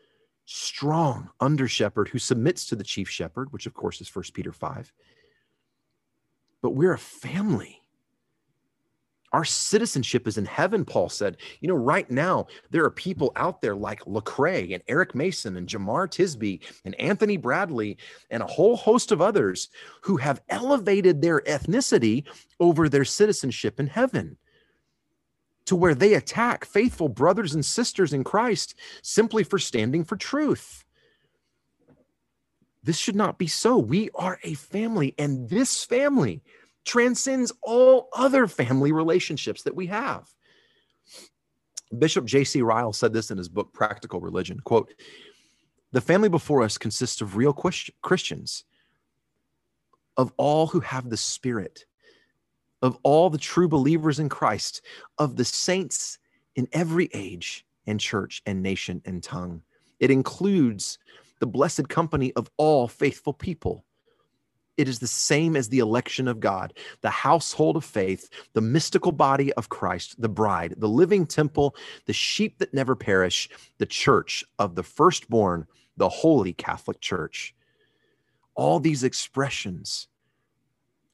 strong 0.45 1.31
under 1.41 1.67
shepherd 1.67 2.09
who 2.09 2.19
submits 2.19 2.67
to 2.67 2.77
the 2.77 2.85
chief 2.85 3.09
shepherd, 3.09 3.53
which 3.53 3.67
of 3.67 3.75
course 3.75 4.01
is 4.01 4.09
First 4.09 4.33
Peter 4.33 4.53
5. 4.53 4.93
But 6.63 6.71
we're 6.71 6.95
a 6.95 6.99
family. 6.99 7.83
Our 9.33 9.45
citizenship 9.45 10.27
is 10.29 10.39
in 10.39 10.47
heaven, 10.47 10.85
Paul 10.85 11.09
said. 11.09 11.37
You 11.61 11.69
know, 11.69 11.75
right 11.75 12.09
now, 12.11 12.47
there 12.71 12.85
are 12.85 12.91
people 12.91 13.33
out 13.35 13.61
there 13.61 13.75
like 13.75 14.01
Lecrae 14.05 14.73
and 14.73 14.83
Eric 14.89 15.15
Mason 15.15 15.57
and 15.57 15.69
Jemar 15.69 16.09
Tisby 16.09 16.61
and 16.85 16.95
Anthony 16.95 17.37
Bradley 17.37 17.99
and 18.31 18.43
a 18.43 18.47
whole 18.47 18.77
host 18.77 19.11
of 19.11 19.21
others 19.21 19.69
who 20.01 20.17
have 20.17 20.41
elevated 20.49 21.21
their 21.21 21.41
ethnicity 21.43 22.25
over 22.61 22.89
their 22.89 23.05
citizenship 23.05 23.81
in 23.81 23.89
heaven 23.89 24.39
to 25.67 25.77
where 25.77 25.95
they 25.95 26.15
attack 26.15 26.65
faithful 26.65 27.09
brothers 27.09 27.55
and 27.55 27.65
sisters 27.65 28.13
in 28.13 28.25
Christ 28.25 28.75
simply 29.03 29.45
for 29.45 29.59
standing 29.59 30.05
for 30.05 30.17
truth. 30.17 30.85
This 32.83 32.97
should 32.97 33.17
not 33.17 33.37
be 33.37 33.49
so. 33.49 33.77
We 33.77 34.11
are 34.15 34.39
a 34.45 34.55
family, 34.55 35.15
and 35.19 35.49
this 35.49 35.85
family 35.85 36.43
transcends 36.85 37.53
all 37.63 38.09
other 38.13 38.47
family 38.47 38.93
relationships 38.93 39.65
that 39.65 39.75
we 39.75 39.87
have. 39.87 40.33
Bishop 41.99 42.25
J.C. 42.27 42.63
Ryle 42.63 42.93
said 42.93 43.13
this 43.13 43.33
in 43.33 43.39
his 43.39 43.49
book, 43.49 43.73
Practical 43.73 44.21
Religion 44.21 44.61
quote, 44.61 44.93
The 45.91 46.01
family 46.01 46.29
before 46.29 46.63
us 46.63 46.79
consists 46.79 47.21
of 47.21 47.37
real 47.37 47.53
Christians, 47.53 48.65
of 50.17 50.33
all 50.37 50.69
who 50.69 50.81
have 50.81 51.11
the 51.11 51.17
Spirit 51.17 51.86
of 52.83 52.99
all 53.03 53.31
the 53.31 53.39
true 53.39 53.69
believers 53.69 54.19
in 54.19 54.29
Christ, 54.29 54.83
of 55.19 55.37
the 55.37 55.45
saints 55.45 56.19
in 56.55 56.69
every 56.73 57.09
age 57.13 57.67
and 57.87 58.01
church 58.01 58.43
and 58.47 58.63
nation 58.63 59.03
and 59.05 59.23
tongue. 59.23 59.63
It 60.01 60.11
includes 60.11 60.99
the 61.41 61.47
blessed 61.47 61.89
company 61.89 62.33
of 62.35 62.51
all 62.57 62.89
faithful 62.89 63.33
people. 63.33 63.85
It 64.77 64.89
is 64.89 64.99
the 64.99 65.07
same 65.07 65.57
as 65.57 65.69
the 65.69 65.79
election 65.79 66.29
of 66.29 66.39
God, 66.39 66.75
the 67.01 67.11
household 67.11 67.77
of 67.77 67.85
faith, 67.85 68.29
the 68.53 68.61
mystical 68.61 69.13
body 69.13 69.53
of 69.55 69.71
Christ, 69.71 70.21
the 70.21 70.29
bride, 70.29 70.75
the 70.77 70.89
living 70.89 71.27
temple, 71.27 71.75
the 72.05 72.13
sheep 72.13 72.59
that 72.59 72.75
never 72.75 72.95
perish, 72.95 73.49
the 73.79 73.87
church 73.87 74.45
of 74.59 74.75
the 74.75 74.83
firstborn, 74.83 75.67
the 75.97 76.11
holy 76.11 76.53
Catholic 76.53 77.01
Church. 77.01 77.55
All 78.55 78.79
these 78.79 79.03
expressions 79.03 80.09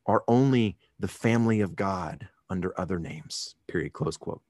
are 0.07 0.25
only 0.27 0.77
the 1.03 1.09
family 1.09 1.61
of 1.63 1.77
God 1.77 2.31
under 2.51 2.81
other 2.81 3.01
names. 3.01 3.57
Period. 3.69 3.93
Close 3.95 4.17
quote. 4.17 4.43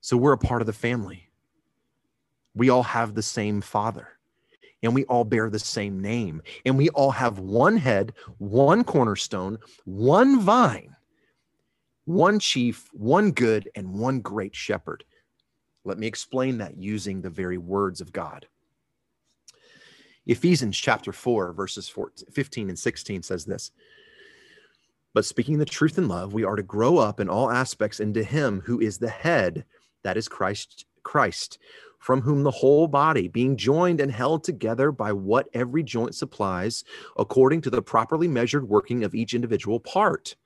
So 0.00 0.16
we're 0.18 0.34
a 0.34 0.38
part 0.38 0.62
of 0.62 0.66
the 0.66 0.74
family. 0.74 1.30
We 2.54 2.70
all 2.70 2.84
have 2.84 3.14
the 3.14 3.22
same 3.22 3.60
father 3.62 4.08
and 4.82 4.94
we 4.94 5.04
all 5.06 5.24
bear 5.24 5.50
the 5.50 5.60
same 5.60 6.00
name 6.00 6.42
and 6.66 6.78
we 6.78 6.90
all 6.90 7.12
have 7.12 7.40
one 7.40 7.78
head, 7.78 8.14
one 8.38 8.84
cornerstone, 8.84 9.58
one 9.84 10.40
vine. 10.40 10.96
one 12.06 12.38
chief, 12.38 12.88
one 12.92 13.32
good, 13.32 13.70
and 13.74 13.92
one 13.92 14.20
great 14.20 14.56
shepherd. 14.56 15.04
Let 15.84 15.98
me 15.98 16.06
explain 16.06 16.58
that 16.58 16.78
using 16.78 17.20
the 17.22 17.30
very 17.30 17.58
words 17.58 18.00
of 18.00 18.12
God. 18.12 18.46
Ephesians 20.26 20.78
chapter 20.78 21.12
4, 21.12 21.52
verses 21.52 21.92
15 22.32 22.68
and 22.70 22.78
16 22.78 23.22
says 23.22 23.44
this 23.46 23.72
But 25.14 25.24
speaking 25.24 25.58
the 25.58 25.64
truth 25.64 25.98
in 25.98 26.08
love, 26.08 26.32
we 26.32 26.44
are 26.44 26.56
to 26.56 26.62
grow 26.62 26.98
up 26.98 27.20
in 27.20 27.28
all 27.28 27.50
aspects 27.50 28.00
into 28.00 28.22
Him 28.22 28.62
who 28.64 28.80
is 28.80 28.98
the 28.98 29.08
head, 29.08 29.64
that 30.02 30.16
is 30.16 30.28
Christ, 30.28 30.86
Christ, 31.02 31.58
from 31.98 32.20
whom 32.20 32.42
the 32.42 32.50
whole 32.50 32.86
body, 32.86 33.28
being 33.28 33.56
joined 33.56 34.00
and 34.00 34.12
held 34.12 34.44
together 34.44 34.92
by 34.92 35.12
what 35.12 35.48
every 35.54 35.82
joint 35.82 36.14
supplies, 36.14 36.84
according 37.16 37.60
to 37.62 37.70
the 37.70 37.82
properly 37.82 38.28
measured 38.28 38.68
working 38.68 39.02
of 39.02 39.14
each 39.14 39.34
individual 39.34 39.80
part, 39.80 40.36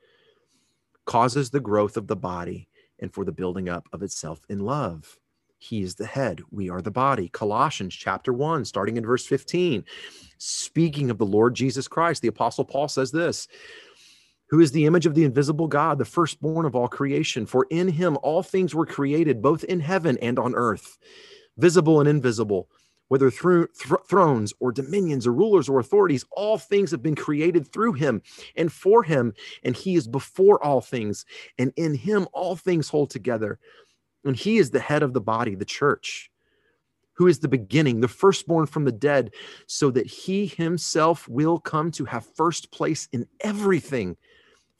causes 1.05 1.51
the 1.51 1.61
growth 1.61 1.97
of 1.97 2.07
the 2.07 2.17
body 2.17 2.69
and 3.01 3.13
for 3.13 3.25
the 3.25 3.33
building 3.33 3.69
up 3.69 3.89
of 3.93 4.03
itself 4.03 4.41
in 4.49 4.61
love. 4.61 5.19
He 5.59 5.83
is 5.83 5.95
the 5.95 6.07
head. 6.07 6.43
We 6.51 6.71
are 6.71 6.83
the 6.83 6.91
body. 6.91 7.29
Colossians 7.29 7.95
chapter 7.95 8.33
1, 8.33 8.65
starting 8.65 8.97
in 8.97 9.07
verse 9.07 9.27
15. 9.27 9.85
Speaking 10.39 11.11
of 11.11 11.19
the 11.19 11.27
Lord 11.27 11.55
Jesus 11.55 11.87
Christ, 11.87 12.23
the 12.23 12.29
Apostle 12.29 12.65
Paul 12.65 12.89
says 12.89 13.13
this 13.13 13.47
Who 14.53 14.61
is 14.61 14.71
the 14.71 14.87
image 14.87 15.07
of 15.07 15.17
the 15.17 15.25
invisible 15.25 15.67
God, 15.67 15.99
the 15.99 16.05
firstborn 16.05 16.65
of 16.65 16.77
all 16.77 16.87
creation? 16.87 17.47
For 17.47 17.67
in 17.71 17.89
him 17.89 18.17
all 18.23 18.45
things 18.45 18.73
were 18.73 18.87
created, 18.87 19.43
both 19.43 19.65
in 19.65 19.81
heaven 19.81 20.17
and 20.23 20.39
on 20.39 20.55
earth, 20.55 20.99
visible 21.57 21.99
and 21.99 22.09
invisible 22.09 22.69
whether 23.13 23.31
through 23.31 23.67
th- 23.79 24.01
thrones 24.09 24.55
or 24.59 24.73
dominions 24.73 25.27
or 25.27 25.35
rulers 25.35 25.69
or 25.69 25.79
authorities, 25.79 26.25
all 26.33 26.57
things 26.57 26.91
have 26.91 27.03
been 27.03 27.15
created 27.15 27.71
through 27.71 27.93
him 27.93 28.23
and 28.57 28.73
for 28.73 29.03
him, 29.03 29.35
and 29.63 29.77
he 29.77 29.97
is 29.97 30.09
before 30.09 30.65
all 30.65 30.81
things, 30.81 31.27
and 31.59 31.75
in 31.77 31.95
him 31.95 32.27
all 32.33 32.57
things 32.57 32.89
hold 32.89 33.11
together. 33.11 33.59
And 34.25 34.35
he 34.35 34.57
is 34.57 34.71
the 34.71 34.81
head 34.81 35.03
of 35.03 35.13
the 35.13 35.21
body, 35.21 35.55
the 35.55 35.67
church, 35.67 36.31
who 37.13 37.27
is 37.27 37.41
the 37.41 37.49
beginning, 37.49 38.01
the 38.01 38.09
firstborn 38.09 38.65
from 38.65 38.87
the 38.87 38.93
dead, 38.93 39.35
so 39.67 39.91
that 39.91 40.07
he 40.07 40.47
himself 40.47 41.29
will 41.29 41.59
come 41.59 41.91
to 41.91 42.07
have 42.07 42.25
first 42.35 42.73
place 42.73 43.11
in 43.13 43.27
everything. 43.43 44.17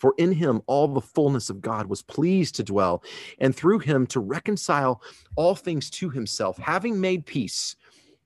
For 0.03 0.15
in 0.19 0.33
him 0.33 0.63
all 0.67 0.89
the 0.89 1.01
fullness 1.01 1.49
of 1.49 1.61
God 1.61 1.87
was 1.87 2.03
pleased 2.03 2.57
to 2.57 2.65
dwell, 2.65 3.05
and 3.39 3.55
through 3.55 3.79
him 3.79 4.05
to 4.09 4.19
reconcile 4.19 5.01
all 5.37 5.55
things 5.55 5.89
to 5.91 6.11
himself, 6.11 6.59
having 6.59 7.01
made 7.01 7.25
peace 7.25 7.77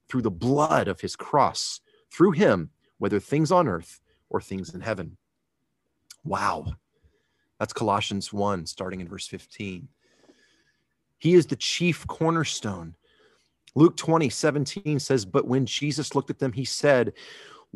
through 0.09 0.22
the 0.22 0.31
blood 0.31 0.89
of 0.89 1.03
his 1.03 1.16
cross, 1.16 1.83
through 2.11 2.31
him, 2.31 2.70
whether 2.97 3.20
things 3.20 3.53
on 3.53 3.68
earth 3.68 4.01
or 4.31 4.41
things 4.41 4.74
in 4.74 4.81
heaven. 4.81 5.18
Wow. 6.24 6.64
That's 7.59 7.74
Colossians 7.74 8.33
1, 8.33 8.64
starting 8.64 9.03
in 9.03 9.09
verse 9.09 9.27
15. 9.27 9.87
He 11.18 11.35
is 11.35 11.45
the 11.45 11.57
chief 11.57 12.07
cornerstone. 12.07 12.97
Luke 13.74 13.99
20, 13.99 14.31
17 14.31 14.99
says, 14.99 15.27
But 15.27 15.47
when 15.47 15.66
Jesus 15.66 16.14
looked 16.14 16.31
at 16.31 16.39
them, 16.39 16.53
he 16.53 16.64
said, 16.64 17.12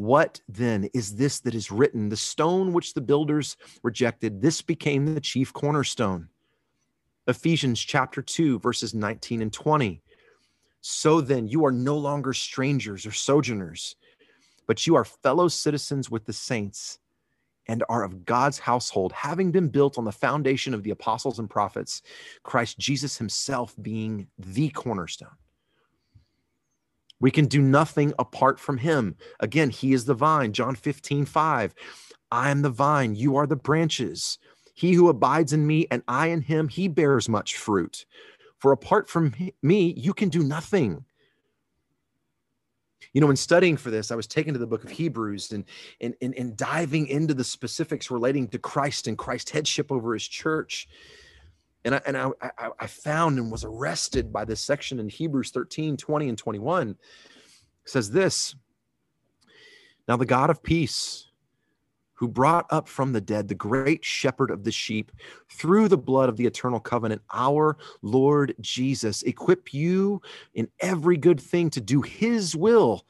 What 0.00 0.40
then 0.48 0.88
is 0.94 1.16
this 1.16 1.40
that 1.40 1.54
is 1.54 1.70
written? 1.70 2.08
The 2.08 2.16
stone 2.16 2.72
which 2.72 2.94
the 2.94 3.02
builders 3.02 3.58
rejected, 3.82 4.40
this 4.40 4.62
became 4.62 5.14
the 5.14 5.20
chief 5.20 5.52
cornerstone. 5.52 6.30
Ephesians 7.26 7.78
chapter 7.78 8.22
2, 8.22 8.60
verses 8.60 8.94
19 8.94 9.42
and 9.42 9.52
20. 9.52 10.00
So 10.80 11.20
then, 11.20 11.48
you 11.48 11.66
are 11.66 11.70
no 11.70 11.98
longer 11.98 12.32
strangers 12.32 13.04
or 13.04 13.12
sojourners, 13.12 13.94
but 14.66 14.86
you 14.86 14.94
are 14.94 15.04
fellow 15.04 15.48
citizens 15.48 16.10
with 16.10 16.24
the 16.24 16.32
saints 16.32 16.98
and 17.66 17.84
are 17.90 18.02
of 18.02 18.24
God's 18.24 18.58
household, 18.58 19.12
having 19.12 19.50
been 19.50 19.68
built 19.68 19.98
on 19.98 20.06
the 20.06 20.12
foundation 20.12 20.72
of 20.72 20.82
the 20.82 20.92
apostles 20.92 21.38
and 21.38 21.50
prophets, 21.50 22.00
Christ 22.42 22.78
Jesus 22.78 23.18
himself 23.18 23.74
being 23.82 24.28
the 24.38 24.70
cornerstone. 24.70 25.36
We 27.20 27.30
can 27.30 27.46
do 27.46 27.60
nothing 27.60 28.12
apart 28.18 28.58
from 28.58 28.78
him. 28.78 29.16
Again, 29.40 29.70
he 29.70 29.92
is 29.92 30.06
the 30.06 30.14
vine. 30.14 30.52
John 30.52 30.74
15, 30.74 31.26
5. 31.26 31.74
I 32.32 32.50
am 32.50 32.62
the 32.62 32.70
vine, 32.70 33.14
you 33.14 33.36
are 33.36 33.46
the 33.46 33.56
branches. 33.56 34.38
He 34.74 34.92
who 34.92 35.08
abides 35.08 35.52
in 35.52 35.66
me 35.66 35.86
and 35.90 36.02
I 36.08 36.28
in 36.28 36.42
him, 36.42 36.68
he 36.68 36.88
bears 36.88 37.28
much 37.28 37.56
fruit. 37.56 38.06
For 38.58 38.72
apart 38.72 39.08
from 39.08 39.34
me, 39.62 39.94
you 39.96 40.14
can 40.14 40.28
do 40.28 40.42
nothing. 40.42 41.04
You 43.12 43.20
know, 43.20 43.30
in 43.30 43.36
studying 43.36 43.76
for 43.76 43.90
this, 43.90 44.10
I 44.10 44.14
was 44.14 44.26
taken 44.26 44.52
to 44.52 44.60
the 44.60 44.66
book 44.66 44.84
of 44.84 44.90
Hebrews 44.90 45.50
and, 45.50 45.64
and, 46.00 46.14
and, 46.22 46.34
and 46.36 46.56
diving 46.56 47.08
into 47.08 47.34
the 47.34 47.42
specifics 47.42 48.10
relating 48.10 48.46
to 48.48 48.58
Christ 48.58 49.08
and 49.08 49.18
Christ's 49.18 49.50
headship 49.50 49.90
over 49.90 50.14
his 50.14 50.26
church. 50.28 50.88
And 51.84 51.94
I, 51.94 52.00
and 52.06 52.16
I, 52.16 52.30
I, 52.42 52.70
I 52.80 52.86
found 52.86 53.38
and 53.38 53.50
was 53.50 53.64
arrested 53.64 54.32
by 54.32 54.44
this 54.44 54.60
section 54.60 54.98
in 54.98 55.08
Hebrews 55.08 55.50
13, 55.50 55.96
20, 55.96 56.28
and 56.28 56.38
21. 56.38 56.90
It 56.90 56.96
says 57.84 58.10
this 58.10 58.54
Now 60.06 60.16
the 60.16 60.26
God 60.26 60.50
of 60.50 60.62
peace, 60.62 61.30
who 62.20 62.28
brought 62.28 62.66
up 62.68 62.86
from 62.86 63.14
the 63.14 63.20
dead 63.20 63.48
the 63.48 63.54
great 63.54 64.04
shepherd 64.04 64.50
of 64.50 64.62
the 64.62 64.70
sheep 64.70 65.10
through 65.48 65.88
the 65.88 65.96
blood 65.96 66.28
of 66.28 66.36
the 66.36 66.44
eternal 66.44 66.78
covenant, 66.78 67.22
our 67.32 67.78
Lord 68.02 68.54
Jesus, 68.60 69.22
equip 69.22 69.72
you 69.72 70.20
in 70.52 70.68
every 70.80 71.16
good 71.16 71.40
thing 71.40 71.70
to 71.70 71.80
do 71.80 72.02
his 72.02 72.54
will 72.54 73.06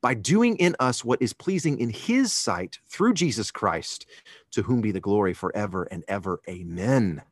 by 0.00 0.14
doing 0.14 0.56
in 0.56 0.74
us 0.80 1.04
what 1.04 1.20
is 1.20 1.34
pleasing 1.34 1.78
in 1.78 1.90
his 1.90 2.32
sight 2.32 2.78
through 2.88 3.12
Jesus 3.12 3.50
Christ, 3.50 4.06
to 4.52 4.62
whom 4.62 4.80
be 4.80 4.92
the 4.92 5.00
glory 5.00 5.34
forever 5.34 5.84
and 5.84 6.02
ever. 6.08 6.40
Amen. 6.48 7.22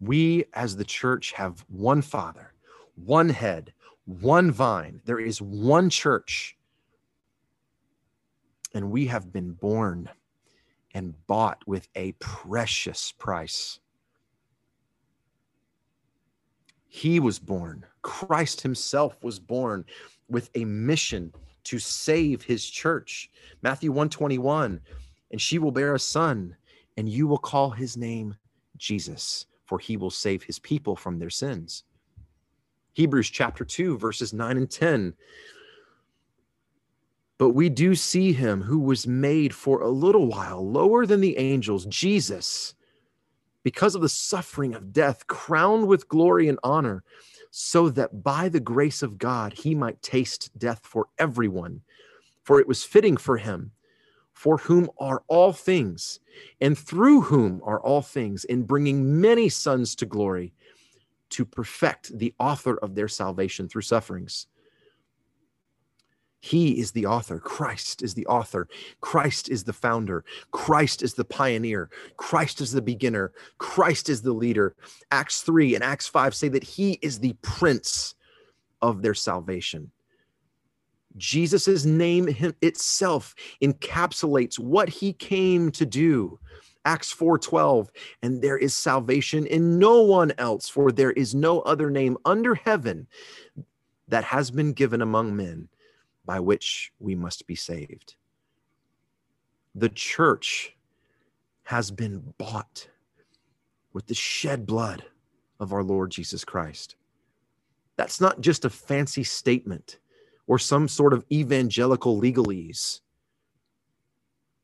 We 0.00 0.44
as 0.54 0.76
the 0.76 0.84
church 0.84 1.32
have 1.32 1.64
one 1.68 2.02
Father, 2.02 2.52
one 2.96 3.28
head, 3.28 3.72
one 4.04 4.50
vine. 4.50 5.00
There 5.04 5.20
is 5.20 5.40
one 5.40 5.90
church 5.90 6.56
and 8.74 8.90
we 8.90 9.06
have 9.06 9.32
been 9.32 9.52
born 9.52 10.10
and 10.94 11.14
bought 11.26 11.62
with 11.66 11.88
a 11.94 12.12
precious 12.18 13.12
price. 13.12 13.78
He 16.86 17.20
was 17.20 17.38
born, 17.38 17.86
Christ 18.02 18.60
Himself 18.60 19.16
was 19.22 19.38
born 19.38 19.84
with 20.28 20.50
a 20.54 20.64
mission 20.64 21.32
to 21.64 21.78
save 21.78 22.42
His 22.42 22.64
church. 22.64 23.30
Matthew 23.62 23.90
121 23.90 24.80
and 25.34 25.40
she 25.40 25.58
will 25.58 25.72
bear 25.72 25.96
a 25.96 25.98
son, 25.98 26.54
and 26.96 27.08
you 27.08 27.26
will 27.26 27.38
call 27.38 27.70
his 27.70 27.96
name 27.96 28.36
Jesus, 28.76 29.46
for 29.64 29.78
he 29.78 29.96
will 29.96 30.10
save 30.10 30.42
his 30.42 30.58
people 30.58 30.96
from 30.96 31.18
their 31.18 31.30
sins. 31.30 31.84
Hebrews 32.92 33.30
chapter 33.30 33.64
2, 33.64 33.98
verses 33.98 34.32
9 34.32 34.56
and 34.56 34.70
10 34.70 35.14
but 37.38 37.50
we 37.50 37.68
do 37.68 37.94
see 37.94 38.32
him 38.32 38.62
who 38.62 38.78
was 38.78 39.06
made 39.06 39.54
for 39.54 39.80
a 39.80 39.88
little 39.88 40.26
while 40.26 40.66
lower 40.66 41.04
than 41.04 41.20
the 41.20 41.36
angels, 41.36 41.84
Jesus, 41.86 42.74
because 43.62 43.94
of 43.94 44.02
the 44.02 44.08
suffering 44.08 44.74
of 44.74 44.92
death, 44.92 45.26
crowned 45.26 45.88
with 45.88 46.08
glory 46.08 46.48
and 46.48 46.58
honor, 46.62 47.02
so 47.50 47.88
that 47.88 48.22
by 48.22 48.48
the 48.48 48.60
grace 48.60 49.02
of 49.02 49.18
God 49.18 49.52
he 49.52 49.74
might 49.74 50.00
taste 50.02 50.56
death 50.58 50.80
for 50.84 51.08
everyone. 51.18 51.80
For 52.44 52.60
it 52.60 52.68
was 52.68 52.84
fitting 52.84 53.16
for 53.16 53.38
him, 53.38 53.72
for 54.34 54.58
whom 54.58 54.90
are 54.98 55.22
all 55.28 55.52
things, 55.52 56.20
and 56.60 56.76
through 56.76 57.22
whom 57.22 57.60
are 57.64 57.80
all 57.80 58.02
things, 58.02 58.44
in 58.44 58.64
bringing 58.64 59.20
many 59.20 59.48
sons 59.48 59.94
to 59.94 60.06
glory, 60.06 60.52
to 61.30 61.44
perfect 61.44 62.16
the 62.18 62.34
author 62.38 62.76
of 62.78 62.94
their 62.94 63.08
salvation 63.08 63.68
through 63.68 63.82
sufferings. 63.82 64.46
He 66.40 66.78
is 66.78 66.92
the 66.92 67.06
author. 67.06 67.38
Christ 67.38 68.02
is 68.02 68.12
the 68.12 68.26
author. 68.26 68.68
Christ 69.00 69.48
is 69.48 69.64
the 69.64 69.72
founder. 69.72 70.26
Christ 70.50 71.02
is 71.02 71.14
the 71.14 71.24
pioneer. 71.24 71.88
Christ 72.18 72.60
is 72.60 72.70
the 72.70 72.82
beginner. 72.82 73.32
Christ 73.56 74.10
is 74.10 74.20
the 74.20 74.34
leader. 74.34 74.76
Acts 75.10 75.40
3 75.40 75.74
and 75.74 75.82
Acts 75.82 76.06
5 76.06 76.34
say 76.34 76.48
that 76.48 76.62
he 76.62 76.98
is 77.00 77.18
the 77.18 77.32
prince 77.40 78.14
of 78.82 79.00
their 79.00 79.14
salvation. 79.14 79.90
Jesus' 81.16 81.84
name 81.84 82.28
itself 82.60 83.34
encapsulates 83.62 84.58
what 84.58 84.88
he 84.88 85.12
came 85.12 85.70
to 85.72 85.86
do. 85.86 86.38
Acts 86.84 87.12
4:12 87.12 87.88
and 88.22 88.42
there 88.42 88.58
is 88.58 88.74
salvation 88.74 89.46
in 89.46 89.78
no 89.78 90.02
one 90.02 90.32
else 90.36 90.68
for 90.68 90.92
there 90.92 91.12
is 91.12 91.34
no 91.34 91.60
other 91.60 91.90
name 91.90 92.18
under 92.24 92.54
heaven 92.54 93.06
that 94.08 94.24
has 94.24 94.50
been 94.50 94.72
given 94.72 95.00
among 95.00 95.34
men 95.34 95.68
by 96.26 96.40
which 96.40 96.92
we 96.98 97.14
must 97.14 97.46
be 97.46 97.54
saved. 97.54 98.16
The 99.74 99.88
church 99.88 100.76
has 101.64 101.90
been 101.90 102.34
bought 102.36 102.88
with 103.92 104.06
the 104.06 104.14
shed 104.14 104.66
blood 104.66 105.04
of 105.58 105.72
our 105.72 105.82
Lord 105.82 106.10
Jesus 106.10 106.44
Christ. 106.44 106.96
That's 107.96 108.20
not 108.20 108.40
just 108.40 108.64
a 108.64 108.70
fancy 108.70 109.24
statement 109.24 109.98
or 110.46 110.58
some 110.58 110.88
sort 110.88 111.12
of 111.12 111.24
evangelical 111.32 112.20
legalese. 112.20 113.00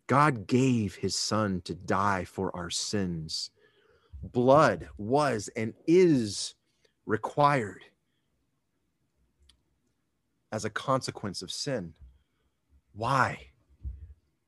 God 0.07 0.47
gave 0.47 0.97
his 0.97 1.15
son 1.15 1.61
to 1.63 1.75
die 1.75 2.25
for 2.25 2.55
our 2.55 2.71
sins. 2.71 3.51
Blood 4.23 4.89
was 4.99 5.49
and 5.57 5.73
is 5.87 6.55
required 7.07 7.85
as 10.53 10.65
a 10.65 10.71
consequence 10.71 11.43
of 11.43 11.51
sin. 11.51 11.95
Why? 12.93 13.47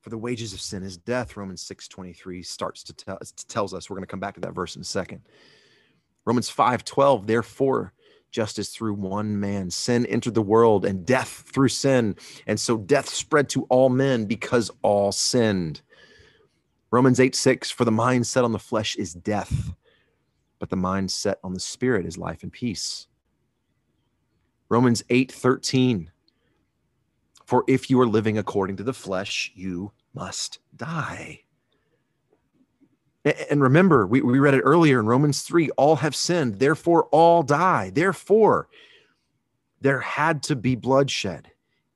For 0.01 0.09
the 0.09 0.17
wages 0.17 0.51
of 0.51 0.59
sin 0.59 0.83
is 0.83 0.97
death. 0.97 1.37
Romans 1.37 1.63
6:23 1.63 2.45
starts 2.45 2.83
to 2.83 2.93
tell 2.93 3.17
tells 3.47 3.73
us. 3.73 3.89
We're 3.89 3.95
going 3.95 4.03
to 4.03 4.11
come 4.11 4.19
back 4.19 4.35
to 4.35 4.41
that 4.41 4.53
verse 4.53 4.75
in 4.75 4.81
a 4.81 4.85
second. 4.85 5.21
Romans 6.25 6.49
5:12, 6.49 7.25
therefore, 7.25 7.93
just 8.33 8.57
as 8.59 8.69
through 8.69 8.95
one 8.95 9.39
man 9.39 9.69
sin 9.69 10.05
entered 10.07 10.33
the 10.33 10.41
world 10.41 10.83
and 10.83 11.05
death 11.05 11.43
through 11.53 11.69
sin, 11.69 12.15
and 12.47 12.59
so 12.59 12.75
death 12.75 13.07
spread 13.07 13.47
to 13.47 13.63
all 13.69 13.89
men 13.89 14.25
because 14.25 14.69
all 14.81 15.13
sinned. 15.13 15.81
Romans 16.91 17.19
8 17.19 17.35
6, 17.35 17.71
for 17.71 17.85
the 17.85 17.91
mind 17.91 18.27
set 18.27 18.43
on 18.43 18.51
the 18.51 18.59
flesh 18.59 18.95
is 18.97 19.13
death, 19.13 19.73
but 20.59 20.69
the 20.69 20.75
mind 20.75 21.11
set 21.11 21.39
on 21.43 21.53
the 21.53 21.59
spirit 21.59 22.05
is 22.05 22.17
life 22.17 22.43
and 22.43 22.51
peace. 22.51 23.07
Romans 24.67 25.03
8 25.09 25.31
13, 25.31 26.11
for 27.45 27.63
if 27.67 27.89
you 27.89 28.01
are 28.01 28.07
living 28.07 28.37
according 28.37 28.77
to 28.77 28.83
the 28.83 28.93
flesh, 28.93 29.51
you 29.55 29.91
must 30.15 30.59
die. 30.75 31.42
And 33.25 33.61
remember, 33.61 34.05
we, 34.05 34.21
we 34.21 34.39
read 34.39 34.53
it 34.53 34.61
earlier 34.61 34.99
in 34.99 35.05
Romans 35.05 35.43
3 35.43 35.69
all 35.71 35.95
have 35.95 36.15
sinned, 36.15 36.59
therefore 36.59 37.05
all 37.05 37.41
die. 37.41 37.89
Therefore, 37.89 38.67
there 39.79 40.01
had 40.01 40.43
to 40.43 40.55
be 40.55 40.75
bloodshed 40.75 41.49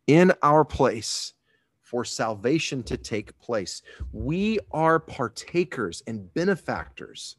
in 0.08 0.32
our 0.42 0.64
place 0.64 1.34
for 1.82 2.06
salvation 2.06 2.82
to 2.84 2.98
take 2.98 3.38
place. 3.40 3.82
We 4.12 4.60
are 4.72 5.00
partakers 5.00 6.02
and 6.08 6.34
benefactors 6.34 7.36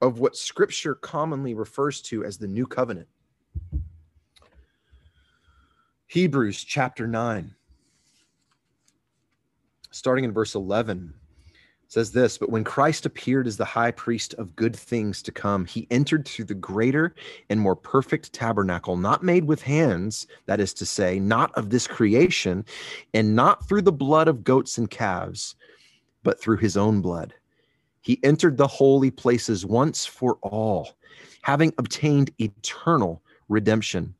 of 0.00 0.18
what 0.18 0.36
scripture 0.36 0.94
commonly 0.94 1.54
refers 1.54 2.02
to 2.02 2.24
as 2.24 2.38
the 2.38 2.48
new 2.48 2.66
covenant. 2.66 3.08
Hebrews 6.06 6.64
chapter 6.64 7.06
9, 7.06 7.54
starting 9.90 10.24
in 10.24 10.32
verse 10.32 10.54
11 10.54 11.14
says 11.92 12.10
this 12.10 12.38
But 12.38 12.48
when 12.48 12.64
Christ 12.64 13.04
appeared 13.04 13.46
as 13.46 13.58
the 13.58 13.66
high 13.66 13.90
priest 13.90 14.32
of 14.34 14.56
good 14.56 14.74
things 14.74 15.20
to 15.22 15.30
come, 15.30 15.66
he 15.66 15.86
entered 15.90 16.26
through 16.26 16.46
the 16.46 16.54
greater 16.54 17.14
and 17.50 17.60
more 17.60 17.76
perfect 17.76 18.32
tabernacle, 18.32 18.96
not 18.96 19.22
made 19.22 19.44
with 19.44 19.60
hands, 19.60 20.26
that 20.46 20.58
is 20.58 20.72
to 20.74 20.86
say, 20.86 21.20
not 21.20 21.52
of 21.54 21.68
this 21.68 21.86
creation, 21.86 22.64
and 23.12 23.36
not 23.36 23.68
through 23.68 23.82
the 23.82 23.92
blood 23.92 24.26
of 24.26 24.42
goats 24.42 24.78
and 24.78 24.88
calves, 24.88 25.54
but 26.22 26.40
through 26.40 26.56
his 26.56 26.78
own 26.78 27.02
blood. 27.02 27.34
He 28.00 28.18
entered 28.22 28.56
the 28.56 28.66
holy 28.66 29.10
places 29.10 29.66
once 29.66 30.06
for 30.06 30.38
all, 30.42 30.96
having 31.42 31.74
obtained 31.76 32.30
eternal 32.38 33.22
redemption. 33.50 34.14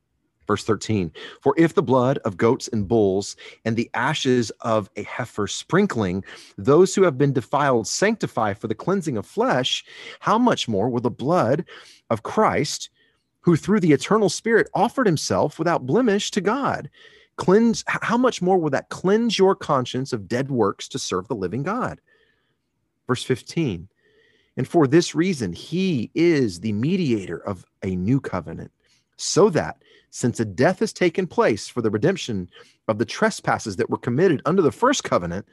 Verse 0.47 0.63
13 0.63 1.11
For 1.41 1.53
if 1.57 1.73
the 1.73 1.83
blood 1.83 2.17
of 2.19 2.37
goats 2.37 2.67
and 2.67 2.87
bulls 2.87 3.35
and 3.65 3.75
the 3.75 3.89
ashes 3.93 4.51
of 4.61 4.89
a 4.95 5.03
heifer 5.03 5.47
sprinkling 5.47 6.23
those 6.57 6.93
who 6.93 7.03
have 7.03 7.17
been 7.17 7.33
defiled 7.33 7.87
sanctify 7.87 8.53
for 8.53 8.67
the 8.67 8.75
cleansing 8.75 9.17
of 9.17 9.25
flesh, 9.25 9.83
how 10.19 10.37
much 10.37 10.67
more 10.67 10.89
will 10.89 11.01
the 11.01 11.09
blood 11.09 11.65
of 12.09 12.23
Christ, 12.23 12.89
who 13.41 13.55
through 13.55 13.79
the 13.79 13.91
eternal 13.91 14.29
Spirit 14.29 14.69
offered 14.73 15.05
himself 15.05 15.59
without 15.59 15.85
blemish 15.85 16.31
to 16.31 16.41
God, 16.41 16.89
cleanse? 17.37 17.83
How 17.87 18.17
much 18.17 18.41
more 18.41 18.57
will 18.57 18.69
that 18.71 18.89
cleanse 18.89 19.37
your 19.37 19.55
conscience 19.55 20.13
of 20.13 20.27
dead 20.27 20.51
works 20.51 20.87
to 20.89 20.99
serve 20.99 21.27
the 21.27 21.35
living 21.35 21.63
God? 21.63 21.99
Verse 23.07 23.23
15 23.23 23.87
And 24.57 24.67
for 24.67 24.87
this 24.87 25.15
reason, 25.15 25.53
he 25.53 26.11
is 26.13 26.59
the 26.59 26.73
mediator 26.73 27.37
of 27.37 27.65
a 27.83 27.95
new 27.95 28.19
covenant, 28.19 28.71
so 29.17 29.49
that 29.49 29.81
since 30.13 30.39
a 30.39 30.45
death 30.45 30.77
has 30.77 30.93
taken 30.93 31.25
place 31.25 31.67
for 31.67 31.81
the 31.81 31.89
redemption 31.89 32.47
of 32.87 32.99
the 32.99 33.05
trespasses 33.05 33.75
that 33.77 33.89
were 33.89 33.97
committed 33.97 34.43
under 34.45 34.61
the 34.61 34.71
first 34.71 35.03
covenant, 35.03 35.43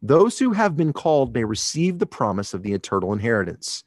those 0.00 0.38
who 0.38 0.52
have 0.52 0.74
been 0.74 0.94
called 0.94 1.34
may 1.34 1.44
receive 1.44 1.98
the 1.98 2.06
promise 2.06 2.54
of 2.54 2.62
the 2.62 2.72
eternal 2.72 3.12
inheritance. 3.12 3.84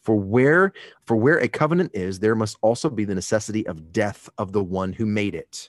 For 0.00 0.16
where 0.16 0.72
for 1.04 1.16
where 1.16 1.38
a 1.38 1.48
covenant 1.48 1.90
is, 1.92 2.18
there 2.18 2.34
must 2.34 2.56
also 2.62 2.88
be 2.88 3.04
the 3.04 3.14
necessity 3.14 3.66
of 3.66 3.92
death 3.92 4.30
of 4.38 4.52
the 4.52 4.64
one 4.64 4.94
who 4.94 5.04
made 5.04 5.34
it. 5.34 5.68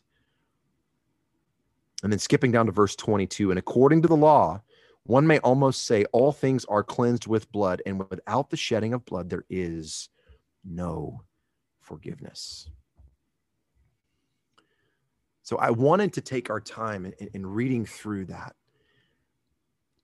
And 2.03 2.13
then 2.13 2.19
skipping 2.19 2.53
down 2.53 2.67
to 2.67 2.71
verse 2.71 2.95
22, 2.95 3.49
and 3.49 3.59
according 3.59 4.01
to 4.03 4.07
the 4.07 4.15
law, 4.15 4.61
one 5.03 5.27
may 5.27 5.39
almost 5.39 5.85
say 5.85 6.05
all 6.13 6.31
things 6.31 6.63
are 6.65 6.83
cleansed 6.83 7.27
with 7.27 7.51
blood, 7.51 7.81
and 7.85 7.99
without 7.99 8.49
the 8.49 8.57
shedding 8.57 8.93
of 8.93 9.03
blood, 9.03 9.29
there 9.29 9.43
is 9.49 10.07
no 10.63 11.21
forgiveness. 11.81 12.69
So 15.45 15.57
I 15.57 15.69
wanted 15.69 16.11
to 16.13 16.21
take 16.21 16.49
our 16.49 16.59
time 16.59 17.05
in, 17.05 17.29
in 17.35 17.45
reading 17.45 17.85
through 17.85 18.25
that 18.25 18.55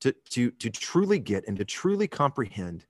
to, 0.01 0.11
to, 0.29 0.51
to 0.51 0.69
truly 0.69 1.17
get 1.17 1.47
and 1.47 1.57
to 1.57 1.65
truly 1.65 2.07
comprehend 2.07 2.85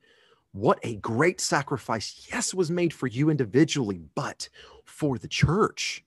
what 0.51 0.77
a 0.83 0.97
great 0.97 1.39
sacrifice, 1.39 2.27
yes, 2.29 2.53
was 2.53 2.69
made 2.69 2.93
for 2.93 3.07
you 3.07 3.29
individually, 3.29 4.01
but 4.15 4.49
for 4.83 5.17
the 5.17 5.29
church. 5.29 6.03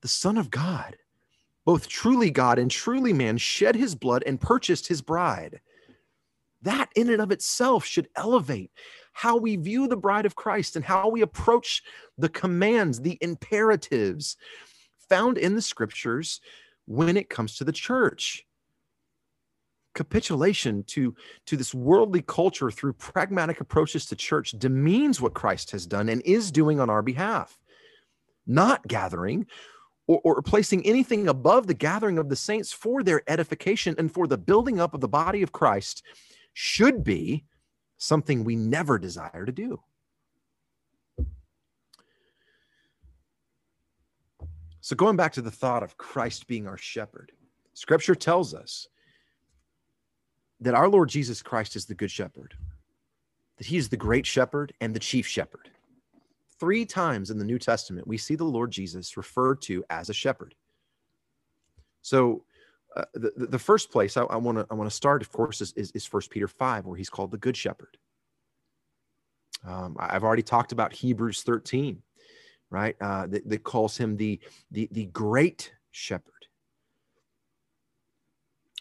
The 0.00 0.08
Son 0.08 0.36
of 0.36 0.50
God, 0.50 0.96
both 1.64 1.86
truly 1.86 2.32
God 2.32 2.58
and 2.58 2.68
truly 2.68 3.12
man, 3.12 3.38
shed 3.38 3.76
his 3.76 3.94
blood 3.94 4.24
and 4.26 4.40
purchased 4.40 4.88
his 4.88 5.02
bride. 5.02 5.60
That 6.62 6.90
in 6.96 7.10
and 7.10 7.22
of 7.22 7.30
itself 7.30 7.84
should 7.84 8.08
elevate 8.16 8.72
how 9.12 9.36
we 9.36 9.54
view 9.54 9.86
the 9.86 9.96
bride 9.96 10.26
of 10.26 10.34
Christ 10.34 10.74
and 10.74 10.84
how 10.84 11.08
we 11.08 11.20
approach 11.22 11.84
the 12.18 12.28
commands, 12.28 13.00
the 13.00 13.18
imperatives, 13.20 14.36
found 15.08 15.38
in 15.38 15.54
the 15.54 15.62
scriptures 15.62 16.40
when 16.86 17.16
it 17.16 17.28
comes 17.28 17.56
to 17.56 17.64
the 17.64 17.72
church. 17.72 18.44
Capitulation 19.94 20.82
to 20.84 21.14
to 21.46 21.56
this 21.56 21.74
worldly 21.74 22.22
culture 22.22 22.70
through 22.70 22.94
pragmatic 22.94 23.60
approaches 23.60 24.06
to 24.06 24.16
church 24.16 24.52
demeans 24.52 25.20
what 25.20 25.34
Christ 25.34 25.70
has 25.72 25.86
done 25.86 26.08
and 26.08 26.22
is 26.22 26.50
doing 26.50 26.80
on 26.80 26.88
our 26.88 27.02
behalf. 27.02 27.58
Not 28.46 28.86
gathering 28.88 29.46
or, 30.06 30.20
or, 30.24 30.42
placing 30.42 30.84
anything 30.84 31.28
above 31.28 31.66
the 31.66 31.74
gathering 31.74 32.18
of 32.18 32.28
the 32.28 32.36
saints 32.36 32.72
for 32.72 33.02
their 33.04 33.22
edification 33.28 33.94
and 33.98 34.12
for 34.12 34.26
the 34.26 34.36
building 34.36 34.80
up 34.80 34.94
of 34.94 35.00
the 35.00 35.08
body 35.08 35.42
of 35.42 35.52
Christ 35.52 36.02
should 36.54 37.04
be 37.04 37.44
something 37.98 38.42
we 38.42 38.56
never 38.56 38.98
desire 38.98 39.46
to 39.46 39.52
do 39.52 39.80
So, 44.82 44.96
going 44.96 45.16
back 45.16 45.32
to 45.34 45.42
the 45.42 45.50
thought 45.50 45.84
of 45.84 45.96
Christ 45.96 46.48
being 46.48 46.66
our 46.66 46.76
shepherd, 46.76 47.30
scripture 47.72 48.16
tells 48.16 48.52
us 48.52 48.88
that 50.60 50.74
our 50.74 50.88
Lord 50.88 51.08
Jesus 51.08 51.40
Christ 51.40 51.76
is 51.76 51.86
the 51.86 51.94
good 51.94 52.10
shepherd, 52.10 52.54
that 53.58 53.66
he 53.68 53.76
is 53.76 53.88
the 53.88 53.96
great 53.96 54.26
shepherd 54.26 54.74
and 54.80 54.92
the 54.92 54.98
chief 54.98 55.24
shepherd. 55.24 55.70
Three 56.58 56.84
times 56.84 57.30
in 57.30 57.38
the 57.38 57.44
New 57.44 57.60
Testament, 57.60 58.08
we 58.08 58.18
see 58.18 58.34
the 58.34 58.42
Lord 58.42 58.72
Jesus 58.72 59.16
referred 59.16 59.62
to 59.62 59.84
as 59.88 60.10
a 60.10 60.14
shepherd. 60.14 60.56
So, 62.02 62.44
uh, 62.96 63.04
the, 63.14 63.32
the 63.36 63.58
first 63.60 63.92
place 63.92 64.16
I 64.16 64.36
want 64.36 64.58
to 64.58 64.66
I 64.68 64.88
start, 64.88 65.22
of 65.22 65.30
course, 65.30 65.60
is, 65.60 65.72
is, 65.74 65.92
is 65.92 66.12
1 66.12 66.22
Peter 66.28 66.48
5, 66.48 66.86
where 66.86 66.96
he's 66.96 67.08
called 67.08 67.30
the 67.30 67.38
Good 67.38 67.56
Shepherd. 67.56 67.96
Um, 69.64 69.96
I've 70.00 70.24
already 70.24 70.42
talked 70.42 70.72
about 70.72 70.92
Hebrews 70.92 71.44
13, 71.44 72.02
right? 72.72 72.96
Uh, 73.00 73.26
that, 73.28 73.48
that 73.48 73.62
calls 73.64 73.96
him 73.96 74.16
the, 74.16 74.40
the, 74.70 74.88
the 74.92 75.06
great 75.06 75.72
shepherd 75.92 76.32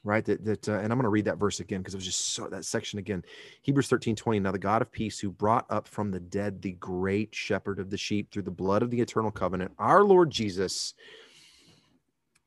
right? 0.04 0.26
That, 0.26 0.44
that 0.46 0.70
uh, 0.70 0.74
and 0.74 0.92
i'm 0.92 0.98
going 0.98 1.04
to 1.04 1.10
read 1.10 1.26
that 1.26 1.38
verse 1.38 1.60
again 1.60 1.82
because 1.82 1.94
it 1.94 1.98
was 1.98 2.06
just 2.06 2.34
so 2.34 2.48
that 2.48 2.66
section 2.66 3.00
again. 3.00 3.24
Hebrews 3.62 3.88
13 3.88 4.16
20 4.16 4.40
now 4.40 4.52
the 4.52 4.60
god 4.60 4.82
of 4.82 4.92
peace 4.92 5.20
who 5.20 5.32
brought 5.32 5.66
up 5.70 5.88
from 5.88 6.12
the 6.12 6.20
dead 6.20 6.62
the 6.62 6.74
great 6.74 7.34
shepherd 7.36 7.80
of 7.80 7.90
the 7.90 7.98
sheep 7.98 8.32
through 8.32 8.44
the 8.44 8.52
blood 8.52 8.84
of 8.84 8.90
the 8.90 9.02
eternal 9.02 9.32
covenant 9.32 9.72
our 9.78 10.04
lord 10.04 10.32
jesus 10.32 10.94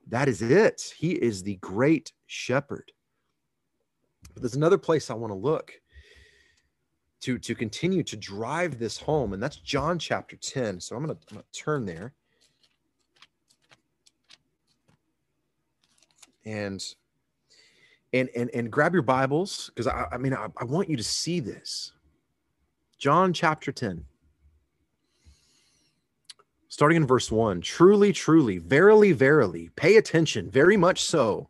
that 0.09 0.29
is 0.29 0.43
it. 0.43 0.93
He 0.99 1.13
is 1.13 1.43
the 1.43 1.57
great 1.57 2.13
shepherd. 2.27 2.93
But 4.35 4.43
there's 4.43 4.57
another 4.57 4.79
place 4.79 5.11
i 5.11 5.15
want 5.15 5.31
to 5.31 5.39
look 5.39 5.73
to 7.25 7.39
to 7.39 7.55
continue 7.55 8.03
to 8.03 8.17
drive 8.17 8.79
this 8.79 8.99
home 8.99 9.33
and 9.33 9.43
that's 9.43 9.57
john 9.57 9.99
chapter 9.99 10.37
10 10.37 10.79
so 10.79 10.95
i'm 10.95 11.05
going 11.07 11.17
to 11.17 11.45
turn 11.53 11.87
there. 11.87 12.13
And 16.47 16.85
and 18.13 18.29
and, 18.37 18.51
and 18.53 18.71
grab 18.71 18.93
your 18.93 19.03
bibles 19.03 19.71
because 19.71 19.87
I, 19.87 20.07
I 20.13 20.19
mean 20.19 20.35
I, 20.35 20.49
I 20.59 20.65
want 20.65 20.91
you 20.91 20.97
to 20.99 21.03
see 21.03 21.41
this. 21.41 21.93
John 22.99 23.33
chapter 23.33 23.73
10 23.73 24.05
starting 26.69 26.97
in 26.97 27.07
verse 27.07 27.31
1 27.31 27.61
truly 27.61 28.13
truly 28.13 28.59
verily 28.59 29.13
verily 29.13 29.71
pay 29.77 29.97
attention 29.97 30.51
very 30.51 30.77
much 30.77 31.05
so. 31.05 31.49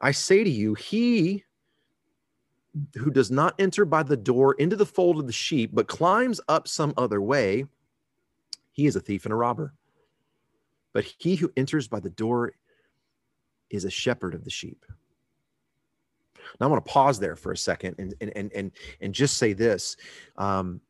I 0.00 0.10
say 0.10 0.42
to 0.42 0.50
you, 0.50 0.74
he 0.74 1.44
who 2.96 3.10
does 3.10 3.30
not 3.30 3.54
enter 3.58 3.84
by 3.84 4.02
the 4.02 4.16
door 4.16 4.54
into 4.54 4.76
the 4.76 4.86
fold 4.86 5.18
of 5.18 5.26
the 5.26 5.32
sheep, 5.32 5.70
but 5.72 5.88
climbs 5.88 6.40
up 6.48 6.68
some 6.68 6.94
other 6.96 7.20
way, 7.20 7.66
he 8.72 8.86
is 8.86 8.96
a 8.96 9.00
thief 9.00 9.24
and 9.24 9.32
a 9.32 9.36
robber. 9.36 9.74
But 10.92 11.04
he 11.18 11.36
who 11.36 11.52
enters 11.56 11.88
by 11.88 12.00
the 12.00 12.10
door 12.10 12.52
is 13.70 13.84
a 13.84 13.90
shepherd 13.90 14.34
of 14.34 14.44
the 14.44 14.50
sheep. 14.50 14.84
Now 16.58 16.66
I 16.66 16.70
want 16.70 16.84
to 16.84 16.90
pause 16.90 17.18
there 17.18 17.36
for 17.36 17.52
a 17.52 17.56
second 17.56 17.96
and 17.98 18.14
and 18.20 18.32
and 18.36 18.52
and, 18.54 18.72
and 19.00 19.14
just 19.14 19.36
say 19.36 19.52
this 19.52 19.96
um, 20.36 20.80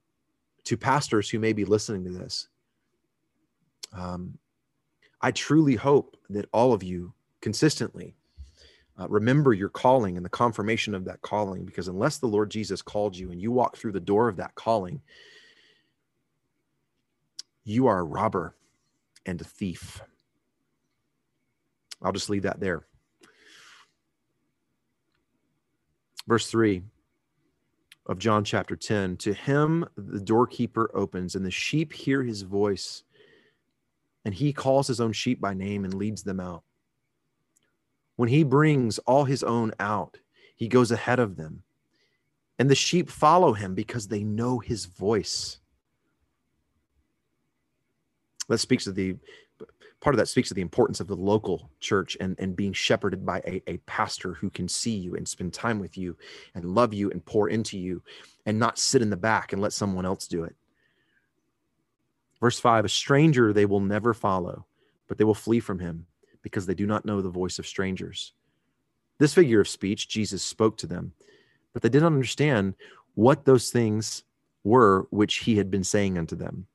to 0.64 0.76
pastors 0.76 1.28
who 1.28 1.38
may 1.38 1.52
be 1.52 1.64
listening 1.64 2.04
to 2.04 2.10
this. 2.10 2.48
Um, 3.92 4.38
I 5.20 5.32
truly 5.32 5.74
hope 5.74 6.16
that 6.30 6.48
all 6.52 6.72
of 6.72 6.82
you 6.82 7.12
consistently 7.40 8.14
uh, 8.98 9.08
remember 9.08 9.52
your 9.52 9.68
calling 9.68 10.16
and 10.16 10.24
the 10.24 10.30
confirmation 10.30 10.94
of 10.94 11.04
that 11.04 11.20
calling, 11.22 11.64
because 11.64 11.88
unless 11.88 12.18
the 12.18 12.26
Lord 12.26 12.50
Jesus 12.50 12.82
called 12.82 13.16
you 13.16 13.30
and 13.30 13.40
you 13.40 13.52
walk 13.52 13.76
through 13.76 13.92
the 13.92 14.00
door 14.00 14.28
of 14.28 14.36
that 14.36 14.54
calling, 14.54 15.00
you 17.64 17.86
are 17.86 18.00
a 18.00 18.04
robber 18.04 18.54
and 19.24 19.40
a 19.40 19.44
thief. 19.44 20.00
I'll 22.02 22.12
just 22.12 22.30
leave 22.30 22.42
that 22.42 22.60
there. 22.60 22.86
Verse 26.26 26.48
3 26.50 26.82
of 28.06 28.18
John 28.18 28.42
chapter 28.42 28.74
10 28.74 29.16
To 29.18 29.32
him 29.32 29.86
the 29.96 30.20
doorkeeper 30.20 30.90
opens, 30.94 31.36
and 31.36 31.44
the 31.44 31.50
sheep 31.50 31.92
hear 31.92 32.22
his 32.22 32.42
voice, 32.42 33.04
and 34.24 34.34
he 34.34 34.52
calls 34.52 34.86
his 34.86 35.00
own 35.00 35.12
sheep 35.12 35.40
by 35.40 35.54
name 35.54 35.84
and 35.84 35.94
leads 35.94 36.22
them 36.22 36.40
out. 36.40 36.64
When 38.18 38.28
he 38.28 38.42
brings 38.42 38.98
all 38.98 39.26
his 39.26 39.44
own 39.44 39.72
out, 39.78 40.18
he 40.56 40.66
goes 40.66 40.90
ahead 40.90 41.20
of 41.20 41.36
them, 41.36 41.62
and 42.58 42.68
the 42.68 42.74
sheep 42.74 43.08
follow 43.08 43.52
him 43.52 43.76
because 43.76 44.08
they 44.08 44.24
know 44.24 44.58
his 44.58 44.86
voice. 44.86 45.60
That 48.48 48.58
speaks 48.58 48.82
to 48.84 48.92
the 48.92 49.18
part 50.00 50.16
of 50.16 50.18
that 50.18 50.26
speaks 50.26 50.48
to 50.48 50.54
the 50.54 50.62
importance 50.62 50.98
of 50.98 51.06
the 51.06 51.14
local 51.14 51.70
church 51.78 52.16
and, 52.18 52.34
and 52.40 52.56
being 52.56 52.72
shepherded 52.72 53.24
by 53.24 53.38
a, 53.46 53.62
a 53.68 53.76
pastor 53.86 54.34
who 54.34 54.50
can 54.50 54.66
see 54.66 54.96
you 54.96 55.14
and 55.14 55.28
spend 55.28 55.54
time 55.54 55.78
with 55.78 55.96
you 55.96 56.16
and 56.56 56.64
love 56.64 56.92
you 56.92 57.12
and 57.12 57.24
pour 57.24 57.48
into 57.48 57.78
you 57.78 58.02
and 58.46 58.58
not 58.58 58.80
sit 58.80 59.00
in 59.00 59.10
the 59.10 59.16
back 59.16 59.52
and 59.52 59.62
let 59.62 59.72
someone 59.72 60.04
else 60.04 60.26
do 60.26 60.42
it. 60.42 60.56
Verse 62.40 62.58
5 62.58 62.84
A 62.84 62.88
stranger 62.88 63.52
they 63.52 63.64
will 63.64 63.78
never 63.78 64.12
follow, 64.12 64.66
but 65.06 65.18
they 65.18 65.24
will 65.24 65.34
flee 65.34 65.60
from 65.60 65.78
him 65.78 66.07
because 66.42 66.66
they 66.66 66.74
do 66.74 66.86
not 66.86 67.04
know 67.04 67.20
the 67.20 67.28
voice 67.28 67.58
of 67.58 67.66
strangers. 67.66 68.32
This 69.18 69.34
figure 69.34 69.60
of 69.60 69.68
speech, 69.68 70.08
Jesus 70.08 70.42
spoke 70.42 70.76
to 70.78 70.86
them, 70.86 71.12
but 71.72 71.82
they 71.82 71.88
did 71.88 72.02
not 72.02 72.12
understand 72.12 72.74
what 73.14 73.44
those 73.44 73.70
things 73.70 74.22
were 74.64 75.06
which 75.10 75.36
he 75.36 75.56
had 75.56 75.70
been 75.70 75.84
saying 75.84 76.18
unto 76.18 76.36
them. 76.36 76.66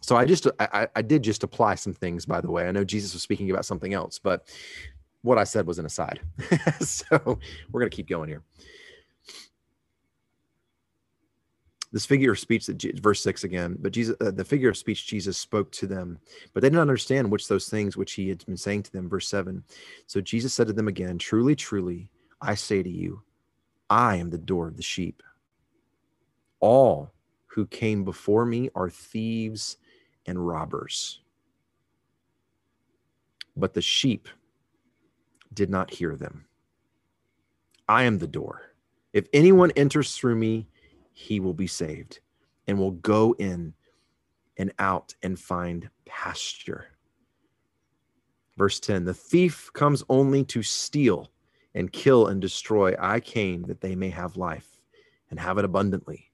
So 0.00 0.16
I 0.16 0.24
just 0.24 0.46
I, 0.58 0.88
I 0.96 1.02
did 1.02 1.22
just 1.22 1.44
apply 1.44 1.74
some 1.74 1.92
things, 1.92 2.24
by 2.26 2.40
the 2.40 2.50
way. 2.50 2.66
I 2.66 2.72
know 2.72 2.84
Jesus 2.84 3.12
was 3.12 3.22
speaking 3.22 3.50
about 3.50 3.66
something 3.66 3.92
else, 3.92 4.18
but 4.18 4.48
what 5.22 5.38
I 5.38 5.44
said 5.44 5.66
was 5.66 5.78
an 5.78 5.86
aside. 5.86 6.20
so 6.80 7.38
we're 7.70 7.80
gonna 7.80 7.90
keep 7.90 8.08
going 8.08 8.28
here. 8.28 8.42
This 11.92 12.06
figure 12.06 12.30
of 12.30 12.38
speech 12.38 12.66
that 12.66 13.00
verse 13.00 13.20
six 13.20 13.42
again, 13.42 13.76
but 13.80 13.92
Jesus, 13.92 14.14
uh, 14.20 14.30
the 14.30 14.44
figure 14.44 14.68
of 14.68 14.76
speech 14.76 15.08
Jesus 15.08 15.36
spoke 15.36 15.72
to 15.72 15.88
them, 15.88 16.20
but 16.52 16.60
they 16.60 16.68
didn't 16.68 16.80
understand 16.80 17.30
which 17.30 17.48
those 17.48 17.68
things 17.68 17.96
which 17.96 18.12
he 18.12 18.28
had 18.28 18.46
been 18.46 18.56
saying 18.56 18.84
to 18.84 18.92
them. 18.92 19.08
Verse 19.08 19.26
seven. 19.26 19.64
So 20.06 20.20
Jesus 20.20 20.54
said 20.54 20.68
to 20.68 20.72
them 20.72 20.86
again, 20.86 21.18
"Truly, 21.18 21.56
truly, 21.56 22.10
I 22.40 22.54
say 22.54 22.82
to 22.82 22.88
you, 22.88 23.22
I 23.88 24.16
am 24.16 24.30
the 24.30 24.38
door 24.38 24.68
of 24.68 24.76
the 24.76 24.84
sheep. 24.84 25.22
All 26.60 27.12
who 27.46 27.66
came 27.66 28.04
before 28.04 28.46
me 28.46 28.70
are 28.76 28.88
thieves 28.88 29.76
and 30.26 30.46
robbers. 30.46 31.20
But 33.56 33.74
the 33.74 33.82
sheep 33.82 34.28
did 35.52 35.70
not 35.70 35.94
hear 35.94 36.14
them. 36.14 36.44
I 37.88 38.04
am 38.04 38.18
the 38.18 38.28
door. 38.28 38.62
If 39.12 39.26
anyone 39.32 39.72
enters 39.72 40.16
through 40.16 40.36
me, 40.36 40.68
he 41.12 41.40
will 41.40 41.54
be 41.54 41.66
saved 41.66 42.20
and 42.66 42.78
will 42.78 42.92
go 42.92 43.34
in 43.38 43.74
and 44.56 44.72
out 44.78 45.14
and 45.22 45.38
find 45.38 45.88
pasture. 46.04 46.86
Verse 48.56 48.78
10 48.80 49.04
The 49.04 49.14
thief 49.14 49.70
comes 49.72 50.04
only 50.08 50.44
to 50.44 50.62
steal 50.62 51.30
and 51.74 51.92
kill 51.92 52.26
and 52.26 52.40
destroy. 52.40 52.94
I 52.98 53.20
came 53.20 53.62
that 53.62 53.80
they 53.80 53.94
may 53.94 54.10
have 54.10 54.36
life 54.36 54.80
and 55.30 55.40
have 55.40 55.58
it 55.58 55.64
abundantly. 55.64 56.30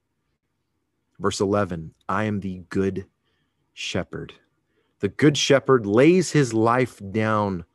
Verse 1.19 1.39
11 1.39 1.93
I 2.09 2.25
am 2.25 2.39
the 2.39 2.63
good 2.69 3.05
shepherd. 3.73 4.33
The 4.99 5.09
good 5.09 5.37
shepherd 5.37 5.85
lays 5.85 6.31
his 6.31 6.53
life 6.53 6.99
down 7.11 7.65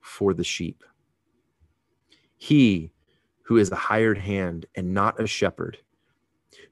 for 0.00 0.34
the 0.34 0.44
sheep. 0.44 0.84
He 2.36 2.92
who 3.42 3.56
is 3.56 3.70
a 3.70 3.76
hired 3.76 4.18
hand 4.18 4.66
and 4.74 4.92
not 4.94 5.20
a 5.20 5.26
shepherd, 5.26 5.78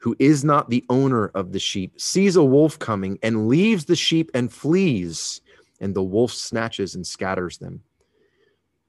who 0.01 0.17
is 0.19 0.43
not 0.45 0.71
the 0.71 0.85
owner 0.89 1.27
of 1.29 1.53
the 1.53 1.59
sheep, 1.59 2.01
sees 2.01 2.35
a 2.35 2.43
wolf 2.43 2.79
coming 2.79 3.19
and 3.23 3.49
leaves 3.49 3.85
the 3.85 3.97
sheep 3.97 4.31
and 4.33 4.51
flees, 4.51 5.43
and 5.79 5.95
the 5.95 6.03
wolf 6.03 6.33
snatches 6.33 6.95
and 6.95 7.07
scatters 7.07 7.59
them, 7.59 7.83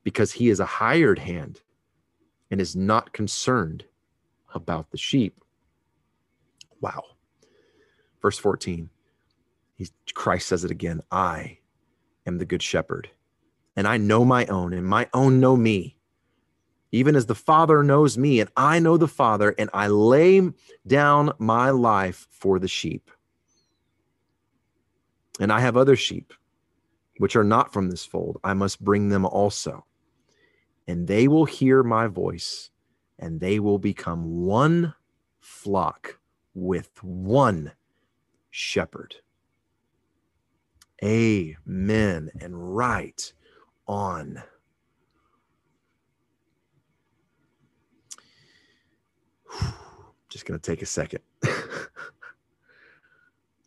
because 0.03 0.31
he 0.31 0.49
is 0.49 0.61
a 0.61 0.65
hired 0.65 1.19
hand 1.19 1.59
and 2.49 2.61
is 2.61 2.77
not 2.77 3.11
concerned 3.11 3.83
about 4.55 4.89
the 4.91 4.97
sheep. 4.97 5.43
Wow. 6.79 7.03
Verse 8.21 8.37
14 8.37 8.89
He's, 9.75 9.91
Christ 10.13 10.47
says 10.47 10.63
it 10.63 10.71
again 10.71 11.01
I 11.11 11.57
am 12.25 12.37
the 12.37 12.45
good 12.45 12.63
shepherd, 12.63 13.09
and 13.75 13.85
I 13.85 13.97
know 13.97 14.23
my 14.23 14.45
own, 14.45 14.71
and 14.71 14.85
my 14.85 15.09
own 15.13 15.41
know 15.41 15.57
me. 15.57 15.97
Even 16.91 17.15
as 17.15 17.25
the 17.25 17.35
Father 17.35 17.83
knows 17.83 18.17
me, 18.17 18.41
and 18.41 18.49
I 18.57 18.79
know 18.79 18.97
the 18.97 19.07
Father, 19.07 19.55
and 19.57 19.69
I 19.73 19.87
lay 19.87 20.41
down 20.85 21.31
my 21.39 21.69
life 21.69 22.27
for 22.31 22.59
the 22.59 22.67
sheep. 22.67 23.09
And 25.39 25.51
I 25.51 25.61
have 25.61 25.77
other 25.77 25.95
sheep, 25.95 26.33
which 27.17 27.35
are 27.35 27.45
not 27.45 27.71
from 27.71 27.89
this 27.89 28.05
fold. 28.05 28.39
I 28.43 28.53
must 28.53 28.83
bring 28.83 29.09
them 29.09 29.25
also. 29.25 29.85
And 30.87 31.07
they 31.07 31.27
will 31.29 31.45
hear 31.45 31.81
my 31.81 32.07
voice, 32.07 32.69
and 33.19 33.39
they 33.39 33.59
will 33.59 33.79
become 33.79 34.45
one 34.45 34.93
flock 35.39 36.19
with 36.53 37.01
one 37.01 37.71
shepherd. 38.49 39.15
Amen. 41.03 42.29
And 42.41 42.75
right 42.75 43.33
on. 43.87 44.43
Just 50.31 50.45
going 50.45 50.57
to 50.57 50.71
take 50.71 50.81
a 50.81 50.85
second. 50.85 51.19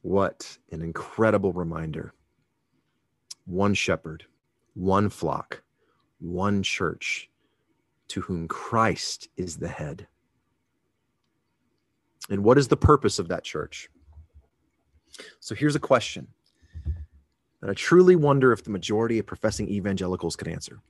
what 0.02 0.56
an 0.72 0.80
incredible 0.80 1.52
reminder. 1.52 2.14
One 3.44 3.74
shepherd, 3.74 4.24
one 4.72 5.10
flock, 5.10 5.62
one 6.20 6.62
church 6.62 7.28
to 8.08 8.22
whom 8.22 8.48
Christ 8.48 9.28
is 9.36 9.58
the 9.58 9.68
head. 9.68 10.06
And 12.30 12.42
what 12.42 12.56
is 12.56 12.68
the 12.68 12.78
purpose 12.78 13.18
of 13.18 13.28
that 13.28 13.44
church? 13.44 13.90
So 15.40 15.54
here's 15.54 15.76
a 15.76 15.80
question 15.80 16.28
that 17.60 17.68
I 17.68 17.74
truly 17.74 18.16
wonder 18.16 18.52
if 18.52 18.64
the 18.64 18.70
majority 18.70 19.18
of 19.18 19.26
professing 19.26 19.68
evangelicals 19.68 20.34
could 20.34 20.48
answer. 20.48 20.80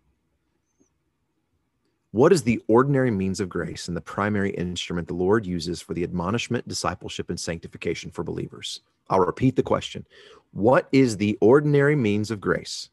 What 2.15 2.33
is 2.33 2.45
the 2.45 2.63
ordinary 2.69 3.11
means 3.11 3.41
of 3.41 3.49
grace 3.49 3.89
and 3.89 3.97
the 3.97 4.01
primary 4.01 4.53
instrument 4.53 5.09
the 5.09 5.15
Lord 5.15 5.45
uses 5.45 5.83
for 5.83 5.95
the 5.95 6.05
admonishment, 6.05 6.69
discipleship, 6.69 7.29
and 7.29 7.41
sanctification 7.41 8.13
for 8.13 8.23
believers? 8.23 8.83
I'll 9.11 9.19
repeat 9.19 9.57
the 9.57 9.65
question. 9.65 10.07
What 10.53 10.87
is 10.93 11.17
the 11.17 11.37
ordinary 11.41 11.97
means 11.97 12.31
of 12.31 12.41
grace 12.41 12.91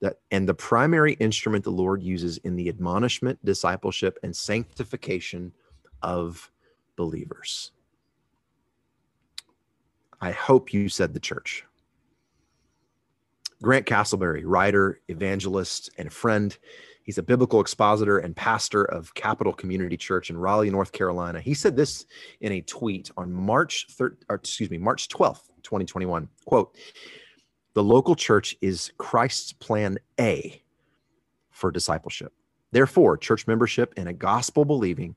that 0.00 0.18
and 0.30 0.48
the 0.48 0.54
primary 0.54 1.12
instrument 1.20 1.62
the 1.62 1.70
Lord 1.70 2.02
uses 2.02 2.38
in 2.38 2.56
the 2.56 2.70
admonishment, 2.70 3.38
discipleship, 3.44 4.18
and 4.22 4.34
sanctification 4.34 5.52
of 6.00 6.50
believers? 6.96 7.72
I 10.22 10.30
hope 10.30 10.72
you 10.72 10.88
said 10.88 11.12
the 11.12 11.20
church. 11.20 11.66
Grant 13.60 13.84
Castleberry, 13.84 14.40
writer, 14.42 15.02
evangelist, 15.08 15.90
and 15.98 16.10
friend. 16.10 16.56
He's 17.06 17.18
a 17.18 17.22
biblical 17.22 17.60
expositor 17.60 18.18
and 18.18 18.34
pastor 18.34 18.82
of 18.82 19.14
Capitol 19.14 19.52
Community 19.52 19.96
Church 19.96 20.28
in 20.28 20.36
Raleigh, 20.36 20.70
North 20.70 20.90
Carolina. 20.90 21.40
He 21.40 21.54
said 21.54 21.76
this 21.76 22.04
in 22.40 22.50
a 22.50 22.60
tweet 22.60 23.12
on 23.16 23.32
March 23.32 23.86
3rd, 23.96 24.16
or 24.28 24.34
excuse 24.36 24.68
me, 24.70 24.76
March 24.76 25.08
12th, 25.08 25.46
2021. 25.62 26.28
Quote, 26.44 26.76
the 27.74 27.84
local 27.84 28.16
church 28.16 28.56
is 28.60 28.90
Christ's 28.98 29.52
plan 29.52 29.98
A 30.18 30.60
for 31.50 31.70
discipleship. 31.70 32.32
Therefore, 32.72 33.16
church 33.16 33.46
membership 33.46 33.94
in 33.96 34.08
a 34.08 34.12
gospel 34.12 34.64
believing, 34.64 35.14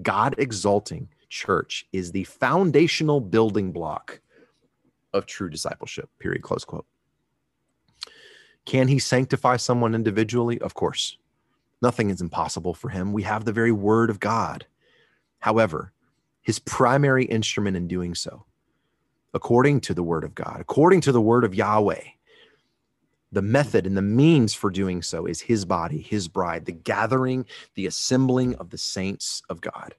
God 0.00 0.36
exalting 0.38 1.08
church 1.28 1.86
is 1.92 2.12
the 2.12 2.24
foundational 2.24 3.20
building 3.20 3.72
block 3.72 4.20
of 5.12 5.26
true 5.26 5.50
discipleship. 5.50 6.08
Period. 6.20 6.42
Close 6.42 6.64
quote. 6.64 6.86
Can 8.64 8.86
he 8.86 9.00
sanctify 9.00 9.56
someone 9.56 9.94
individually? 9.94 10.60
Of 10.60 10.74
course. 10.74 11.18
Nothing 11.82 12.10
is 12.10 12.20
impossible 12.20 12.74
for 12.74 12.88
him. 12.88 13.12
We 13.12 13.24
have 13.24 13.44
the 13.44 13.52
very 13.52 13.72
word 13.72 14.08
of 14.08 14.20
God. 14.20 14.66
However, 15.40 15.92
his 16.40 16.60
primary 16.60 17.24
instrument 17.24 17.76
in 17.76 17.88
doing 17.88 18.14
so, 18.14 18.44
according 19.34 19.80
to 19.82 19.94
the 19.94 20.02
word 20.02 20.22
of 20.22 20.34
God, 20.34 20.58
according 20.60 21.00
to 21.02 21.12
the 21.12 21.20
word 21.20 21.44
of 21.44 21.54
Yahweh, 21.54 22.02
the 23.32 23.42
method 23.42 23.86
and 23.86 23.96
the 23.96 24.02
means 24.02 24.54
for 24.54 24.70
doing 24.70 25.02
so 25.02 25.26
is 25.26 25.40
his 25.40 25.64
body, 25.64 26.00
his 26.00 26.28
bride, 26.28 26.66
the 26.66 26.72
gathering, 26.72 27.46
the 27.74 27.86
assembling 27.86 28.54
of 28.56 28.70
the 28.70 28.78
saints 28.78 29.42
of 29.48 29.60
God. 29.60 29.94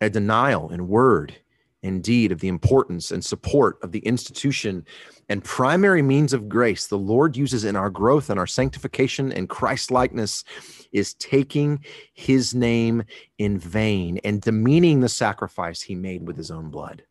A 0.00 0.10
denial 0.10 0.70
in 0.70 0.88
word 0.88 1.36
and 1.82 2.02
deed 2.02 2.32
of 2.32 2.40
the 2.40 2.48
importance 2.48 3.10
and 3.10 3.24
support 3.24 3.78
of 3.82 3.92
the 3.92 4.00
institution 4.00 4.84
and 5.28 5.44
primary 5.44 6.02
means 6.02 6.32
of 6.32 6.48
grace 6.48 6.86
the 6.86 6.98
Lord 6.98 7.36
uses 7.36 7.64
in 7.64 7.76
our 7.76 7.90
growth 7.90 8.30
and 8.30 8.38
our 8.38 8.46
sanctification 8.46 9.32
and 9.32 9.48
Christ 9.48 9.90
likeness 9.90 10.44
is 10.92 11.14
taking 11.14 11.84
his 12.14 12.54
name 12.54 13.04
in 13.38 13.58
vain 13.58 14.18
and 14.24 14.40
demeaning 14.40 15.00
the 15.00 15.08
sacrifice 15.08 15.82
he 15.82 15.94
made 15.94 16.26
with 16.26 16.36
his 16.36 16.50
own 16.50 16.70
blood. 16.70 17.02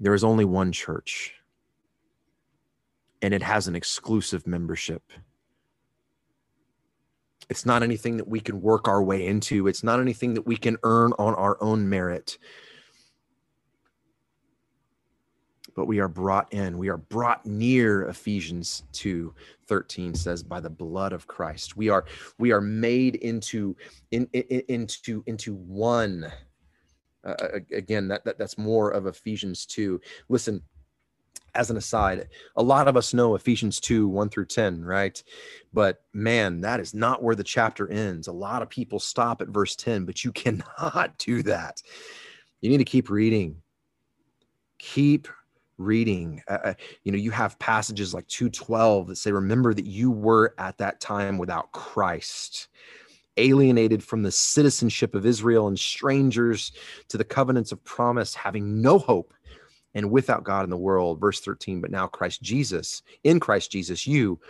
There 0.00 0.14
is 0.14 0.24
only 0.24 0.46
one 0.46 0.72
church, 0.72 1.34
and 3.20 3.34
it 3.34 3.42
has 3.42 3.68
an 3.68 3.76
exclusive 3.76 4.46
membership. 4.46 5.02
It's 7.50 7.66
not 7.66 7.82
anything 7.82 8.16
that 8.16 8.28
we 8.28 8.40
can 8.40 8.62
work 8.62 8.88
our 8.88 9.02
way 9.02 9.26
into, 9.26 9.66
it's 9.66 9.84
not 9.84 10.00
anything 10.00 10.34
that 10.34 10.46
we 10.46 10.56
can 10.56 10.78
earn 10.84 11.12
on 11.18 11.34
our 11.34 11.62
own 11.62 11.88
merit. 11.88 12.38
But 15.76 15.86
we 15.86 16.00
are 16.00 16.08
brought 16.08 16.52
in, 16.52 16.78
we 16.78 16.88
are 16.88 16.96
brought 16.96 17.44
near 17.44 18.04
Ephesians 18.04 18.84
2 18.92 19.34
13 19.66 20.14
says 20.14 20.42
by 20.42 20.60
the 20.60 20.70
blood 20.70 21.12
of 21.12 21.26
Christ. 21.26 21.76
We 21.76 21.88
are 21.90 22.04
we 22.38 22.52
are 22.52 22.60
made 22.60 23.16
into 23.16 23.76
in, 24.10 24.28
in 24.32 24.62
into 24.68 25.22
into 25.26 25.54
one 25.54 26.30
uh, 27.24 27.34
again, 27.72 28.08
that, 28.08 28.24
that 28.24 28.38
that's 28.38 28.56
more 28.56 28.90
of 28.90 29.06
Ephesians 29.06 29.66
2. 29.66 30.00
Listen, 30.28 30.62
as 31.54 31.70
an 31.70 31.76
aside, 31.76 32.28
a 32.56 32.62
lot 32.62 32.88
of 32.88 32.96
us 32.96 33.14
know 33.14 33.34
Ephesians 33.34 33.80
2, 33.80 34.08
1 34.08 34.28
through 34.28 34.46
10, 34.46 34.84
right? 34.84 35.22
But 35.72 36.02
man, 36.12 36.60
that 36.62 36.80
is 36.80 36.94
not 36.94 37.22
where 37.22 37.34
the 37.34 37.44
chapter 37.44 37.90
ends. 37.90 38.28
A 38.28 38.32
lot 38.32 38.62
of 38.62 38.70
people 38.70 38.98
stop 38.98 39.40
at 39.40 39.48
verse 39.48 39.76
10, 39.76 40.04
but 40.04 40.24
you 40.24 40.32
cannot 40.32 41.16
do 41.18 41.42
that. 41.44 41.82
You 42.60 42.70
need 42.70 42.78
to 42.78 42.84
keep 42.84 43.10
reading. 43.10 43.56
Keep 44.78 45.28
reading. 45.78 46.42
Uh, 46.48 46.58
uh 46.64 46.74
you 47.04 47.12
know, 47.12 47.18
you 47.18 47.30
have 47.30 47.58
passages 47.58 48.14
like 48.14 48.26
212 48.28 49.08
that 49.08 49.16
say, 49.16 49.32
Remember 49.32 49.74
that 49.74 49.86
you 49.86 50.10
were 50.10 50.54
at 50.58 50.78
that 50.78 51.00
time 51.00 51.38
without 51.38 51.72
Christ 51.72 52.68
alienated 53.36 54.02
from 54.02 54.22
the 54.22 54.30
citizenship 54.30 55.14
of 55.14 55.26
Israel 55.26 55.68
and 55.68 55.78
strangers 55.78 56.72
to 57.08 57.16
the 57.16 57.24
covenants 57.24 57.72
of 57.72 57.82
promise, 57.84 58.34
having 58.34 58.80
no 58.80 58.98
hope 58.98 59.32
and 59.94 60.10
without 60.10 60.44
God 60.44 60.64
in 60.64 60.70
the 60.70 60.76
world. 60.76 61.20
Verse 61.20 61.40
13, 61.40 61.80
but 61.80 61.90
now 61.90 62.06
Christ 62.06 62.42
Jesus, 62.42 63.02
in 63.24 63.40
Christ 63.40 63.72
Jesus, 63.72 64.06
you 64.06 64.40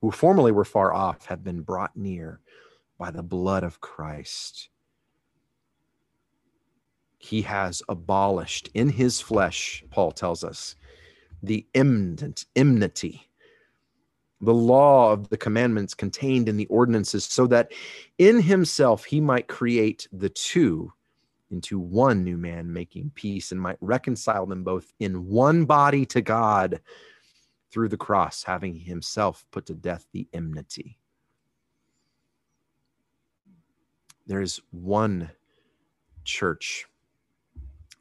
who 0.00 0.10
formerly 0.10 0.52
were 0.52 0.64
far 0.64 0.92
off 0.92 1.26
have 1.26 1.42
been 1.44 1.62
brought 1.62 1.96
near 1.96 2.40
by 2.98 3.10
the 3.10 3.22
blood 3.22 3.62
of 3.64 3.80
Christ. 3.80 4.68
He 7.18 7.42
has 7.42 7.82
abolished 7.88 8.68
in 8.74 8.88
his 8.88 9.20
flesh, 9.20 9.82
Paul 9.90 10.12
tells 10.12 10.44
us, 10.44 10.76
the 11.42 11.66
enmity 11.74 13.26
the 14.40 14.54
law 14.54 15.12
of 15.12 15.28
the 15.30 15.36
commandments 15.36 15.94
contained 15.94 16.48
in 16.48 16.56
the 16.56 16.66
ordinances, 16.66 17.24
so 17.24 17.46
that 17.46 17.72
in 18.18 18.40
himself 18.40 19.04
he 19.04 19.20
might 19.20 19.48
create 19.48 20.06
the 20.12 20.28
two 20.28 20.92
into 21.50 21.78
one 21.78 22.24
new 22.24 22.36
man, 22.36 22.72
making 22.72 23.12
peace, 23.14 23.52
and 23.52 23.60
might 23.60 23.78
reconcile 23.80 24.46
them 24.46 24.64
both 24.64 24.92
in 24.98 25.26
one 25.26 25.64
body 25.64 26.04
to 26.06 26.20
God 26.20 26.80
through 27.70 27.88
the 27.88 27.96
cross, 27.96 28.42
having 28.42 28.74
himself 28.74 29.44
put 29.50 29.66
to 29.66 29.74
death 29.74 30.06
the 30.12 30.28
enmity. 30.32 30.98
There 34.26 34.40
is 34.40 34.60
one 34.70 35.30
church 36.24 36.86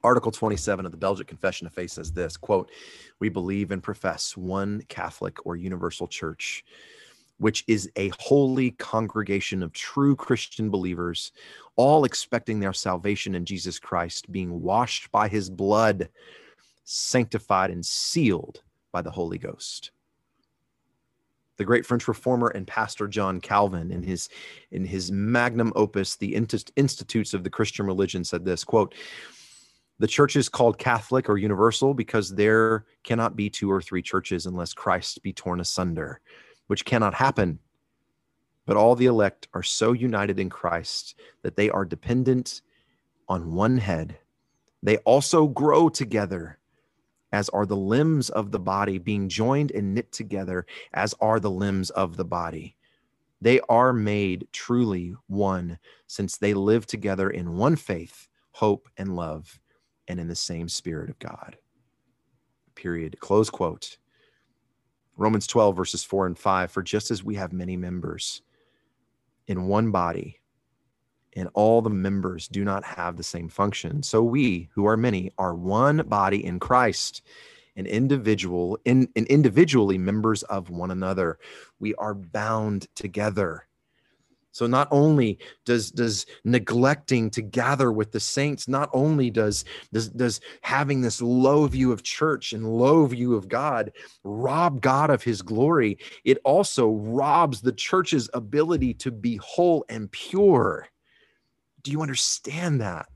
Article 0.05 0.31
27 0.31 0.85
of 0.85 0.91
the 0.91 0.99
Belgic 0.99 1.25
Confession 1.25 1.65
of 1.65 1.73
Faith 1.73 1.89
says 1.89 2.11
this 2.11 2.37
quote, 2.37 2.69
We 3.19 3.27
believe 3.27 3.71
and 3.71 3.81
profess 3.81 4.37
one 4.37 4.83
Catholic 4.87 5.43
or 5.47 5.55
universal 5.55 6.07
church, 6.07 6.63
which 7.37 7.63
is 7.67 7.89
a 7.95 8.11
holy 8.19 8.71
congregation 8.71 9.61
of 9.61 9.73
true 9.73 10.15
Christian 10.15 10.69
believers, 10.69 11.31
all 11.75 12.05
expecting 12.05 12.59
their 12.59 12.73
salvation 12.73 13.35
in 13.35 13.45
Jesus 13.45 13.79
Christ, 13.79 14.31
being 14.31 14.61
washed 14.61 15.11
by 15.11 15.27
his 15.27 15.49
blood, 15.49 16.09
sanctified 16.83 17.71
and 17.71 17.85
sealed 17.85 18.61
by 18.91 19.01
the 19.01 19.11
Holy 19.11 19.37
Ghost. 19.37 19.91
The 21.57 21.65
great 21.65 21.85
French 21.85 22.07
reformer 22.07 22.49
and 22.49 22.67
pastor 22.67 23.07
John 23.07 23.39
Calvin 23.39 23.91
in 23.91 24.03
his 24.03 24.27
in 24.71 24.83
his 24.83 25.11
magnum 25.11 25.71
opus 25.75 26.15
the 26.17 26.35
institutes 26.35 27.33
of 27.33 27.43
the 27.43 27.49
Christian 27.49 27.85
religion 27.85 28.25
said 28.25 28.43
this 28.43 28.65
quote 28.65 28.93
the 29.99 30.07
church 30.07 30.35
is 30.35 30.49
called 30.49 30.77
Catholic 30.77 31.29
or 31.29 31.37
universal 31.37 31.93
because 31.93 32.29
there 32.29 32.85
cannot 33.03 33.35
be 33.35 33.49
two 33.49 33.71
or 33.71 33.81
three 33.81 34.01
churches 34.01 34.45
unless 34.45 34.73
Christ 34.73 35.23
be 35.23 35.31
torn 35.31 35.61
asunder, 35.61 36.19
which 36.67 36.85
cannot 36.85 37.13
happen. 37.13 37.59
But 38.65 38.77
all 38.77 38.95
the 38.95 39.05
elect 39.05 39.47
are 39.53 39.63
so 39.63 39.93
united 39.93 40.39
in 40.39 40.49
Christ 40.49 41.15
that 41.43 41.55
they 41.55 41.69
are 41.69 41.85
dependent 41.85 42.61
on 43.27 43.53
one 43.53 43.77
head. 43.77 44.17
They 44.81 44.97
also 44.97 45.47
grow 45.47 45.89
together, 45.89 46.59
as 47.31 47.49
are 47.49 47.65
the 47.65 47.75
limbs 47.75 48.29
of 48.29 48.51
the 48.51 48.59
body, 48.59 48.97
being 48.97 49.29
joined 49.29 49.71
and 49.71 49.93
knit 49.93 50.11
together, 50.11 50.65
as 50.93 51.13
are 51.19 51.39
the 51.39 51.51
limbs 51.51 51.89
of 51.91 52.17
the 52.17 52.25
body. 52.25 52.75
They 53.41 53.59
are 53.69 53.93
made 53.93 54.47
truly 54.51 55.15
one, 55.27 55.77
since 56.07 56.37
they 56.37 56.53
live 56.53 56.85
together 56.87 57.29
in 57.29 57.57
one 57.57 57.75
faith, 57.75 58.27
hope, 58.51 58.87
and 58.97 59.15
love 59.15 59.59
and 60.07 60.19
in 60.19 60.27
the 60.27 60.35
same 60.35 60.69
Spirit 60.69 61.09
of 61.09 61.19
God. 61.19 61.57
Period. 62.75 63.19
Close 63.19 63.49
quote. 63.49 63.97
Romans 65.17 65.47
12, 65.47 65.75
verses 65.75 66.03
4 66.03 66.27
and 66.27 66.37
5 66.37 66.71
For 66.71 66.83
just 66.83 67.11
as 67.11 67.23
we 67.23 67.35
have 67.35 67.53
many 67.53 67.77
members 67.77 68.41
in 69.47 69.67
one 69.67 69.91
body, 69.91 70.39
and 71.33 71.49
all 71.53 71.81
the 71.81 71.89
members 71.89 72.47
do 72.47 72.63
not 72.63 72.83
have 72.83 73.17
the 73.17 73.23
same 73.23 73.49
function, 73.49 74.01
so 74.01 74.23
we, 74.23 74.69
who 74.73 74.85
are 74.85 74.97
many, 74.97 75.31
are 75.37 75.53
one 75.53 75.97
body 76.07 76.43
in 76.45 76.59
Christ 76.59 77.21
and 77.75 77.87
individual 77.87 78.79
in, 78.85 79.09
and 79.15 79.27
individually 79.27 79.97
members 79.97 80.43
of 80.43 80.69
one 80.69 80.91
another. 80.91 81.37
We 81.79 81.93
are 81.95 82.13
bound 82.13 82.87
together 82.95 83.67
so 84.55 84.67
not 84.67 84.87
only 84.89 85.37
does 85.65 85.91
does 85.91 86.25
neglecting 86.45 87.29
to 87.31 87.41
gather 87.41 87.91
with 87.91 88.13
the 88.13 88.21
saints, 88.21 88.69
not 88.69 88.89
only 88.93 89.29
does 89.29 89.65
does 89.91 90.07
does 90.07 90.39
having 90.61 91.01
this 91.01 91.21
low 91.21 91.67
view 91.67 91.91
of 91.91 92.03
church 92.03 92.53
and 92.53 92.65
low 92.65 93.05
view 93.05 93.35
of 93.35 93.49
God 93.49 93.91
rob 94.23 94.79
God 94.79 95.09
of 95.09 95.21
his 95.21 95.41
glory, 95.41 95.97
it 96.23 96.37
also 96.45 96.91
robs 96.91 97.59
the 97.59 97.73
church's 97.73 98.29
ability 98.33 98.93
to 98.93 99.11
be 99.11 99.35
whole 99.43 99.83
and 99.89 100.09
pure. 100.09 100.87
Do 101.83 101.91
you 101.91 102.01
understand 102.01 102.79
that? 102.79 103.09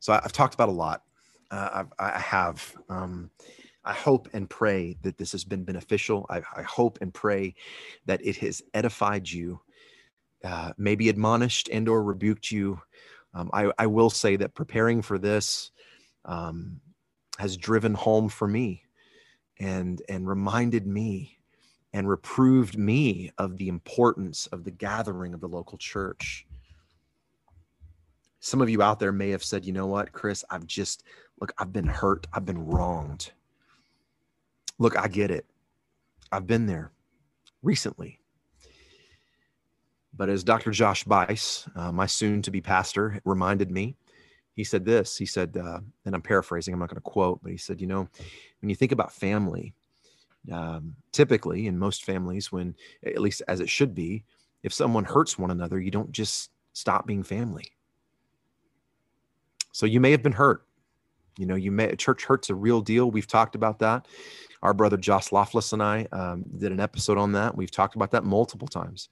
So 0.00 0.12
I've 0.12 0.32
talked 0.32 0.54
about 0.54 0.70
a 0.70 0.72
lot. 0.72 1.04
Uh, 1.52 1.70
I've, 1.72 1.92
I 2.00 2.18
have. 2.18 2.74
Um, 2.88 3.30
I 3.90 3.94
hope 3.94 4.28
and 4.32 4.48
pray 4.48 4.96
that 5.02 5.18
this 5.18 5.32
has 5.32 5.44
been 5.44 5.64
beneficial. 5.64 6.24
I, 6.30 6.38
I 6.54 6.62
hope 6.62 6.98
and 7.00 7.12
pray 7.12 7.56
that 8.06 8.24
it 8.24 8.36
has 8.36 8.62
edified 8.72 9.28
you, 9.28 9.60
uh, 10.44 10.72
maybe 10.78 11.08
admonished 11.08 11.68
and 11.72 11.88
or 11.88 12.02
rebuked 12.02 12.52
you. 12.52 12.80
Um, 13.34 13.50
I, 13.52 13.72
I, 13.78 13.86
will 13.86 14.10
say 14.10 14.36
that 14.36 14.54
preparing 14.54 15.02
for 15.02 15.18
this 15.18 15.72
um, 16.24 16.80
has 17.38 17.56
driven 17.56 17.94
home 17.94 18.28
for 18.28 18.46
me 18.46 18.82
and 19.58 20.00
and 20.08 20.26
reminded 20.26 20.86
me 20.86 21.38
and 21.92 22.08
reproved 22.08 22.78
me 22.78 23.32
of 23.38 23.56
the 23.56 23.68
importance 23.68 24.46
of 24.48 24.64
the 24.64 24.70
gathering 24.70 25.34
of 25.34 25.40
the 25.40 25.48
local 25.48 25.78
church. 25.78 26.46
Some 28.38 28.60
of 28.60 28.70
you 28.70 28.82
out 28.82 29.00
there 29.00 29.12
may 29.12 29.30
have 29.30 29.44
said, 29.44 29.64
you 29.64 29.72
know 29.72 29.86
what, 29.86 30.12
Chris, 30.12 30.44
I've 30.50 30.66
just 30.66 31.04
Look, 31.40 31.52
I've 31.56 31.72
been 31.72 31.86
hurt, 31.86 32.26
I've 32.32 32.44
been 32.44 32.66
wronged. 32.66 33.32
Look, 34.80 34.98
I 34.98 35.08
get 35.08 35.30
it. 35.30 35.44
I've 36.32 36.46
been 36.46 36.66
there 36.66 36.90
recently. 37.62 38.18
But 40.16 40.30
as 40.30 40.42
Dr. 40.42 40.70
Josh 40.70 41.04
Buice, 41.04 41.68
uh, 41.76 41.92
my 41.92 42.06
soon 42.06 42.40
to 42.42 42.50
be 42.50 42.62
pastor, 42.62 43.20
reminded 43.26 43.70
me, 43.70 43.94
he 44.56 44.64
said 44.64 44.86
this. 44.86 45.18
He 45.18 45.26
said, 45.26 45.56
uh, 45.56 45.80
and 46.06 46.14
I'm 46.14 46.22
paraphrasing, 46.22 46.72
I'm 46.72 46.80
not 46.80 46.88
going 46.88 46.96
to 46.96 47.02
quote, 47.02 47.42
but 47.42 47.52
he 47.52 47.58
said, 47.58 47.80
you 47.80 47.86
know, 47.86 48.08
when 48.60 48.70
you 48.70 48.74
think 48.74 48.90
about 48.90 49.12
family, 49.12 49.74
um, 50.50 50.96
typically 51.12 51.66
in 51.66 51.78
most 51.78 52.04
families, 52.04 52.50
when 52.50 52.74
at 53.04 53.20
least 53.20 53.42
as 53.48 53.60
it 53.60 53.68
should 53.68 53.94
be, 53.94 54.24
if 54.62 54.72
someone 54.72 55.04
hurts 55.04 55.38
one 55.38 55.50
another, 55.50 55.78
you 55.78 55.90
don't 55.90 56.10
just 56.10 56.50
stop 56.72 57.06
being 57.06 57.22
family. 57.22 57.66
So 59.72 59.84
you 59.84 60.00
may 60.00 60.10
have 60.10 60.22
been 60.22 60.32
hurt. 60.32 60.66
You 61.40 61.46
know, 61.46 61.54
you 61.54 61.72
may 61.72 61.96
church 61.96 62.26
hurt's 62.26 62.50
a 62.50 62.54
real 62.54 62.82
deal. 62.82 63.10
We've 63.10 63.26
talked 63.26 63.54
about 63.54 63.78
that. 63.78 64.06
Our 64.62 64.74
brother 64.74 64.98
Josh 64.98 65.30
Lofless 65.30 65.72
and 65.72 65.82
I 65.82 66.06
um, 66.12 66.44
did 66.58 66.70
an 66.70 66.80
episode 66.80 67.16
on 67.16 67.32
that. 67.32 67.56
We've 67.56 67.70
talked 67.70 67.96
about 67.96 68.10
that 68.10 68.24
multiple 68.24 68.68
times. 68.68 69.08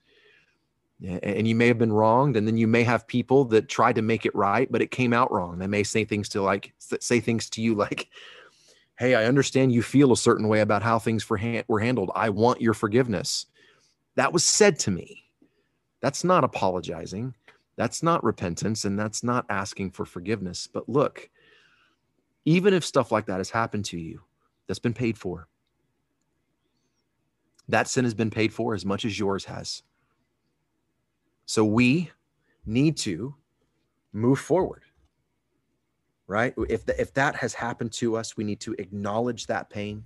And 1.01 1.47
you 1.47 1.55
may 1.55 1.67
have 1.67 1.79
been 1.79 1.93
wronged, 1.93 2.35
and 2.37 2.45
then 2.45 2.57
you 2.57 2.67
may 2.67 2.83
have 2.83 3.07
people 3.07 3.45
that 3.45 3.67
tried 3.67 3.95
to 3.95 4.01
make 4.03 4.25
it 4.25 4.35
right, 4.35 4.71
but 4.71 4.81
it 4.81 4.91
came 4.91 5.13
out 5.13 5.31
wrong. 5.31 5.57
They 5.57 5.65
may 5.65 5.81
say 5.81 6.05
things 6.05 6.29
to 6.29 6.41
like 6.41 6.73
say 6.77 7.19
things 7.19 7.49
to 7.51 7.61
you 7.61 7.73
like, 7.73 8.09
"Hey, 8.99 9.15
I 9.15 9.23
understand 9.23 9.71
you 9.71 9.81
feel 9.81 10.11
a 10.11 10.17
certain 10.17 10.49
way 10.49 10.59
about 10.59 10.83
how 10.83 10.99
things 10.99 11.27
were 11.29 11.37
handled. 11.37 12.11
I 12.13 12.29
want 12.29 12.61
your 12.61 12.73
forgiveness." 12.73 13.45
That 14.17 14.33
was 14.33 14.45
said 14.45 14.77
to 14.79 14.91
me. 14.91 15.23
That's 16.01 16.25
not 16.25 16.43
apologizing. 16.43 17.33
That's 17.77 18.03
not 18.03 18.21
repentance, 18.23 18.83
and 18.83 18.99
that's 18.99 19.23
not 19.23 19.45
asking 19.49 19.91
for 19.91 20.03
forgiveness. 20.03 20.67
But 20.67 20.89
look, 20.89 21.29
even 22.45 22.73
if 22.73 22.85
stuff 22.85 23.11
like 23.11 23.25
that 23.27 23.37
has 23.37 23.49
happened 23.49 23.85
to 23.85 23.99
you, 23.99 24.21
that's 24.67 24.79
been 24.79 24.93
paid 24.93 25.17
for. 25.17 25.47
That 27.67 27.87
sin 27.87 28.03
has 28.05 28.13
been 28.13 28.31
paid 28.31 28.53
for 28.53 28.73
as 28.73 28.85
much 28.85 29.05
as 29.05 29.17
yours 29.17 29.45
has. 29.45 29.83
So 31.45 31.65
we 31.65 32.11
need 32.65 32.97
to 32.97 33.35
move 34.13 34.39
forward. 34.39 34.83
Right? 36.27 36.53
If 36.69 36.85
the, 36.85 36.99
if 36.99 37.13
that 37.15 37.35
has 37.35 37.55
happened 37.55 37.91
to 37.93 38.15
us, 38.15 38.37
we 38.37 38.43
need 38.43 38.59
to 38.61 38.75
acknowledge 38.77 39.47
that 39.47 39.69
pain. 39.69 40.03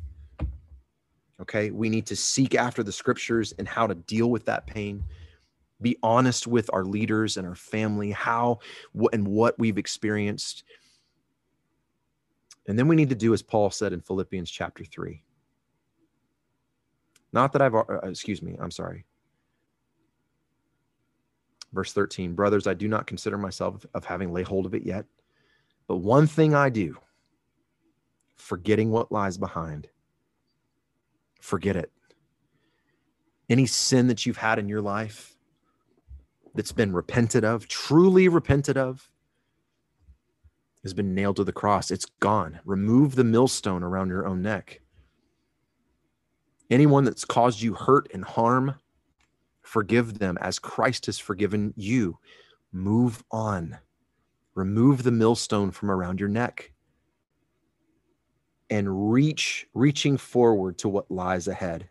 Okay? 1.42 1.70
We 1.72 1.90
need 1.90 2.06
to 2.06 2.16
seek 2.16 2.56
after 2.56 2.82
the 2.82 2.94
scriptures 2.94 3.54
and 3.60 3.68
how 3.68 3.88
to 3.88 3.96
deal 3.96 4.32
with 4.32 4.46
that 4.46 4.66
pain. 4.66 5.04
Be 5.82 5.98
honest 6.02 6.48
with 6.48 6.70
our 6.72 6.86
leaders 6.86 7.36
and 7.36 7.46
our 7.46 7.56
family, 7.56 8.12
how 8.12 8.60
and 9.12 9.28
what 9.28 9.60
we've 9.60 9.78
experienced 9.78 10.64
and 12.68 12.78
then 12.78 12.88
we 12.88 12.96
need 12.96 13.10
to 13.10 13.16
do 13.16 13.34
as 13.34 13.42
Paul 13.42 13.70
said 13.70 13.94
in 13.94 14.02
Philippians 14.02 14.50
chapter 14.50 14.86
3. 14.86 15.22
Not 17.34 17.52
that 17.54 17.62
I've, 17.62 17.76
uh, 17.76 17.84
excuse 18.04 18.42
me, 18.42 18.56
I'm 18.60 18.72
sorry. 18.72 19.06
Verse 21.74 21.92
13, 21.92 22.36
brothers, 22.36 22.68
I 22.68 22.76
do 22.76 22.88
not 22.88 23.08
consider 23.08 23.38
myself 23.38 23.86
of 23.96 24.06
having 24.06 24.32
laid 24.32 24.48
hold 24.48 24.68
of 24.68 24.76
it 24.76 24.84
yet, 24.84 25.06
but 25.88 25.98
one 25.98 26.28
thing 26.28 26.54
I 26.54 26.70
do, 26.70 26.98
forgetting 28.36 28.92
what 28.92 29.12
lies 29.12 29.38
behind, 29.38 29.90
forget 31.42 31.76
it. 31.76 31.92
Any 33.50 33.66
sin 33.66 34.08
that 34.08 34.26
you've 34.26 34.38
had 34.38 34.60
in 34.60 34.70
your 34.70 34.82
life 34.82 35.36
that's 36.54 36.72
been 36.72 36.94
repented 36.94 37.44
of, 37.44 37.68
truly 37.68 38.28
repented 38.28 38.78
of, 38.78 39.10
has 40.84 40.94
been 40.94 41.16
nailed 41.16 41.38
to 41.38 41.44
the 41.44 41.52
cross. 41.52 41.92
It's 41.92 42.06
gone. 42.20 42.60
Remove 42.66 43.16
the 43.16 43.24
millstone 43.24 43.84
around 43.84 44.10
your 44.10 44.28
own 44.28 44.42
neck. 44.42 44.82
Anyone 46.70 47.04
that's 47.06 47.26
caused 47.26 47.62
you 47.62 47.74
hurt 47.74 48.10
and 48.14 48.24
harm, 48.24 48.76
forgive 49.62 50.20
them 50.20 50.38
as 50.42 50.60
Christ 50.60 51.06
has 51.08 51.20
forgiven 51.20 51.74
you. 51.76 52.20
Move 52.72 53.24
on. 53.32 53.78
Remove 54.56 55.04
the 55.04 55.12
millstone 55.12 55.72
from 55.72 55.90
around 55.90 56.20
your 56.20 56.30
neck 56.30 56.74
and 58.70 59.12
reach, 59.12 59.68
reaching 59.74 60.18
forward 60.18 60.78
to 60.80 60.90
what 60.90 61.12
lies 61.12 61.48
ahead. 61.48 61.90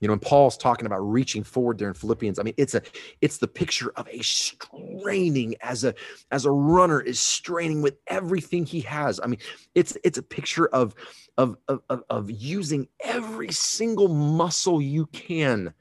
You 0.00 0.08
know, 0.08 0.12
and 0.12 0.20
Paul's 0.20 0.58
talking 0.58 0.84
about 0.84 1.00
reaching 1.00 1.42
forward 1.42 1.78
there 1.78 1.88
in 1.88 1.94
Philippians. 1.94 2.38
I 2.38 2.42
mean, 2.42 2.54
it's 2.58 2.74
a 2.74 2.82
it's 3.22 3.38
the 3.38 3.48
picture 3.48 3.92
of 3.96 4.06
a 4.08 4.22
straining 4.22 5.56
as 5.62 5.84
a 5.84 5.94
as 6.30 6.44
a 6.44 6.50
runner 6.50 7.00
is 7.00 7.18
straining 7.18 7.80
with 7.80 7.96
everything 8.06 8.66
he 8.66 8.80
has. 8.82 9.20
I 9.22 9.26
mean, 9.26 9.40
it's 9.74 9.96
it's 10.04 10.18
a 10.18 10.22
picture 10.22 10.66
of 10.68 10.94
of 11.38 11.56
of, 11.68 11.80
of 12.10 12.30
using 12.30 12.88
every 13.02 13.50
single 13.52 14.08
muscle 14.08 14.82
you 14.82 15.06
can 15.06 15.72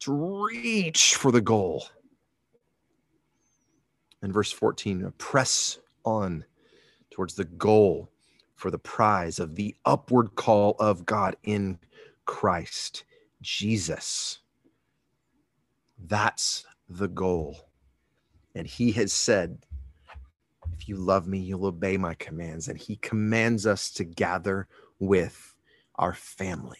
to 0.00 0.12
reach 0.12 1.14
for 1.14 1.32
the 1.32 1.40
goal. 1.40 1.86
In 4.22 4.32
verse 4.32 4.52
14, 4.52 5.12
press 5.16 5.78
on 6.04 6.44
towards 7.10 7.34
the 7.34 7.44
goal 7.44 8.10
for 8.54 8.70
the 8.70 8.78
prize 8.78 9.38
of 9.38 9.54
the 9.54 9.74
upward 9.86 10.34
call 10.34 10.76
of 10.78 11.06
God 11.06 11.36
in 11.42 11.78
Christ 12.26 13.04
Jesus. 13.42 14.40
That's 16.06 16.64
the 16.88 17.08
goal. 17.08 17.68
And 18.54 18.66
he 18.66 18.92
has 18.92 19.12
said, 19.12 19.58
If 20.72 20.88
you 20.88 20.96
love 20.96 21.26
me, 21.26 21.38
you'll 21.38 21.66
obey 21.66 21.96
my 21.96 22.14
commands. 22.14 22.68
And 22.68 22.78
he 22.78 22.96
commands 22.96 23.66
us 23.66 23.90
to 23.92 24.04
gather 24.04 24.68
with 24.98 25.54
our 25.96 26.14
family 26.14 26.78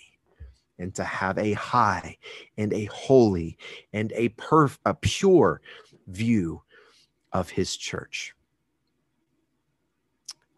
and 0.78 0.94
to 0.94 1.04
have 1.04 1.38
a 1.38 1.52
high 1.54 2.16
and 2.56 2.72
a 2.72 2.84
holy 2.86 3.56
and 3.92 4.12
a 4.14 4.28
perf- 4.30 4.78
a 4.84 4.94
pure 4.94 5.60
view 6.06 6.62
of 7.32 7.50
his 7.50 7.76
church. 7.76 8.34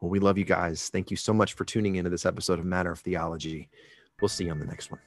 Well, 0.01 0.11
we 0.11 0.21
love 0.21 0.39
you 0.39 0.45
guys. 0.45 0.89
Thank 0.91 1.11
you 1.11 1.17
so 1.17 1.33
much 1.33 1.55
for 1.55 1.65
tuning 1.65 1.97
into 1.97 2.11
this 2.11 2.27
episode 2.27 2.59
of 2.59 2.65
Matter 2.65 2.93
of 2.93 3.01
Theology. 3.01 3.69
We'll 4.21 4.29
see 4.29 4.45
you 4.45 4.53
on 4.53 4.61
the 4.61 4.67
next 4.67 4.91
one. 4.91 5.01